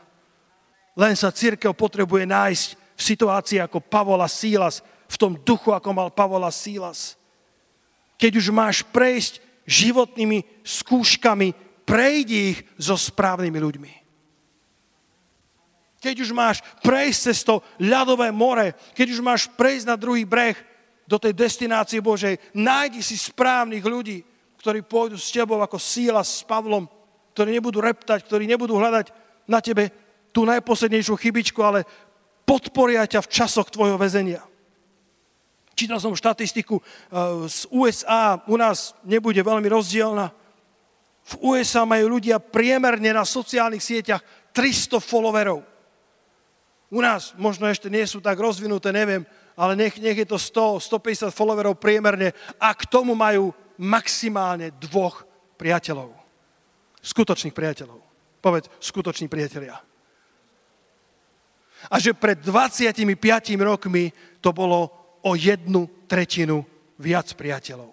Len 0.95 1.16
sa 1.18 1.35
církev 1.35 1.72
potrebuje 1.74 2.28
nájsť 2.28 2.66
v 2.76 3.03
situácii 3.03 3.59
ako 3.59 3.80
Pavola 3.80 4.28
Sílas, 4.30 4.85
v 5.09 5.16
tom 5.20 5.37
duchu, 5.37 5.72
ako 5.72 5.91
mal 5.93 6.09
Pavola 6.09 6.49
Sílas. 6.49 7.20
Keď 8.16 8.33
už 8.39 8.47
máš 8.55 8.80
prejsť 8.87 9.51
životnými 9.67 10.63
skúškami, 10.63 11.55
prejdi 11.83 12.57
ich 12.57 12.59
so 12.79 12.95
správnymi 12.95 13.59
ľuďmi. 13.59 13.93
Keď 16.03 16.17
už 16.19 16.31
máš 16.35 16.59
prejsť 16.83 17.21
cez 17.31 17.39
to 17.47 17.63
ľadové 17.79 18.35
more, 18.35 18.75
keď 18.95 19.07
už 19.15 19.21
máš 19.23 19.47
prejsť 19.55 19.87
na 19.87 19.95
druhý 19.95 20.27
breh 20.27 20.59
do 21.07 21.15
tej 21.15 21.31
destinácie 21.31 22.03
Božej, 22.03 22.39
nájdi 22.59 23.03
si 23.07 23.15
správnych 23.15 23.87
ľudí, 23.87 24.27
ktorí 24.59 24.83
pôjdu 24.83 25.15
s 25.15 25.31
tebou 25.31 25.63
ako 25.63 25.79
síla 25.79 26.27
s 26.27 26.43
Pavlom, 26.43 26.91
ktorí 27.35 27.55
nebudú 27.55 27.79
reptať, 27.79 28.27
ktorí 28.27 28.51
nebudú 28.51 28.79
hľadať 28.79 29.15
na 29.47 29.63
tebe 29.63 29.95
tú 30.35 30.43
najposlednejšiu 30.43 31.15
chybičku, 31.15 31.61
ale 31.63 31.87
podporia 32.43 33.07
ťa 33.07 33.23
v 33.23 33.31
časoch 33.31 33.71
tvojho 33.71 33.95
väzenia. 33.95 34.43
Čítal 35.73 35.99
som 36.01 36.12
štatistiku 36.12 36.79
eh, 36.79 36.85
z 37.49 37.66
USA, 37.73 38.41
u 38.45 38.57
nás 38.61 38.93
nebude 39.05 39.41
veľmi 39.41 39.68
rozdielna. 39.68 40.29
V 41.23 41.35
USA 41.41 41.87
majú 41.87 42.18
ľudia 42.18 42.43
priemerne 42.43 43.14
na 43.14 43.23
sociálnych 43.23 43.81
sieťach 43.83 44.23
300 44.53 44.99
followerov. 44.99 45.62
U 46.93 47.01
nás 47.01 47.33
možno 47.41 47.70
ešte 47.73 47.89
nie 47.89 48.05
sú 48.05 48.20
tak 48.20 48.37
rozvinuté, 48.37 48.93
neviem, 48.93 49.25
ale 49.57 49.73
nech, 49.73 49.97
nech 49.97 50.18
je 50.18 50.29
to 50.29 50.37
100, 50.37 50.93
150 50.93 51.33
followerov 51.33 51.81
priemerne 51.81 52.37
a 52.61 52.68
k 52.77 52.85
tomu 52.85 53.16
majú 53.16 53.57
maximálne 53.81 54.77
dvoch 54.77 55.25
priateľov. 55.57 56.12
Skutočných 57.01 57.57
priateľov. 57.57 58.01
Povedz, 58.45 58.68
skutoční 58.83 59.31
priatelia. 59.31 59.81
A 61.91 61.99
že 61.99 62.14
pred 62.14 62.39
25 62.39 62.95
rokmi 63.59 64.12
to 64.39 64.55
bolo 64.55 65.01
o 65.23 65.39
jednu 65.39 65.87
tretinu 66.11 66.66
viac 66.99 67.31
priateľov. 67.35 67.91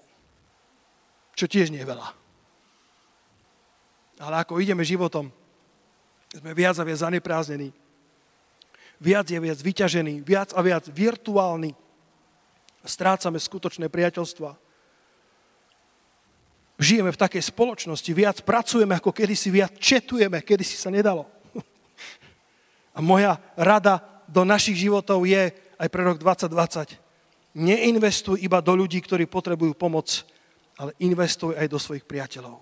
Čo 1.37 1.45
tiež 1.47 1.71
nie 1.71 1.79
je 1.79 1.89
veľa. 1.89 2.07
Ale 4.19 4.35
ako 4.43 4.59
ideme 4.59 4.83
životom, 4.83 5.31
sme 6.35 6.51
viac 6.51 6.75
a 6.75 6.83
viac 6.83 6.99
zaneprázdnení, 6.99 7.71
viac 8.99 9.25
je 9.31 9.39
viac 9.39 9.59
vyťažení, 9.63 10.19
viac 10.19 10.51
a 10.51 10.59
viac 10.59 10.83
virtuálni, 10.91 11.71
strácame 12.83 13.39
skutočné 13.39 13.87
priateľstva. 13.87 14.59
Žijeme 16.79 17.11
v 17.11 17.21
takej 17.21 17.43
spoločnosti, 17.43 18.11
viac 18.11 18.43
pracujeme 18.43 18.95
ako 18.95 19.11
kedysi, 19.11 19.51
viac 19.51 19.75
četujeme, 19.79 20.43
kedysi 20.43 20.79
sa 20.79 20.87
nedalo. 20.91 21.27
A 22.95 23.03
moja 23.03 23.35
rada 23.59 23.99
do 24.31 24.47
našich 24.47 24.79
životov 24.79 25.27
je 25.27 25.51
aj 25.75 25.87
pre 25.91 26.03
rok 26.07 26.19
2020 26.19 27.08
Neinvestuj 27.57 28.41
iba 28.45 28.61
do 28.61 28.77
ľudí, 28.77 29.01
ktorí 29.01 29.25
potrebujú 29.25 29.73
pomoc, 29.73 30.25
ale 30.77 30.93
investuj 31.01 31.57
aj 31.57 31.67
do 31.67 31.79
svojich 31.81 32.05
priateľov. 32.05 32.61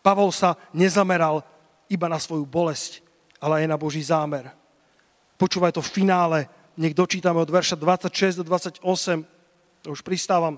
Pavol 0.00 0.32
sa 0.32 0.56
nezameral 0.72 1.44
iba 1.92 2.08
na 2.08 2.16
svoju 2.16 2.48
bolesť, 2.48 3.04
ale 3.36 3.64
aj 3.64 3.66
na 3.68 3.76
Boží 3.76 4.00
zámer. 4.00 4.48
Počúvaj 5.36 5.76
to 5.76 5.84
v 5.84 5.92
finále, 5.92 6.38
nech 6.80 6.96
dočítame 6.96 7.36
od 7.36 7.52
verša 7.52 7.76
26 7.76 8.40
do 8.40 8.44
28, 8.48 8.80
to 9.84 9.88
už 9.92 10.00
pristávam. 10.00 10.56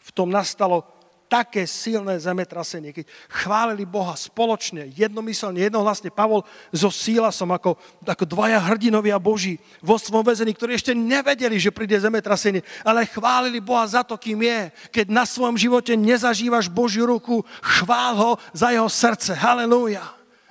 V 0.00 0.10
tom 0.16 0.32
nastalo 0.32 0.95
také 1.26 1.66
silné 1.66 2.16
zemetrasenie, 2.22 2.94
keď 2.94 3.06
chválili 3.26 3.82
Boha 3.82 4.14
spoločne, 4.14 4.90
jednomyselne, 4.94 5.58
jednohlasne. 5.58 6.14
Pavol 6.14 6.46
so 6.70 6.88
Sílasom 6.88 7.50
ako, 7.50 7.74
ako 8.06 8.24
dvaja 8.24 8.62
hrdinovia 8.62 9.18
Boží 9.18 9.58
vo 9.82 9.98
svojom 9.98 10.26
väzení, 10.26 10.54
ktorí 10.54 10.78
ešte 10.78 10.94
nevedeli, 10.94 11.58
že 11.58 11.74
príde 11.74 11.98
zemetrasenie, 11.98 12.62
ale 12.86 13.10
chválili 13.10 13.58
Boha 13.58 13.84
za 13.84 14.06
to, 14.06 14.14
kým 14.14 14.46
je. 14.46 14.60
Keď 14.94 15.06
na 15.10 15.26
svojom 15.26 15.58
živote 15.58 15.98
nezažívaš 15.98 16.70
Božiu 16.70 17.04
ruku, 17.10 17.42
chvál 17.60 18.14
ho 18.16 18.30
za 18.54 18.72
jeho 18.72 18.88
srdce. 18.88 19.34
Halelúja. 19.34 20.06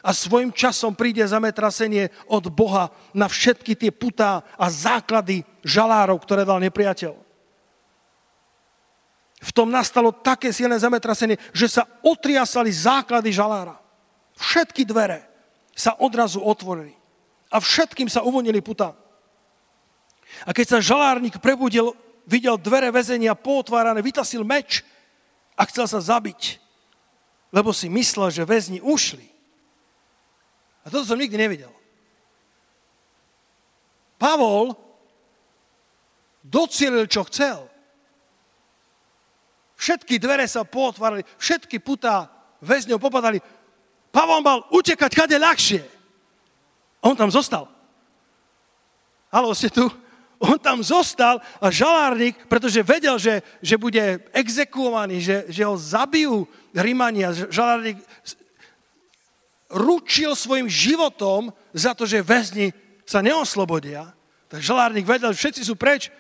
A 0.05 0.13
svojim 0.13 0.53
časom 0.53 0.93
príde 0.93 1.25
zemetrasenie 1.25 2.13
od 2.29 2.45
Boha 2.53 2.93
na 3.09 3.25
všetky 3.25 3.73
tie 3.73 3.89
putá 3.89 4.45
a 4.53 4.69
základy 4.69 5.41
žalárov, 5.65 6.21
ktoré 6.21 6.45
dal 6.45 6.61
nepriateľ 6.61 7.24
v 9.45 9.51
tom 9.53 9.69
nastalo 9.69 10.09
také 10.09 10.49
silné 10.49 10.81
zemetrasenie, 10.81 11.37
že 11.53 11.69
sa 11.69 11.85
otriasali 12.01 12.73
základy 12.73 13.29
žalára. 13.29 13.77
Všetky 14.41 14.81
dvere 14.89 15.21
sa 15.77 15.93
odrazu 16.01 16.41
otvorili. 16.41 16.97
A 17.53 17.61
všetkým 17.61 18.09
sa 18.09 18.25
uvoľnili 18.25 18.57
puta. 18.65 18.97
A 20.43 20.49
keď 20.49 20.65
sa 20.75 20.79
žalárnik 20.81 21.37
prebudil, 21.37 21.93
videl 22.25 22.57
dvere 22.57 22.89
väzenia 22.89 23.37
pootvárané, 23.37 24.01
vytasil 24.01 24.41
meč 24.41 24.81
a 25.53 25.61
chcel 25.69 25.85
sa 25.85 26.01
zabiť, 26.01 26.57
lebo 27.53 27.69
si 27.69 27.85
myslel, 27.85 28.33
že 28.33 28.49
väzni 28.49 28.81
ušli. 28.81 29.29
A 30.83 30.89
toto 30.89 31.05
som 31.05 31.21
nikdy 31.21 31.37
nevidel. 31.37 31.71
Pavol 34.17 34.73
docielil, 36.41 37.05
čo 37.05 37.23
chcel. 37.29 37.74
Všetky 39.75 40.19
dvere 40.19 40.47
sa 40.47 40.63
pootvárali, 40.63 41.27
všetky 41.35 41.83
putá 41.83 42.31
väzňov 42.63 42.99
popadali. 42.99 43.43
Pavol 44.09 44.39
mal 44.39 44.63
utekať 44.71 45.11
kade 45.11 45.35
ľahšie. 45.35 45.83
On 47.03 47.13
tam 47.13 47.27
zostal. 47.27 47.67
Halo, 49.29 49.51
ste 49.51 49.67
tu? 49.67 49.83
On 50.39 50.59
tam 50.59 50.83
zostal 50.83 51.39
a 51.59 51.67
žalárnik, 51.71 52.47
pretože 52.47 52.83
vedel, 52.83 53.15
že, 53.19 53.43
že 53.63 53.79
bude 53.79 54.23
exekuovaný, 54.35 55.19
že, 55.23 55.37
že 55.47 55.63
ho 55.63 55.75
zabijú 55.75 56.47
Rímania. 56.75 57.31
Žalárnik 57.31 57.99
ručil 59.71 60.35
svojim 60.35 60.67
životom 60.67 61.51
za 61.71 61.95
to, 61.95 62.07
že 62.07 62.23
väzni 62.23 62.71
sa 63.07 63.23
neoslobodia. 63.23 64.11
Tak 64.51 64.59
žalárnik 64.59 65.07
vedel, 65.07 65.31
že 65.31 65.39
všetci 65.39 65.61
sú 65.67 65.75
preč. 65.75 66.11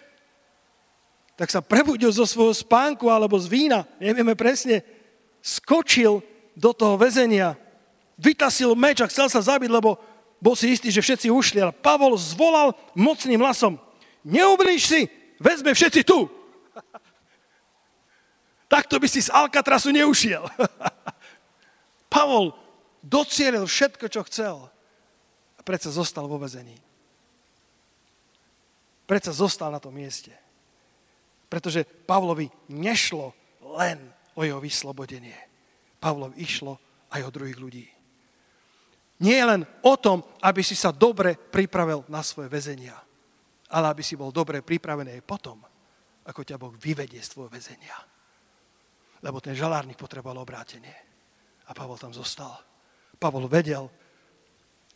Tak 1.35 1.51
sa 1.51 1.59
prebudil 1.59 2.11
zo 2.15 2.23
svojho 2.23 2.55
spánku 2.55 3.11
alebo 3.11 3.35
z 3.35 3.51
vína, 3.51 3.83
nevieme 3.99 4.39
presne, 4.39 4.87
skočil 5.43 6.23
do 6.55 6.71
toho 6.71 6.95
väzenia, 6.95 7.59
vytasil 8.15 8.71
meč 8.73 9.03
a 9.03 9.11
chcel 9.11 9.27
sa 9.27 9.43
zabiť, 9.43 9.67
lebo 9.67 9.99
bol 10.39 10.55
si 10.55 10.71
istý, 10.71 10.87
že 10.87 11.03
všetci 11.03 11.27
ušli. 11.27 11.59
Ale 11.59 11.75
Pavol 11.75 12.15
zvolal 12.15 12.71
mocným 12.95 13.43
hlasom, 13.43 13.75
neublíž 14.23 14.81
si, 14.87 15.01
vezme 15.35 15.75
všetci 15.75 16.07
tu. 16.07 16.31
Takto 18.71 18.95
by 18.95 19.07
si 19.11 19.19
z 19.19 19.33
Alcatrasu 19.35 19.91
neušiel. 19.91 20.47
Pavol 22.13 22.55
docielil 23.03 23.67
všetko, 23.67 24.07
čo 24.07 24.23
chcel. 24.31 24.55
A 25.59 25.61
predsa 25.67 25.91
zostal 25.91 26.31
vo 26.31 26.39
vezení. 26.39 26.79
Predsa 29.05 29.35
zostal 29.35 29.69
na 29.69 29.83
tom 29.83 29.93
mieste. 29.93 30.44
Pretože 31.45 31.85
Pavlovi 31.85 32.49
nešlo 32.73 33.33
len 33.77 34.01
o 34.35 34.41
jeho 34.43 34.59
vyslobodenie. 34.59 35.37
Pavlovi 36.01 36.35
išlo 36.41 36.77
aj 37.13 37.21
o 37.23 37.33
druhých 37.33 37.59
ľudí. 37.61 37.87
Nie 39.23 39.47
len 39.47 39.63
o 39.85 39.95
tom, 39.95 40.23
aby 40.43 40.59
si 40.59 40.75
sa 40.75 40.91
dobre 40.91 41.39
pripravil 41.39 42.03
na 42.11 42.19
svoje 42.19 42.51
väzenia 42.51 43.05
ale 43.75 43.85
aby 43.89 44.03
si 44.05 44.13
bol 44.13 44.29
dobre 44.29 44.61
pripravený 44.61 45.17
aj 45.17 45.23
potom, 45.25 45.57
ako 46.25 46.41
ťa 46.45 46.55
Boh 46.61 46.73
vyvedie 46.77 47.21
z 47.21 47.31
tvojho 47.33 47.49
väzenia. 47.49 47.97
Lebo 49.25 49.41
ten 49.41 49.57
žalárnik 49.57 49.97
potreboval 49.97 50.45
obrátenie. 50.45 50.93
A 51.65 51.73
Pavol 51.73 51.97
tam 51.97 52.13
zostal. 52.13 52.53
Pavol 53.17 53.49
vedel, 53.49 53.89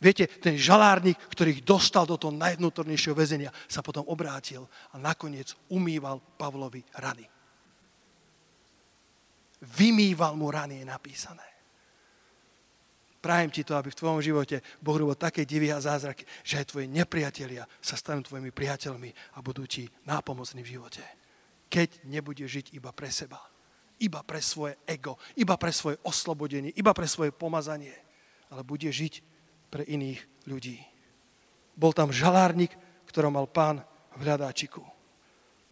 viete, 0.00 0.26
ten 0.26 0.56
žalárnik, 0.56 1.20
ktorý 1.30 1.60
ich 1.60 1.62
dostal 1.62 2.08
do 2.08 2.16
toho 2.16 2.32
najvnútornejšieho 2.34 3.14
väzenia, 3.14 3.52
sa 3.68 3.84
potom 3.84 4.02
obrátil 4.08 4.66
a 4.90 4.98
nakoniec 4.98 5.52
umýval 5.68 6.18
Pavlovi 6.40 6.82
rany. 6.98 7.28
Vymýval 9.60 10.40
mu 10.40 10.48
rany, 10.48 10.80
je 10.80 10.86
napísané. 10.88 11.44
Prajem 13.20 13.52
ti 13.52 13.60
to, 13.60 13.76
aby 13.76 13.92
v 13.92 14.00
tvojom 14.00 14.24
živote 14.24 14.64
Boh 14.80 14.96
robil 14.96 15.12
také 15.12 15.44
divy 15.44 15.68
a 15.68 15.76
zázraky, 15.76 16.24
že 16.40 16.56
aj 16.56 16.72
tvoji 16.72 16.88
nepriatelia 16.88 17.68
sa 17.84 17.92
stanú 18.00 18.24
tvojimi 18.24 18.48
priateľmi 18.48 19.36
a 19.36 19.44
budú 19.44 19.68
ti 19.68 19.84
nápomocní 20.08 20.64
v 20.64 20.80
živote. 20.80 21.04
Keď 21.68 22.08
nebude 22.08 22.48
žiť 22.48 22.72
iba 22.72 22.88
pre 22.96 23.12
seba, 23.12 23.36
iba 24.00 24.24
pre 24.24 24.40
svoje 24.40 24.80
ego, 24.88 25.20
iba 25.36 25.60
pre 25.60 25.68
svoje 25.68 26.00
oslobodenie, 26.00 26.72
iba 26.80 26.96
pre 26.96 27.04
svoje 27.04 27.28
pomazanie, 27.28 27.92
ale 28.48 28.64
bude 28.64 28.88
žiť 28.88 29.29
pre 29.70 29.86
iných 29.86 30.20
ľudí. 30.50 30.82
Bol 31.78 31.94
tam 31.94 32.10
žalárnik, 32.12 32.74
ktorý 33.08 33.30
mal 33.32 33.46
pán 33.48 33.80
v 34.18 34.26
hľadáčiku. 34.26 34.82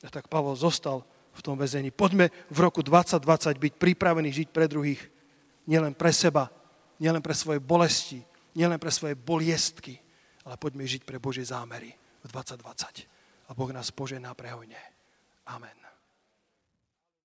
A 0.00 0.08
tak 0.08 0.30
Pavol 0.30 0.54
zostal 0.54 1.02
v 1.34 1.40
tom 1.42 1.58
väzení. 1.58 1.90
Poďme 1.90 2.30
v 2.50 2.58
roku 2.62 2.82
2020 2.82 3.58
byť 3.58 3.72
pripravení 3.78 4.30
žiť 4.30 4.48
pre 4.54 4.70
druhých, 4.70 5.02
nielen 5.66 5.94
pre 5.94 6.14
seba, 6.14 6.50
nielen 7.02 7.22
pre 7.22 7.34
svoje 7.34 7.62
bolesti, 7.62 8.22
nielen 8.54 8.78
pre 8.78 8.90
svoje 8.90 9.14
boliestky, 9.14 9.98
ale 10.46 10.58
poďme 10.58 10.86
žiť 10.86 11.02
pre 11.06 11.22
Božie 11.22 11.46
zámery 11.46 11.94
v 11.94 12.26
2020. 12.30 13.06
A 13.48 13.50
Boh 13.54 13.70
nás 13.70 13.90
požená 13.94 14.34
prehojne. 14.34 14.78
Amen. 15.46 15.87